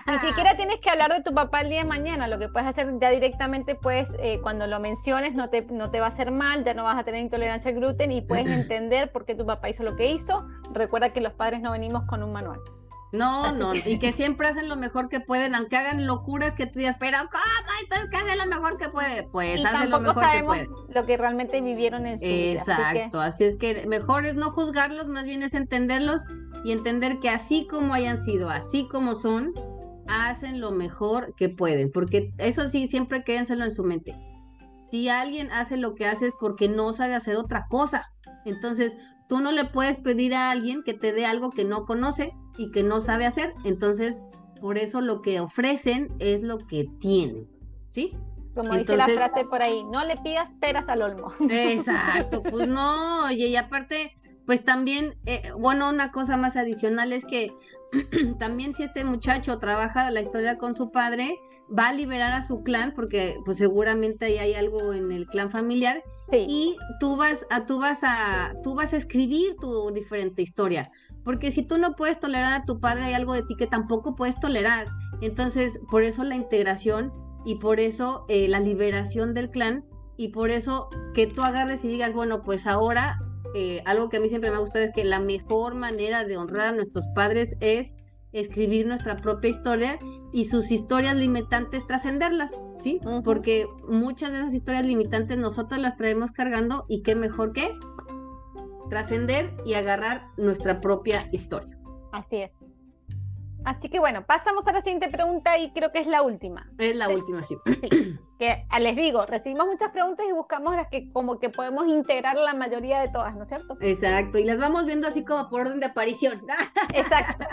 Ni 0.07 0.17
siquiera 0.19 0.55
tienes 0.55 0.79
que 0.79 0.89
hablar 0.89 1.13
de 1.13 1.21
tu 1.21 1.33
papá 1.33 1.61
el 1.61 1.69
día 1.69 1.79
de 1.79 1.87
mañana, 1.87 2.27
lo 2.27 2.39
que 2.39 2.49
puedes 2.49 2.67
hacer 2.67 2.91
ya 2.99 3.11
directamente, 3.11 3.75
pues 3.75 4.09
eh, 4.19 4.39
cuando 4.41 4.65
lo 4.65 4.79
menciones 4.79 5.35
no 5.35 5.49
te, 5.49 5.63
no 5.65 5.91
te 5.91 5.99
va 5.99 6.07
a 6.07 6.09
hacer 6.09 6.31
mal, 6.31 6.63
ya 6.63 6.73
no 6.73 6.83
vas 6.83 6.97
a 6.97 7.03
tener 7.03 7.21
intolerancia 7.21 7.69
al 7.69 7.77
gluten 7.77 8.11
y 8.11 8.21
puedes 8.21 8.47
entender 8.47 9.11
por 9.11 9.25
qué 9.25 9.35
tu 9.35 9.45
papá 9.45 9.69
hizo 9.69 9.83
lo 9.83 9.95
que 9.95 10.09
hizo. 10.09 10.47
Recuerda 10.71 11.13
que 11.13 11.21
los 11.21 11.33
padres 11.33 11.61
no 11.61 11.71
venimos 11.71 12.03
con 12.05 12.23
un 12.23 12.31
manual. 12.31 12.59
No, 13.13 13.51
no, 13.53 13.73
y 13.73 13.99
que 13.99 14.11
siempre 14.13 14.47
hacen 14.47 14.67
lo 14.67 14.75
mejor 14.75 15.09
que 15.09 15.19
pueden, 15.19 15.55
aunque 15.55 15.77
hagan 15.77 16.05
locuras 16.05 16.55
que 16.55 16.65
tú 16.65 16.79
digas, 16.79 16.97
pero 16.99 17.17
¿cómo? 17.31 17.43
Entonces 17.81 18.09
que 18.09 18.17
hacen 18.17 18.37
lo 18.37 18.45
mejor 18.45 18.77
que 18.77 18.89
puede. 18.89 19.23
Pues 19.23 19.63
hacen 19.63 19.89
lo 19.89 19.99
mejor 19.99 20.23
que 20.31 20.43
puede. 20.43 20.69
Lo 20.89 21.05
que 21.05 21.17
realmente 21.17 21.61
vivieron 21.61 22.05
en 22.05 22.19
su 22.19 22.25
Exacto, 22.25 23.21
así, 23.21 23.45
es 23.45 23.55
que 23.55 23.85
mejor 23.87 24.25
es 24.25 24.35
no 24.35 24.51
juzgarlos, 24.51 25.07
más 25.07 25.25
bien 25.25 25.43
es 25.43 25.53
entenderlos 25.53 26.23
y 26.63 26.71
entender 26.71 27.19
que 27.19 27.29
así 27.29 27.67
como 27.67 27.93
hayan 27.93 28.21
sido, 28.21 28.49
así 28.49 28.87
como 28.89 29.15
son, 29.15 29.53
hacen 30.07 30.59
lo 30.59 30.71
mejor 30.71 31.33
que 31.35 31.49
pueden. 31.49 31.91
Porque 31.91 32.33
eso 32.37 32.67
sí, 32.67 32.87
siempre 32.87 33.23
quédenselo 33.23 33.63
en 33.63 33.71
su 33.71 33.83
mente. 33.83 34.13
Si 34.89 35.09
alguien 35.09 35.51
hace 35.51 35.77
lo 35.77 35.95
que 35.95 36.07
hace 36.07 36.27
es 36.27 36.33
porque 36.39 36.69
no 36.69 36.93
sabe 36.93 37.15
hacer 37.15 37.35
otra 37.35 37.65
cosa. 37.69 38.09
Entonces, 38.45 38.97
tú 39.27 39.39
no 39.39 39.51
le 39.51 39.65
puedes 39.65 39.97
pedir 39.97 40.33
a 40.33 40.49
alguien 40.49 40.83
que 40.83 40.93
te 40.93 41.13
dé 41.13 41.25
algo 41.25 41.51
que 41.51 41.65
no 41.65 41.85
conoce 41.85 42.33
y 42.57 42.71
que 42.71 42.83
no 42.83 42.99
sabe 42.99 43.25
hacer. 43.25 43.53
Entonces, 43.63 44.21
por 44.59 44.77
eso 44.77 45.01
lo 45.01 45.21
que 45.21 45.39
ofrecen 45.39 46.09
es 46.19 46.43
lo 46.43 46.57
que 46.57 46.85
tienen, 46.99 47.47
¿sí? 47.89 48.15
Como 48.55 48.73
dice 48.73 48.97
la 48.97 49.07
frase 49.07 49.45
por 49.45 49.61
ahí, 49.61 49.83
no 49.83 50.03
le 50.03 50.17
pidas 50.17 50.49
peras 50.59 50.89
al 50.89 51.03
olmo. 51.03 51.31
Exacto, 51.49 52.41
pues 52.41 52.67
no, 52.67 53.25
oye, 53.25 53.47
y 53.47 53.55
aparte, 53.55 54.13
pues 54.47 54.63
también, 54.63 55.15
eh, 55.25 55.51
bueno, 55.57 55.89
una 55.89 56.11
cosa 56.11 56.37
más 56.37 56.55
adicional 56.55 57.11
es 57.11 57.25
que 57.25 57.53
también 58.39 58.73
si 58.73 58.83
este 58.83 59.03
muchacho 59.03 59.59
trabaja 59.59 60.09
la 60.09 60.21
historia 60.21 60.57
con 60.57 60.73
su 60.73 60.89
padre, 60.89 61.37
va 61.77 61.89
a 61.89 61.93
liberar 61.93 62.31
a 62.31 62.41
su 62.41 62.63
clan, 62.63 62.93
porque 62.95 63.37
pues 63.43 63.57
seguramente 63.57 64.23
ahí 64.23 64.37
hay 64.37 64.53
algo 64.53 64.93
en 64.93 65.11
el 65.11 65.27
clan 65.27 65.49
familiar, 65.49 66.01
y 66.31 66.77
tú 66.99 67.17
vas 67.17 67.45
a, 67.49 67.65
tú 67.65 67.79
vas 67.79 67.99
a, 68.03 68.53
tú 68.63 68.73
vas 68.73 68.93
a 68.93 68.97
escribir 68.97 69.55
tu 69.59 69.91
diferente 69.91 70.41
historia. 70.41 70.91
Porque 71.25 71.51
si 71.51 71.63
tú 71.63 71.77
no 71.77 71.95
puedes 71.95 72.19
tolerar 72.19 72.53
a 72.53 72.65
tu 72.65 72.79
padre, 72.79 73.05
hay 73.05 73.13
algo 73.13 73.33
de 73.33 73.43
ti 73.43 73.55
que 73.55 73.67
tampoco 73.67 74.15
puedes 74.15 74.39
tolerar. 74.39 74.87
Entonces, 75.21 75.79
por 75.89 76.03
eso 76.03 76.23
la 76.23 76.35
integración 76.35 77.13
y 77.45 77.55
por 77.55 77.79
eso 77.79 78.25
eh, 78.29 78.47
la 78.47 78.59
liberación 78.59 79.33
del 79.33 79.49
clan 79.49 79.85
y 80.17 80.29
por 80.29 80.49
eso 80.49 80.89
que 81.13 81.27
tú 81.27 81.43
agarres 81.43 81.83
y 81.85 81.89
digas, 81.89 82.13
bueno, 82.13 82.43
pues 82.43 82.67
ahora 82.67 83.19
eh, 83.59 83.81
algo 83.85 84.07
que 84.07 84.17
a 84.17 84.19
mí 84.19 84.29
siempre 84.29 84.51
me 84.51 84.57
ha 84.57 84.59
gustado 84.59 84.85
es 84.85 84.91
que 84.91 85.03
la 85.03 85.19
mejor 85.19 85.73
manera 85.73 86.25
de 86.25 86.37
honrar 86.37 86.67
a 86.67 86.71
nuestros 86.73 87.07
padres 87.15 87.55
es 87.59 87.95
escribir 88.31 88.85
nuestra 88.85 89.17
propia 89.17 89.49
historia 89.49 89.97
y 90.31 90.45
sus 90.45 90.69
historias 90.69 91.15
limitantes 91.15 91.87
trascenderlas, 91.87 92.51
¿sí? 92.79 92.99
Porque 93.25 93.65
muchas 93.87 94.31
de 94.31 94.41
esas 94.41 94.53
historias 94.53 94.85
limitantes 94.85 95.39
nosotros 95.39 95.81
las 95.81 95.97
traemos 95.97 96.31
cargando 96.31 96.85
y 96.87 97.01
qué 97.01 97.15
mejor 97.15 97.51
que 97.51 97.73
trascender 98.91 99.51
y 99.65 99.73
agarrar 99.73 100.27
nuestra 100.37 100.79
propia 100.79 101.27
historia. 101.31 101.79
Así 102.11 102.37
es. 102.37 102.76
Así 103.67 103.89
que 103.89 103.99
bueno, 103.99 104.25
pasamos 104.25 104.65
a 104.67 104.71
la 104.71 104.81
siguiente 104.81 105.09
pregunta 105.09 105.57
y 105.57 105.71
creo 105.71 105.91
que 105.91 105.99
es 105.99 106.07
la 106.07 106.21
última. 106.21 106.71
Es 106.77 106.95
la 106.95 107.09
última, 107.09 107.43
sí. 107.43 107.57
Que 108.39 108.65
ah, 108.69 108.79
les 108.79 108.95
digo, 108.95 109.25
recibimos 109.25 109.67
muchas 109.67 109.89
preguntas 109.89 110.25
y 110.29 110.31
buscamos 110.31 110.73
las 110.75 110.87
que 110.87 111.11
como 111.11 111.37
que 111.37 111.49
podemos 111.49 111.85
integrar 111.87 112.37
la 112.37 112.53
mayoría 112.53 113.01
de 113.01 113.09
todas, 113.09 113.35
¿no 113.35 113.41
es 113.41 113.49
cierto? 113.49 113.75
Exacto, 113.81 114.37
y 114.37 114.45
las 114.45 114.57
vamos 114.57 114.85
viendo 114.85 115.07
así 115.07 115.25
como 115.25 115.49
por 115.49 115.61
orden 115.61 115.81
de 115.81 115.87
aparición. 115.87 116.41
Exacto. 116.93 117.45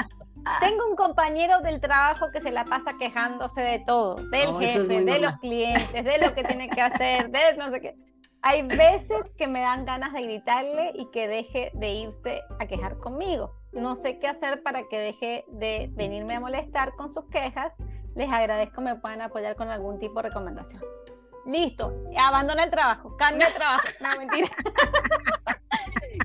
Tengo 0.61 0.87
un 0.89 0.95
compañero 0.95 1.59
del 1.63 1.81
trabajo 1.81 2.31
que 2.31 2.41
se 2.41 2.53
la 2.53 2.65
pasa 2.65 2.93
quejándose 2.97 3.63
de 3.63 3.79
todo, 3.81 4.15
del 4.15 4.57
jefe, 4.61 5.05
de 5.05 5.19
los 5.19 5.33
clientes, 5.39 6.05
de 6.05 6.19
lo 6.19 6.33
que 6.33 6.45
tiene 6.45 6.69
que 6.69 6.81
hacer, 6.81 7.29
de 7.31 7.41
no 7.59 7.71
sé 7.71 7.81
qué. 7.81 7.97
Hay 8.47 8.61
veces 8.61 9.33
que 9.39 9.49
me 9.49 9.61
dan 9.61 9.87
ganas 9.87 10.13
de 10.13 10.21
gritarle 10.21 10.93
y 10.97 11.11
que 11.11 11.27
deje 11.27 11.71
de 11.73 11.95
irse 11.95 12.43
a 12.61 12.67
quejar 12.67 12.99
conmigo. 12.99 13.57
No 13.73 13.97
sé 13.97 14.19
qué 14.19 14.29
hacer 14.29 14.63
para 14.63 14.87
que 14.87 14.99
deje 14.99 15.47
de 15.49 15.89
venirme 15.95 16.35
a 16.35 16.41
molestar 16.41 16.95
con 16.95 17.11
sus 17.11 17.25
quejas. 17.31 17.75
Les 18.15 18.31
agradezco 18.31 18.83
me 18.83 18.97
puedan 18.97 19.23
apoyar 19.23 19.57
con 19.57 19.71
algún 19.71 19.99
tipo 19.99 20.21
de 20.21 20.29
recomendación. 20.29 20.83
listo, 21.47 22.05
abandona 22.19 22.65
el 22.65 22.71
trabajo, 22.71 23.17
cambia 23.17 23.49
de 23.49 23.55
trabajo. 23.55 23.89
No, 24.01 24.19
mentira. 24.19 24.49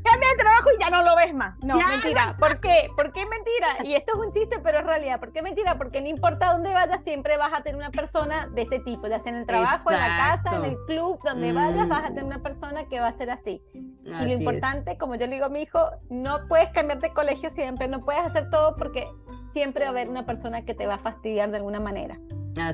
cambia 0.09 0.29
de 0.29 0.35
trabajo 0.35 0.69
y 0.77 0.83
ya 0.83 0.89
no 0.89 1.03
lo 1.03 1.15
ves 1.15 1.33
más. 1.33 1.57
No, 1.59 1.77
mentira. 1.77 2.35
¿Por 2.39 2.59
qué? 2.59 2.89
¿Por 2.95 3.11
qué 3.11 3.25
mentira? 3.25 3.83
Y 3.83 3.95
esto 3.95 4.13
es 4.13 4.27
un 4.27 4.31
chiste, 4.31 4.59
pero 4.59 4.79
es 4.79 4.85
realidad. 4.85 5.19
¿Por 5.19 5.31
qué 5.31 5.41
mentira? 5.41 5.77
Porque 5.77 6.01
no 6.01 6.07
importa 6.07 6.53
dónde 6.53 6.73
vayas, 6.73 7.03
siempre 7.03 7.37
vas 7.37 7.51
a 7.53 7.61
tener 7.61 7.77
una 7.77 7.91
persona 7.91 8.47
de 8.47 8.63
ese 8.63 8.79
tipo, 8.79 9.07
ya 9.07 9.19
sea 9.19 9.31
en 9.31 9.39
el 9.39 9.45
trabajo, 9.45 9.91
en 9.91 9.99
la 9.99 10.17
casa, 10.17 10.55
en 10.57 10.65
el 10.65 10.77
club, 10.85 11.19
donde 11.23 11.53
vayas, 11.53 11.87
vas 11.87 12.03
a 12.03 12.07
tener 12.07 12.23
una 12.23 12.41
persona 12.41 12.85
que 12.85 12.99
va 12.99 13.07
a 13.07 13.13
ser 13.13 13.29
así. 13.29 13.61
y 13.73 14.09
lo 14.09 14.33
importante, 14.33 14.97
como 14.97 15.15
yo 15.15 15.27
le 15.27 15.33
digo 15.33 15.45
a 15.45 15.49
mi 15.49 15.61
hijo, 15.61 15.91
no 16.09 16.47
puedes 16.47 16.69
cambiar 16.71 16.99
de 16.99 17.13
colegio 17.13 17.49
siempre, 17.49 17.87
no 17.87 18.03
puedes 18.03 18.21
hacer 18.23 18.49
todo 18.49 18.75
porque 18.75 19.07
siempre 19.51 19.83
va 19.83 19.87
a 19.87 19.91
haber 19.91 20.09
una 20.09 20.25
persona 20.25 20.63
que 20.63 20.73
te 20.73 20.87
va 20.87 20.95
a 20.95 20.99
fastidiar 20.99 21.51
de 21.51 21.57
alguna 21.57 21.79
manera. 21.79 22.19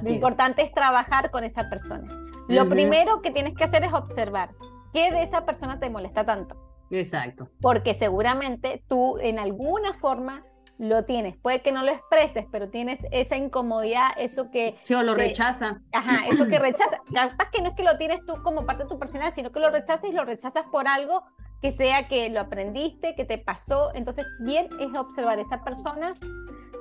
lo 0.04 0.10
importante 0.10 0.64
es. 0.64 0.72
trabajar 0.72 1.32
con 1.32 1.44
esa 1.44 1.70
persona. 1.70 2.08
Lo 2.48 2.70
primero 2.70 3.22
que 3.22 3.32
tienes 3.32 3.56
que 3.56 3.64
hacer 3.64 3.84
es 3.84 3.94
observar 3.94 4.52
qué 4.94 5.12
de 5.12 5.24
esa 5.24 5.46
persona 5.46 5.80
te 5.80 5.90
molesta 5.90 6.26
tanto. 6.26 6.56
Exacto. 6.92 7.50
Porque 7.62 7.94
seguramente 7.94 8.84
tú 8.88 9.18
en 9.20 9.40
alguna 9.40 9.94
forma 9.94 10.44
lo 10.78 11.06
tienes. 11.06 11.38
Puede 11.38 11.62
que 11.62 11.72
no 11.72 11.84
lo 11.84 11.92
expreses, 11.92 12.46
pero 12.52 12.70
tienes 12.70 13.00
esa 13.12 13.38
incomodidad, 13.38 14.10
eso 14.18 14.52
que... 14.52 14.76
Sí, 14.84 14.94
o 14.94 15.04
lo 15.04 15.16
rechaza. 15.16 15.82
Ajá, 15.94 16.28
eso 16.28 16.48
que 16.48 16.60
rechaza. 16.60 17.02
Capaz 17.14 17.50
que 17.52 17.62
no 17.62 17.70
es 17.70 17.76
que 17.76 17.84
lo 17.84 17.98
tienes 17.98 18.20
tú 18.26 18.42
como 18.44 18.66
parte 18.66 18.84
de 18.84 18.90
tu 18.90 19.00
personalidad, 19.00 19.34
sino 19.34 19.52
que 19.52 19.60
lo 19.60 19.70
rechazas 19.70 20.10
y 20.10 20.14
lo 20.14 20.26
rechazas 20.26 20.66
por 20.72 20.88
algo 20.88 21.24
que 21.62 21.72
sea 21.72 22.08
que 22.08 22.30
lo 22.30 22.42
aprendiste, 22.42 23.16
que 23.16 23.26
te 23.26 23.38
pasó. 23.38 23.92
Entonces, 23.96 24.28
bien 24.40 24.68
es 24.80 24.96
observar 24.98 25.40
a 25.40 25.42
esa 25.42 25.64
persona 25.64 26.12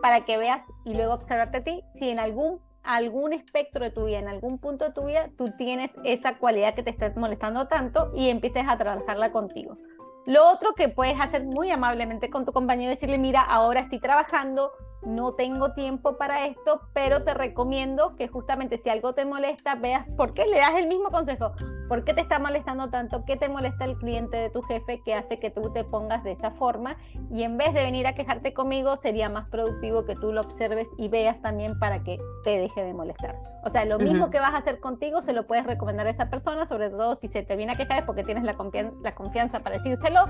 para 0.02 0.24
que 0.24 0.36
veas 0.36 0.64
y 0.84 0.94
luego 0.94 1.14
observarte 1.14 1.58
a 1.58 1.64
ti 1.64 1.82
si 1.94 2.10
en 2.10 2.18
algún 2.18 2.60
algún 2.84 3.32
espectro 3.32 3.82
de 3.82 3.90
tu 3.90 4.04
vida, 4.04 4.18
en 4.18 4.28
algún 4.28 4.58
punto 4.58 4.84
de 4.84 4.92
tu 4.92 5.06
vida, 5.06 5.30
tú 5.38 5.50
tienes 5.56 5.96
esa 6.04 6.36
cualidad 6.36 6.74
que 6.74 6.82
te 6.82 6.90
está 6.90 7.12
molestando 7.16 7.66
tanto 7.66 8.12
y 8.14 8.28
empieces 8.28 8.64
a 8.68 8.76
trabajarla 8.76 9.32
contigo. 9.32 9.78
Lo 10.26 10.50
otro 10.50 10.74
que 10.74 10.88
puedes 10.88 11.20
hacer 11.20 11.44
muy 11.44 11.70
amablemente 11.70 12.30
con 12.30 12.46
tu 12.46 12.52
compañero 12.52 12.92
es 12.92 12.98
decirle, 12.98 13.18
mira, 13.18 13.42
ahora 13.42 13.80
estoy 13.80 14.00
trabajando, 14.00 14.72
no 15.06 15.34
tengo 15.34 15.72
tiempo 15.72 16.16
para 16.16 16.46
esto, 16.46 16.88
pero 16.92 17.24
te 17.24 17.34
recomiendo 17.34 18.16
que 18.16 18.28
justamente 18.28 18.78
si 18.78 18.90
algo 18.90 19.14
te 19.14 19.24
molesta, 19.24 19.74
veas 19.74 20.12
por 20.12 20.34
qué 20.34 20.46
le 20.46 20.58
das 20.58 20.74
el 20.76 20.88
mismo 20.88 21.10
consejo. 21.10 21.52
¿Por 21.88 22.04
qué 22.04 22.14
te 22.14 22.22
está 22.22 22.38
molestando 22.38 22.88
tanto? 22.88 23.24
¿Qué 23.26 23.36
te 23.36 23.48
molesta 23.48 23.84
el 23.84 23.96
cliente 23.98 24.36
de 24.36 24.50
tu 24.50 24.62
jefe 24.62 25.02
que 25.02 25.14
hace 25.14 25.38
que 25.38 25.50
tú 25.50 25.70
te 25.72 25.84
pongas 25.84 26.24
de 26.24 26.32
esa 26.32 26.50
forma? 26.50 26.96
Y 27.30 27.42
en 27.42 27.58
vez 27.58 27.74
de 27.74 27.82
venir 27.82 28.06
a 28.06 28.14
quejarte 28.14 28.54
conmigo, 28.54 28.96
sería 28.96 29.28
más 29.28 29.48
productivo 29.48 30.04
que 30.04 30.14
tú 30.16 30.32
lo 30.32 30.40
observes 30.40 30.88
y 30.96 31.08
veas 31.08 31.40
también 31.42 31.78
para 31.78 32.02
que 32.02 32.18
te 32.42 32.58
deje 32.58 32.82
de 32.82 32.94
molestar. 32.94 33.36
O 33.64 33.70
sea, 33.70 33.84
lo 33.84 33.98
mismo 33.98 34.30
que 34.30 34.40
vas 34.40 34.54
a 34.54 34.58
hacer 34.58 34.80
contigo, 34.80 35.20
se 35.20 35.32
lo 35.32 35.46
puedes 35.46 35.66
recomendar 35.66 36.06
a 36.06 36.10
esa 36.10 36.30
persona, 36.30 36.66
sobre 36.66 36.90
todo 36.90 37.14
si 37.16 37.28
se 37.28 37.42
te 37.42 37.56
viene 37.56 37.72
a 37.72 37.76
quejar 37.76 38.00
es 38.00 38.04
porque 38.04 38.24
tienes 38.24 38.44
la, 38.44 38.56
la 39.02 39.14
confianza 39.14 39.60
para 39.60 39.76
decírselo. 39.76 40.24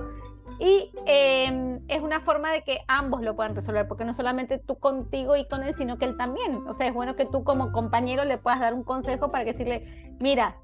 Y 0.58 0.90
em, 1.06 1.80
es 1.88 2.00
una 2.00 2.20
forma 2.20 2.52
de 2.52 2.62
que 2.62 2.80
ambos 2.86 3.22
lo 3.22 3.34
puedan 3.34 3.54
resolver, 3.54 3.88
porque 3.88 4.04
no 4.04 4.14
solamente 4.14 4.58
tú 4.58 4.78
contigo 4.78 5.36
y 5.36 5.46
con 5.46 5.62
él, 5.62 5.74
sino 5.74 5.98
que 5.98 6.04
él 6.04 6.16
también. 6.16 6.66
O 6.66 6.74
sea, 6.74 6.86
es 6.86 6.94
bueno 6.94 7.16
que 7.16 7.24
tú 7.24 7.44
como 7.44 7.72
compañero 7.72 8.24
le 8.24 8.38
puedas 8.38 8.60
dar 8.60 8.74
un 8.74 8.84
consejo 8.84 9.30
para 9.30 9.44
decirle, 9.44 10.14
mira, 10.20 10.56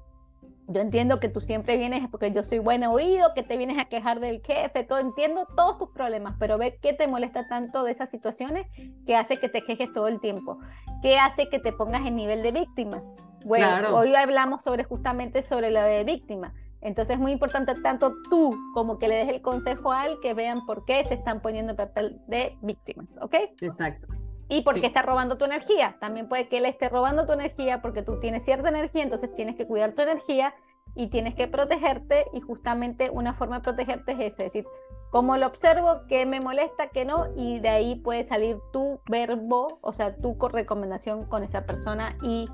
yo 0.67 0.81
entiendo 0.81 1.19
que 1.19 1.29
tú 1.29 1.41
siempre 1.41 1.77
vienes 1.77 2.07
porque 2.09 2.31
yo 2.31 2.43
soy 2.43 2.59
buen 2.59 2.83
oído, 2.83 3.33
que 3.33 3.43
te 3.43 3.57
vienes 3.57 3.77
a 3.77 3.85
quejar 3.85 4.19
del 4.19 4.41
jefe, 4.41 4.83
todo 4.83 4.99
entiendo 4.99 5.45
todos 5.55 5.77
tus 5.77 5.89
problemas, 5.89 6.35
pero 6.39 6.57
ve 6.57 6.79
qué 6.81 6.93
te 6.93 7.07
molesta 7.07 7.47
tanto 7.47 7.83
de 7.83 7.91
esas 7.91 8.09
situaciones 8.09 8.67
que 9.05 9.15
hace 9.15 9.37
que 9.37 9.49
te 9.49 9.63
quejes 9.63 9.91
todo 9.91 10.07
el 10.07 10.19
tiempo, 10.21 10.59
qué 11.01 11.19
hace 11.19 11.49
que 11.49 11.59
te 11.59 11.73
pongas 11.73 12.05
en 12.05 12.15
nivel 12.15 12.41
de 12.41 12.51
víctima. 12.51 13.03
Bueno, 13.43 13.95
hoy 13.95 14.15
hablamos 14.15 14.61
sobre 14.61 14.83
justamente 14.83 15.41
sobre 15.41 15.71
la 15.71 15.83
de 15.83 16.03
víctima. 16.03 16.53
Entonces 16.81 17.15
es 17.15 17.19
muy 17.19 17.31
importante 17.31 17.75
tanto 17.75 18.13
tú 18.29 18.57
como 18.73 18.97
que 18.97 19.07
le 19.07 19.15
des 19.15 19.29
el 19.29 19.41
consejo 19.41 19.91
a 19.91 20.07
él 20.07 20.17
que 20.21 20.33
vean 20.33 20.65
por 20.65 20.85
qué 20.85 21.03
se 21.05 21.13
están 21.13 21.41
poniendo 21.41 21.71
en 21.71 21.77
papel 21.77 22.21
de 22.27 22.57
víctimas, 22.61 23.09
¿ok? 23.21 23.35
Exacto 23.61 24.07
y 24.51 24.63
porque 24.63 24.85
está 24.85 25.01
robando 25.01 25.37
tu 25.37 25.45
energía. 25.45 25.95
También 26.01 26.27
puede 26.27 26.49
que 26.49 26.57
él 26.57 26.65
esté 26.65 26.89
robando 26.89 27.25
tu 27.25 27.31
energía 27.31 27.81
porque 27.81 28.01
tú 28.01 28.19
tienes 28.19 28.43
cierta 28.43 28.67
energía, 28.67 29.01
entonces 29.01 29.33
tienes 29.33 29.55
que 29.55 29.65
cuidar 29.65 29.93
tu 29.93 30.01
energía 30.01 30.53
y 30.93 31.07
tienes 31.07 31.35
que 31.35 31.47
protegerte 31.47 32.25
y 32.33 32.41
justamente 32.41 33.09
una 33.09 33.33
forma 33.33 33.55
de 33.55 33.61
protegerte 33.61 34.11
es 34.11 34.19
esa, 34.19 34.43
es 34.43 34.53
decir, 34.53 34.65
cómo 35.09 35.37
lo 35.37 35.47
observo, 35.47 36.01
qué 36.09 36.25
me 36.25 36.41
molesta, 36.41 36.89
qué 36.89 37.05
no, 37.05 37.27
y 37.37 37.59
de 37.59 37.69
ahí 37.69 37.95
puede 37.95 38.25
salir 38.25 38.57
tu 38.73 38.99
verbo, 39.09 39.79
o 39.81 39.93
sea, 39.93 40.17
tu 40.17 40.35
recomendación 40.49 41.25
con 41.27 41.43
esa 41.43 41.65
persona 41.65 42.17
y 42.21 42.49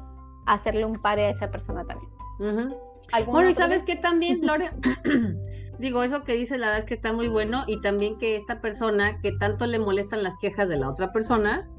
hacerle 0.46 0.86
un 0.86 1.02
par 1.02 1.18
a 1.18 1.30
esa 1.30 1.50
persona 1.50 1.84
también. 1.84 2.78
Bueno, 3.28 3.50
y 3.50 3.54
sabes 3.54 3.84
que 3.84 3.96
también, 3.96 4.42
Lore, 4.46 4.72
digo, 5.80 6.04
eso 6.04 6.24
que 6.24 6.34
dice 6.34 6.58
la 6.58 6.68
verdad 6.68 6.80
es 6.80 6.86
que 6.86 6.96
está 6.96 7.14
muy 7.14 7.28
bueno 7.28 7.64
y 7.68 7.82
también 7.82 8.18
que 8.18 8.36
esta 8.36 8.62
persona 8.62 9.20
que 9.22 9.32
tanto 9.32 9.66
le 9.66 9.80
molestan 9.80 10.24
las 10.24 10.36
quejas 10.40 10.68
de 10.70 10.78
la 10.78 10.90
otra 10.90 11.12
persona, 11.12 11.70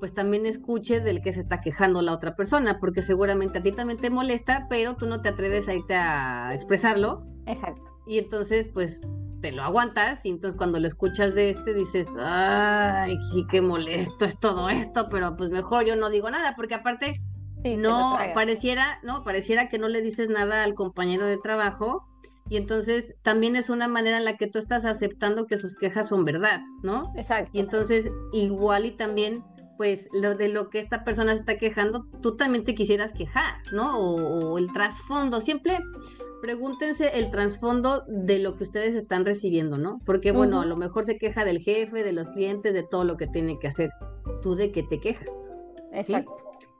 pues 0.00 0.12
también 0.12 0.46
escuche 0.46 1.00
del 1.00 1.22
que 1.22 1.32
se 1.32 1.40
está 1.40 1.60
quejando 1.60 2.02
la 2.02 2.12
otra 2.12 2.36
persona, 2.36 2.78
porque 2.80 3.02
seguramente 3.02 3.58
a 3.58 3.62
ti 3.62 3.72
también 3.72 3.98
te 3.98 4.10
molesta, 4.10 4.66
pero 4.68 4.96
tú 4.96 5.06
no 5.06 5.20
te 5.22 5.30
atreves 5.30 5.68
a 5.68 5.74
irte 5.74 5.94
a 5.94 6.52
expresarlo. 6.54 7.24
Exacto. 7.46 7.82
Y 8.06 8.18
entonces, 8.18 8.68
pues 8.68 9.00
te 9.44 9.52
lo 9.52 9.62
aguantas 9.62 10.24
y 10.24 10.30
entonces 10.30 10.56
cuando 10.56 10.80
lo 10.80 10.86
escuchas 10.86 11.34
de 11.34 11.50
este 11.50 11.74
dices, 11.74 12.08
ay, 12.18 13.14
sí 13.30 13.46
qué 13.50 13.60
molesto 13.60 14.24
es 14.24 14.40
todo 14.40 14.70
esto, 14.70 15.08
pero 15.10 15.36
pues 15.36 15.50
mejor 15.50 15.84
yo 15.84 15.96
no 15.96 16.08
digo 16.08 16.30
nada, 16.30 16.54
porque 16.56 16.74
aparte 16.74 17.20
no 17.64 18.18
pareciera, 18.34 18.98
no, 19.02 19.24
pareciera 19.24 19.68
que 19.68 19.78
no 19.78 19.88
le 19.88 20.02
dices 20.02 20.28
nada 20.28 20.64
al 20.64 20.74
compañero 20.74 21.26
de 21.26 21.38
trabajo 21.38 22.06
y 22.48 22.56
entonces 22.58 23.14
también 23.22 23.56
es 23.56 23.70
una 23.70 23.88
manera 23.88 24.18
en 24.18 24.24
la 24.24 24.36
que 24.36 24.46
tú 24.46 24.58
estás 24.58 24.84
aceptando 24.84 25.46
que 25.46 25.56
sus 25.56 25.74
quejas 25.74 26.08
son 26.08 26.24
verdad, 26.24 26.60
¿no? 26.82 27.12
Exacto. 27.16 27.50
Y 27.54 27.60
entonces 27.60 28.10
igual 28.32 28.84
y 28.84 28.92
también 28.92 29.42
pues 29.76 30.06
lo 30.12 30.36
de 30.36 30.48
lo 30.48 30.70
que 30.70 30.78
esta 30.78 31.04
persona 31.04 31.34
se 31.34 31.40
está 31.40 31.58
quejando, 31.58 32.06
tú 32.22 32.36
también 32.36 32.64
te 32.64 32.74
quisieras 32.74 33.12
quejar, 33.12 33.54
¿no? 33.72 33.98
O, 33.98 34.58
el 34.58 34.72
trasfondo, 34.72 35.40
siempre 35.40 35.78
pregúntense 36.42 37.18
el 37.18 37.30
trasfondo 37.30 38.04
de 38.06 38.38
lo 38.38 38.56
que 38.56 38.64
ustedes 38.64 38.94
están 38.94 39.24
recibiendo, 39.24 39.78
¿no? 39.78 40.00
Porque 40.04 40.30
bueno, 40.30 40.60
a 40.60 40.66
lo 40.66 40.76
mejor 40.76 41.06
se 41.06 41.16
queja 41.16 41.44
del 41.44 41.58
jefe, 41.58 42.04
de 42.04 42.12
los 42.12 42.28
clientes, 42.28 42.72
de 42.74 42.82
todo 42.82 43.04
lo 43.04 43.16
que 43.16 43.26
tiene 43.26 43.58
que 43.58 43.68
hacer. 43.68 43.90
¿Tú 44.42 44.54
de 44.54 44.70
qué 44.70 44.82
te 44.82 45.00
quejas? 45.00 45.48
Exacto. 45.92 46.34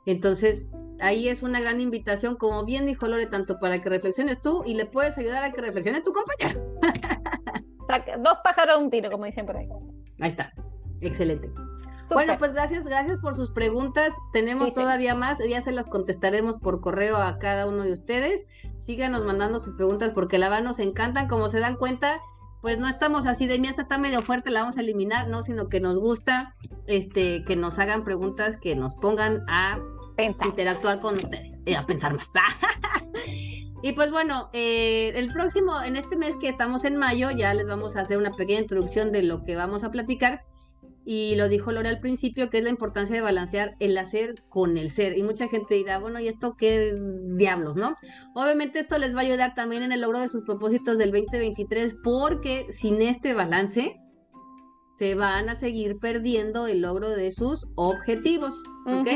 Entonces, 0.06 0.68
ahí 1.00 1.28
es 1.28 1.42
una 1.42 1.60
gran 1.60 1.80
invitación, 1.80 2.36
como 2.36 2.64
bien 2.64 2.86
dijo 2.86 3.06
Lore, 3.06 3.26
tanto 3.26 3.58
para 3.58 3.80
que 3.82 3.88
reflexiones 3.88 4.40
tú 4.40 4.62
y 4.64 4.74
le 4.74 4.86
puedes 4.86 5.16
ayudar 5.18 5.44
a 5.44 5.52
que 5.52 5.60
reflexione 5.60 6.02
tu 6.02 6.12
compañero. 6.12 6.64
Dos 8.22 8.38
pájaros 8.42 8.78
un 8.78 8.90
tiro, 8.90 9.10
como 9.10 9.24
dicen 9.24 9.46
por 9.46 9.56
ahí. 9.56 9.68
Ahí 10.20 10.30
está. 10.30 10.52
Excelente. 11.00 11.50
Bueno, 12.12 12.36
pues 12.38 12.52
gracias, 12.52 12.84
gracias 12.84 13.18
por 13.20 13.34
sus 13.34 13.50
preguntas. 13.50 14.12
Tenemos 14.32 14.74
todavía 14.74 15.14
más, 15.14 15.38
ya 15.48 15.60
se 15.62 15.72
las 15.72 15.88
contestaremos 15.88 16.58
por 16.58 16.80
correo 16.80 17.16
a 17.16 17.38
cada 17.38 17.66
uno 17.66 17.82
de 17.82 17.92
ustedes. 17.92 18.46
Síganos 18.78 19.24
mandando 19.24 19.58
sus 19.58 19.74
preguntas 19.74 20.12
porque 20.12 20.38
la 20.38 20.48
verdad 20.48 20.64
nos 20.64 20.78
encantan. 20.80 21.28
Como 21.28 21.48
se 21.48 21.60
dan 21.60 21.76
cuenta, 21.76 22.20
pues 22.60 22.78
no 22.78 22.88
estamos 22.88 23.26
así 23.26 23.46
de 23.46 23.58
mí, 23.58 23.68
esta 23.68 23.82
está 23.82 23.98
medio 23.98 24.22
fuerte, 24.22 24.50
la 24.50 24.60
vamos 24.60 24.76
a 24.76 24.80
eliminar, 24.80 25.28
¿no? 25.28 25.42
Sino 25.42 25.68
que 25.68 25.80
nos 25.80 25.98
gusta 25.98 26.54
este, 26.86 27.44
que 27.44 27.56
nos 27.56 27.78
hagan 27.78 28.04
preguntas 28.04 28.58
que 28.58 28.76
nos 28.76 28.94
pongan 28.94 29.44
a 29.48 29.78
interactuar 30.18 31.00
con 31.00 31.16
ustedes, 31.16 31.60
y 31.66 31.74
a 31.74 31.84
pensar 31.86 32.14
más. 32.14 32.32
Y 33.82 33.92
pues 33.92 34.10
bueno, 34.10 34.48
eh, 34.54 35.12
el 35.14 35.30
próximo, 35.30 35.82
en 35.82 35.96
este 35.96 36.16
mes 36.16 36.36
que 36.40 36.48
estamos 36.48 36.86
en 36.86 36.96
mayo, 36.96 37.30
ya 37.30 37.52
les 37.52 37.66
vamos 37.66 37.96
a 37.96 38.00
hacer 38.00 38.16
una 38.16 38.30
pequeña 38.30 38.60
introducción 38.60 39.12
de 39.12 39.22
lo 39.22 39.44
que 39.44 39.56
vamos 39.56 39.84
a 39.84 39.90
platicar 39.90 40.40
y 41.06 41.34
lo 41.36 41.48
dijo 41.48 41.70
Lore 41.70 41.90
al 41.90 42.00
principio, 42.00 42.48
que 42.48 42.58
es 42.58 42.64
la 42.64 42.70
importancia 42.70 43.14
de 43.14 43.20
balancear 43.20 43.74
el 43.78 43.96
hacer 43.98 44.34
con 44.48 44.78
el 44.78 44.90
ser. 44.90 45.18
Y 45.18 45.22
mucha 45.22 45.48
gente 45.48 45.74
dirá, 45.74 45.98
bueno, 45.98 46.18
¿y 46.18 46.28
esto 46.28 46.54
qué 46.56 46.94
diablos, 47.36 47.76
no? 47.76 47.96
Obviamente 48.34 48.78
esto 48.78 48.96
les 48.96 49.14
va 49.14 49.18
a 49.20 49.24
ayudar 49.24 49.54
también 49.54 49.82
en 49.82 49.92
el 49.92 50.00
logro 50.00 50.20
de 50.20 50.28
sus 50.28 50.42
propósitos 50.42 50.96
del 50.96 51.12
2023, 51.12 51.96
porque 52.02 52.66
sin 52.70 53.02
este 53.02 53.34
balance 53.34 54.00
se 54.94 55.14
van 55.14 55.48
a 55.48 55.56
seguir 55.56 55.98
perdiendo 55.98 56.66
el 56.66 56.80
logro 56.80 57.10
de 57.10 57.32
sus 57.32 57.66
objetivos, 57.74 58.54
¿ok? 58.86 59.08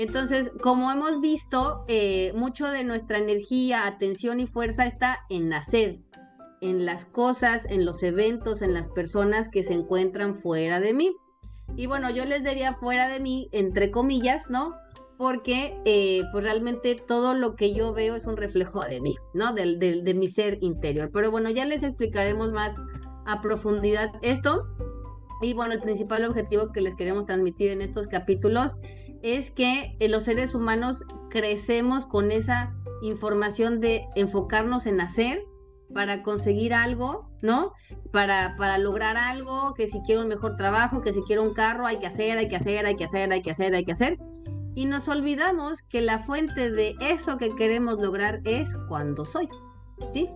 Entonces, 0.00 0.50
como 0.62 0.90
hemos 0.90 1.20
visto, 1.20 1.84
eh, 1.86 2.32
mucho 2.34 2.66
de 2.68 2.84
nuestra 2.84 3.18
energía, 3.18 3.86
atención 3.86 4.40
y 4.40 4.46
fuerza 4.46 4.86
está 4.86 5.18
en 5.28 5.52
hacer, 5.52 5.96
en 6.62 6.86
las 6.86 7.04
cosas, 7.04 7.66
en 7.66 7.84
los 7.84 8.02
eventos, 8.02 8.62
en 8.62 8.72
las 8.72 8.88
personas 8.88 9.50
que 9.50 9.62
se 9.62 9.74
encuentran 9.74 10.38
fuera 10.38 10.80
de 10.80 10.94
mí. 10.94 11.14
Y 11.76 11.84
bueno, 11.84 12.08
yo 12.08 12.24
les 12.24 12.42
diría 12.42 12.72
fuera 12.72 13.10
de 13.10 13.20
mí, 13.20 13.50
entre 13.52 13.90
comillas, 13.90 14.48
¿no? 14.48 14.74
Porque 15.18 15.78
eh, 15.84 16.22
pues 16.32 16.44
realmente 16.44 16.94
todo 16.94 17.34
lo 17.34 17.54
que 17.54 17.74
yo 17.74 17.92
veo 17.92 18.16
es 18.16 18.24
un 18.24 18.38
reflejo 18.38 18.80
de 18.80 19.02
mí, 19.02 19.16
¿no? 19.34 19.52
De, 19.52 19.76
de 19.76 20.14
mi 20.14 20.28
ser 20.28 20.56
interior. 20.62 21.10
Pero 21.12 21.30
bueno, 21.30 21.50
ya 21.50 21.66
les 21.66 21.82
explicaremos 21.82 22.52
más 22.52 22.74
a 23.26 23.42
profundidad 23.42 24.12
esto. 24.22 24.66
Y 25.42 25.52
bueno, 25.52 25.74
el 25.74 25.80
principal 25.80 26.24
objetivo 26.24 26.72
que 26.72 26.80
les 26.80 26.94
queremos 26.94 27.26
transmitir 27.26 27.70
en 27.70 27.82
estos 27.82 28.08
capítulos 28.08 28.78
es 29.22 29.50
que 29.50 29.96
eh, 29.98 30.08
los 30.08 30.24
seres 30.24 30.54
humanos 30.54 31.04
crecemos 31.28 32.06
con 32.06 32.30
esa 32.30 32.74
información 33.02 33.80
de 33.80 34.06
enfocarnos 34.14 34.86
en 34.86 35.00
hacer 35.00 35.42
para 35.94 36.22
conseguir 36.22 36.72
algo, 36.72 37.28
¿no? 37.42 37.72
Para, 38.12 38.56
para 38.56 38.78
lograr 38.78 39.16
algo, 39.16 39.74
que 39.74 39.88
si 39.88 40.00
quiero 40.02 40.22
un 40.22 40.28
mejor 40.28 40.56
trabajo, 40.56 41.00
que 41.00 41.12
si 41.12 41.22
quiero 41.22 41.42
un 41.42 41.54
carro, 41.54 41.86
hay 41.86 41.98
que 41.98 42.06
hacer, 42.06 42.38
hay 42.38 42.48
que 42.48 42.56
hacer, 42.56 42.86
hay 42.86 42.96
que 42.96 43.04
hacer, 43.04 43.32
hay 43.32 43.42
que 43.42 43.50
hacer, 43.50 43.74
hay 43.74 43.84
que 43.84 43.92
hacer. 43.92 44.18
Y 44.74 44.86
nos 44.86 45.08
olvidamos 45.08 45.82
que 45.82 46.00
la 46.00 46.20
fuente 46.20 46.70
de 46.70 46.94
eso 47.00 47.38
que 47.38 47.54
queremos 47.56 47.98
lograr 47.98 48.40
es 48.44 48.68
cuando 48.88 49.24
soy, 49.24 49.48
¿sí? 50.12 50.28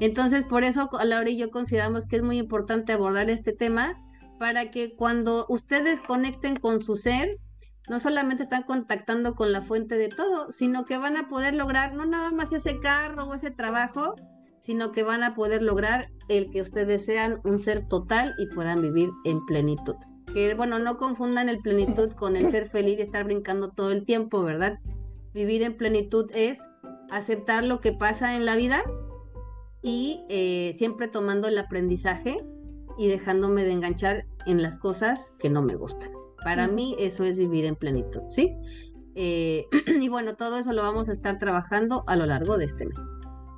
Entonces, 0.00 0.44
por 0.44 0.64
eso 0.64 0.90
Laura 1.04 1.30
y 1.30 1.36
yo 1.36 1.50
consideramos 1.50 2.06
que 2.06 2.16
es 2.16 2.22
muy 2.22 2.38
importante 2.38 2.92
abordar 2.92 3.30
este 3.30 3.52
tema 3.52 3.94
para 4.38 4.70
que 4.70 4.96
cuando 4.96 5.46
ustedes 5.48 6.00
conecten 6.00 6.56
con 6.56 6.80
su 6.80 6.96
ser, 6.96 7.38
no 7.88 7.98
solamente 7.98 8.42
están 8.42 8.64
contactando 8.64 9.34
con 9.34 9.52
la 9.52 9.62
fuente 9.62 9.96
de 9.96 10.08
todo, 10.08 10.50
sino 10.50 10.84
que 10.84 10.98
van 10.98 11.16
a 11.16 11.28
poder 11.28 11.54
lograr 11.54 11.94
no 11.94 12.04
nada 12.04 12.30
más 12.32 12.52
ese 12.52 12.80
carro 12.80 13.24
o 13.24 13.34
ese 13.34 13.50
trabajo, 13.50 14.14
sino 14.60 14.90
que 14.90 15.04
van 15.04 15.22
a 15.22 15.34
poder 15.34 15.62
lograr 15.62 16.08
el 16.28 16.50
que 16.50 16.60
ustedes 16.60 17.04
sean 17.04 17.40
un 17.44 17.60
ser 17.60 17.86
total 17.86 18.34
y 18.38 18.46
puedan 18.48 18.82
vivir 18.82 19.10
en 19.24 19.44
plenitud. 19.46 19.94
Que 20.32 20.54
bueno, 20.54 20.78
no 20.78 20.98
confundan 20.98 21.48
el 21.48 21.60
plenitud 21.60 22.10
con 22.12 22.36
el 22.36 22.50
ser 22.50 22.68
feliz 22.68 22.98
y 22.98 23.02
estar 23.02 23.24
brincando 23.24 23.70
todo 23.70 23.92
el 23.92 24.04
tiempo, 24.04 24.42
¿verdad? 24.42 24.78
Vivir 25.32 25.62
en 25.62 25.76
plenitud 25.76 26.30
es 26.34 26.58
aceptar 27.10 27.64
lo 27.64 27.80
que 27.80 27.92
pasa 27.92 28.34
en 28.34 28.44
la 28.44 28.56
vida 28.56 28.82
y 29.82 30.24
eh, 30.28 30.74
siempre 30.76 31.06
tomando 31.06 31.46
el 31.46 31.58
aprendizaje 31.58 32.38
y 32.98 33.06
dejándome 33.06 33.62
de 33.62 33.72
enganchar 33.72 34.26
en 34.46 34.62
las 34.62 34.76
cosas 34.76 35.34
que 35.38 35.48
no 35.48 35.62
me 35.62 35.76
gustan. 35.76 36.15
Para 36.46 36.68
mí 36.68 36.94
eso 37.00 37.24
es 37.24 37.36
vivir 37.36 37.64
en 37.64 37.74
plenitud, 37.74 38.22
¿sí? 38.28 38.56
Eh, 39.16 39.66
y 40.00 40.08
bueno, 40.08 40.36
todo 40.36 40.58
eso 40.58 40.72
lo 40.72 40.80
vamos 40.80 41.08
a 41.08 41.12
estar 41.12 41.40
trabajando 41.40 42.04
a 42.06 42.14
lo 42.14 42.24
largo 42.24 42.56
de 42.56 42.66
este 42.66 42.86
mes. 42.86 43.00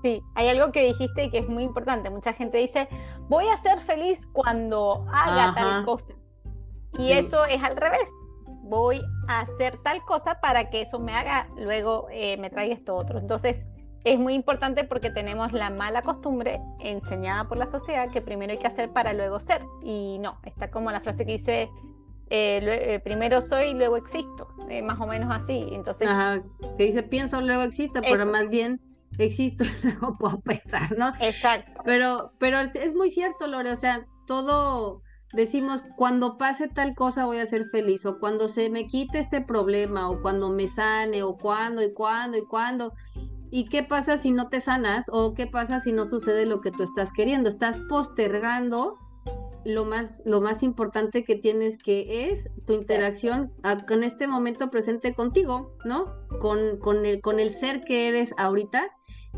Sí, 0.03 0.23
hay 0.35 0.49
algo 0.49 0.73
que 0.73 0.87
dijiste 0.87 1.25
y 1.25 1.31
que 1.31 1.37
es 1.41 1.49
muy 1.51 1.65
importante. 1.65 2.09
Mucha 2.09 2.33
gente 2.33 2.57
dice, 2.57 2.89
voy 3.29 3.47
a 3.49 3.59
ser 3.59 3.81
feliz 3.81 4.27
cuando 4.33 5.05
haga 5.13 5.55
tal 5.55 5.85
cosa. 5.85 6.15
Y 6.99 7.13
eso 7.13 7.45
es 7.45 7.63
al 7.63 7.77
revés. 7.77 8.09
Voy 8.63 9.03
a 9.29 9.41
hacer 9.41 9.77
tal 9.83 10.03
cosa 10.07 10.41
para 10.41 10.71
que 10.71 10.81
eso 10.81 10.99
me 10.99 11.15
haga, 11.15 11.47
luego 11.59 12.07
eh, 12.11 12.39
me 12.39 12.49
traiga 12.49 12.75
esto 12.75 12.97
otro. 12.97 13.19
Entonces, 13.19 13.67
es 14.05 14.19
muy 14.19 14.33
importante 14.33 14.85
porque 14.85 15.11
tenemos 15.11 15.53
la 15.53 15.69
mala 15.69 16.01
costumbre 16.01 16.63
enseñada 16.81 17.49
por 17.49 17.59
la 17.59 17.67
sociedad 17.67 18.09
que 18.11 18.23
primero 18.23 18.53
hay 18.53 18.59
que 18.59 18.67
hacer 18.67 18.95
para 18.95 19.13
luego 19.13 19.41
ser. 19.41 19.61
Y 19.83 20.19
no, 20.21 20.39
está 20.45 20.71
como 20.71 20.91
la 20.91 21.01
frase 21.01 21.27
que 21.27 21.33
dice, 21.33 21.71
eh, 22.31 22.95
eh, 22.95 23.01
primero 23.01 23.41
soy, 23.41 23.75
luego 23.75 23.97
existo, 23.97 24.49
eh, 24.69 24.83
más 24.83 25.01
o 25.01 25.07
menos 25.07 25.35
así. 25.35 25.67
Entonces, 25.73 26.09
que 26.77 26.85
dice 26.85 27.03
pienso, 27.03 27.41
luego 27.41 27.63
existo, 27.63 28.01
pero 28.03 28.27
más 28.27 28.49
bien 28.49 28.81
existo 29.19 29.65
y 29.83 29.87
luego 29.87 30.13
puedo 30.15 30.41
pensar, 30.41 30.97
¿no? 30.99 31.13
Exacto. 31.21 31.83
Pero, 31.85 32.33
pero 32.39 32.61
es 32.61 32.95
muy 32.95 33.11
cierto, 33.11 33.47
Lore, 33.47 33.71
o 33.71 33.77
sea, 33.77 34.07
todo 34.27 35.03
decimos, 35.33 35.83
cuando 35.97 36.39
pase 36.39 36.69
tal 36.69 36.95
cosa 36.95 37.25
voy 37.25 37.39
a 37.39 37.47
ser 37.47 37.65
feliz, 37.67 38.05
o 38.07 38.19
cuando 38.19 38.49
se 38.49 38.71
me 38.71 38.87
quite 38.87 39.19
este 39.19 39.41
problema, 39.41 40.11
o 40.11 40.21
cuando 40.21 40.51
me 40.51 40.69
sane, 40.69 41.23
o 41.23 41.37
cuando, 41.37 41.83
y 41.83 41.93
cuando, 41.93 42.37
y 42.37 42.43
cuando. 42.43 42.93
¿Y 43.51 43.65
qué 43.65 43.83
pasa 43.83 44.19
si 44.19 44.31
no 44.31 44.49
te 44.49 44.61
sanas? 44.61 45.07
¿O 45.11 45.33
qué 45.33 45.47
pasa 45.47 45.81
si 45.81 45.93
no 45.93 46.05
sucede 46.05 46.47
lo 46.47 46.61
que 46.61 46.71
tú 46.71 46.83
estás 46.83 47.13
queriendo? 47.13 47.49
Estás 47.49 47.81
postergando 47.89 48.99
lo 49.69 49.85
más, 49.85 50.23
lo 50.25 50.41
más 50.41 50.63
importante 50.63 51.25
que 51.25 51.37
tienes 51.37 51.77
que 51.77 52.31
es 52.31 52.49
tu 52.67 52.73
interacción 52.73 53.53
con 53.87 54.03
este 54.03 54.27
momento 54.27 54.71
presente 54.71 55.15
contigo, 55.15 55.77
¿no? 55.85 56.17
Con, 56.41 56.79
con, 56.79 57.05
el, 57.05 57.21
con 57.21 57.39
el 57.39 57.51
ser 57.51 57.83
que 57.83 58.09
eres 58.09 58.33
ahorita. 58.39 58.89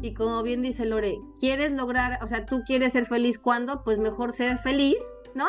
Y 0.03 0.15
como 0.15 0.43
bien 0.45 0.63
dice 0.63 0.87
Lore, 0.87 1.19
quieres 1.39 1.73
lograr, 1.73 2.21
o 2.23 2.29
sea, 2.29 2.47
tú 2.47 2.63
quieres 2.65 2.93
ser 2.93 3.07
feliz 3.07 3.41
cuando, 3.41 3.83
pues 3.83 3.99
mejor 3.99 4.33
ser 4.33 4.59
feliz, 4.59 5.03
¿no? 5.35 5.49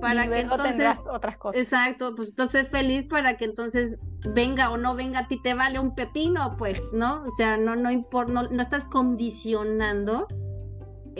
Para 0.00 0.26
que 0.26 0.40
entonces 0.40 0.96
otras 1.12 1.36
cosas. 1.36 1.60
Exacto, 1.60 2.14
pues 2.16 2.30
entonces 2.30 2.68
feliz 2.70 3.06
para 3.06 3.36
que 3.36 3.44
entonces 3.44 3.98
venga 4.34 4.70
o 4.70 4.78
no 4.78 4.94
venga 4.94 5.20
a 5.20 5.28
ti 5.28 5.40
te 5.42 5.52
vale 5.52 5.78
un 5.78 5.94
pepino, 5.94 6.56
pues, 6.56 6.80
¿no? 6.94 7.22
O 7.24 7.30
sea, 7.32 7.58
no 7.58 7.76
no 7.76 7.90
no, 7.90 8.42
no 8.48 8.62
estás 8.62 8.86
condicionando 8.86 10.26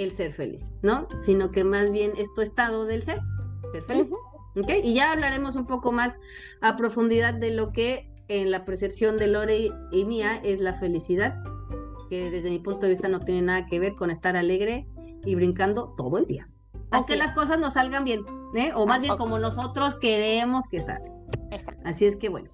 el 0.02 0.12
ser 0.12 0.32
feliz, 0.32 0.72
¿no? 0.82 1.06
Sino 1.22 1.50
que 1.50 1.64
más 1.64 1.92
bien 1.92 2.12
es 2.16 2.32
tu 2.34 2.40
estado 2.40 2.86
del 2.86 3.02
ser, 3.02 3.20
ser 3.72 3.82
feliz. 3.82 4.12
¿Ok? 4.56 4.70
Y 4.82 4.94
ya 4.94 5.12
hablaremos 5.12 5.54
un 5.56 5.66
poco 5.66 5.92
más 5.92 6.18
a 6.60 6.76
profundidad 6.76 7.34
de 7.34 7.50
lo 7.50 7.72
que 7.72 8.10
en 8.28 8.50
la 8.50 8.64
percepción 8.64 9.16
de 9.16 9.26
Lore 9.26 9.70
y 9.92 10.04
mía 10.04 10.40
es 10.42 10.60
la 10.60 10.72
felicidad, 10.72 11.36
que 12.08 12.30
desde 12.30 12.50
mi 12.50 12.58
punto 12.58 12.86
de 12.86 12.92
vista 12.92 13.08
no 13.08 13.20
tiene 13.20 13.42
nada 13.42 13.66
que 13.66 13.78
ver 13.78 13.94
con 13.94 14.10
estar 14.10 14.36
alegre 14.36 14.88
y 15.24 15.34
brincando 15.34 15.94
todo 15.96 16.18
el 16.18 16.26
día. 16.26 16.48
Aunque 16.90 17.16
las 17.16 17.32
cosas 17.32 17.58
no 17.58 17.70
salgan 17.70 18.04
bien, 18.04 18.24
¿eh? 18.54 18.72
O 18.74 18.86
más 18.86 19.00
bien 19.00 19.16
como 19.16 19.38
nosotros 19.38 19.96
queremos 19.96 20.64
que 20.68 20.82
salgan. 20.82 21.12
Exacto. 21.52 21.82
Así 21.84 22.06
es 22.06 22.16
que 22.16 22.28
bueno. 22.28 22.50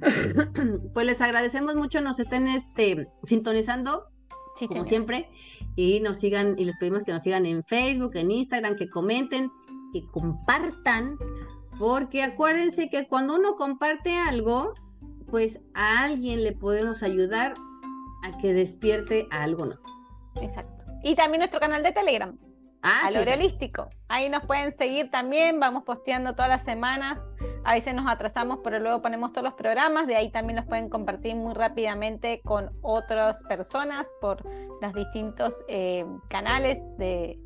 pues 0.94 1.06
les 1.06 1.20
agradecemos 1.20 1.74
mucho, 1.74 2.00
nos 2.00 2.18
estén 2.18 2.48
este, 2.48 3.08
sintonizando 3.24 4.06
como 4.68 4.84
siempre, 4.84 5.28
y 5.76 6.00
nos 6.00 6.18
sigan, 6.18 6.56
y 6.58 6.64
les 6.64 6.76
pedimos 6.76 7.02
que 7.02 7.12
nos 7.12 7.22
sigan 7.22 7.46
en 7.46 7.64
Facebook, 7.64 8.12
en 8.14 8.30
Instagram, 8.30 8.76
que 8.76 8.88
comenten, 8.88 9.50
que 9.92 10.06
compartan, 10.06 11.18
porque 11.78 12.22
acuérdense 12.22 12.88
que 12.88 13.06
cuando 13.08 13.34
uno 13.34 13.56
comparte 13.56 14.16
algo, 14.16 14.72
pues 15.30 15.60
a 15.74 16.04
alguien 16.04 16.44
le 16.44 16.52
podemos 16.52 17.02
ayudar 17.02 17.54
a 18.22 18.38
que 18.38 18.54
despierte 18.54 19.26
algo, 19.30 19.66
¿no? 19.66 19.76
Exacto. 20.40 20.84
Y 21.02 21.14
también 21.14 21.40
nuestro 21.40 21.60
canal 21.60 21.82
de 21.82 21.92
Telegram. 21.92 22.38
Ah, 22.86 23.06
al 23.06 23.16
holístico. 23.16 23.88
Ahí 24.08 24.28
nos 24.28 24.44
pueden 24.44 24.70
seguir 24.70 25.10
también, 25.10 25.58
vamos 25.58 25.84
posteando 25.84 26.34
todas 26.34 26.50
las 26.50 26.64
semanas. 26.64 27.26
A 27.64 27.72
veces 27.72 27.94
nos 27.94 28.06
atrasamos, 28.06 28.58
pero 28.62 28.78
luego 28.78 29.00
ponemos 29.00 29.32
todos 29.32 29.44
los 29.44 29.54
programas. 29.54 30.06
De 30.06 30.16
ahí 30.16 30.30
también 30.30 30.56
los 30.56 30.66
pueden 30.66 30.90
compartir 30.90 31.34
muy 31.34 31.54
rápidamente 31.54 32.42
con 32.44 32.70
otras 32.82 33.42
personas 33.44 34.06
por 34.20 34.44
los 34.82 34.92
distintos 34.92 35.64
eh, 35.68 36.04
canales 36.28 36.76
de, 36.98 37.38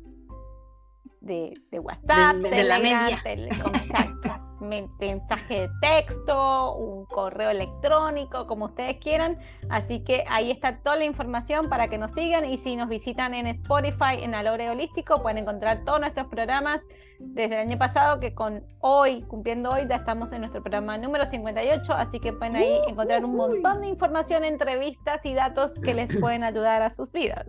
de, 1.21 1.53
WhatsApp, 1.71 2.37
de, 2.37 2.63
la 2.63 2.79
media. 2.79 3.19
exacto 3.25 4.49
mensaje 4.61 5.61
de 5.61 5.69
texto, 5.81 6.75
un 6.75 7.05
correo 7.05 7.49
electrónico, 7.49 8.47
como 8.47 8.65
ustedes 8.65 8.97
quieran. 8.97 9.37
Así 9.69 10.03
que 10.03 10.23
ahí 10.29 10.51
está 10.51 10.77
toda 10.81 10.97
la 10.97 11.05
información 11.05 11.69
para 11.69 11.89
que 11.89 11.97
nos 11.97 12.13
sigan 12.13 12.45
y 12.45 12.57
si 12.57 12.75
nos 12.75 12.89
visitan 12.89 13.33
en 13.33 13.47
Spotify, 13.47 14.21
en 14.21 14.35
Alore 14.35 14.69
Holístico, 14.69 15.21
pueden 15.21 15.39
encontrar 15.39 15.83
todos 15.85 15.99
nuestros 15.99 16.27
programas 16.27 16.81
desde 17.19 17.55
el 17.55 17.67
año 17.67 17.77
pasado, 17.77 18.19
que 18.19 18.33
con 18.33 18.63
hoy, 18.79 19.23
cumpliendo 19.23 19.71
hoy, 19.71 19.85
ya 19.89 19.97
estamos 19.97 20.31
en 20.31 20.41
nuestro 20.41 20.61
programa 20.61 20.97
número 20.97 21.25
58, 21.25 21.93
así 21.93 22.19
que 22.19 22.31
pueden 22.31 22.55
ahí 22.55 22.79
encontrar 22.87 23.25
un 23.25 23.35
montón 23.35 23.81
de 23.81 23.87
información, 23.87 24.45
entrevistas 24.45 25.25
y 25.25 25.33
datos 25.33 25.79
que 25.79 25.93
les 25.93 26.07
pueden 26.19 26.43
ayudar 26.43 26.81
a 26.81 26.89
sus 26.89 27.11
vidas. 27.11 27.45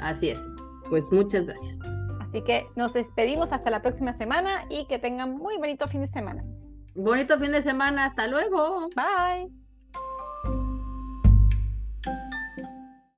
Así 0.00 0.30
es. 0.30 0.40
Pues 0.90 1.10
muchas 1.10 1.46
gracias. 1.46 2.03
Así 2.34 2.42
que 2.42 2.66
nos 2.74 2.92
despedimos 2.94 3.52
hasta 3.52 3.70
la 3.70 3.80
próxima 3.80 4.12
semana 4.12 4.66
y 4.68 4.88
que 4.88 4.98
tengan 4.98 5.38
muy 5.38 5.56
bonito 5.56 5.86
fin 5.86 6.00
de 6.00 6.08
semana. 6.08 6.42
Bonito 6.96 7.38
fin 7.38 7.52
de 7.52 7.62
semana. 7.62 8.06
Hasta 8.06 8.26
luego. 8.26 8.88
Bye. 8.96 9.63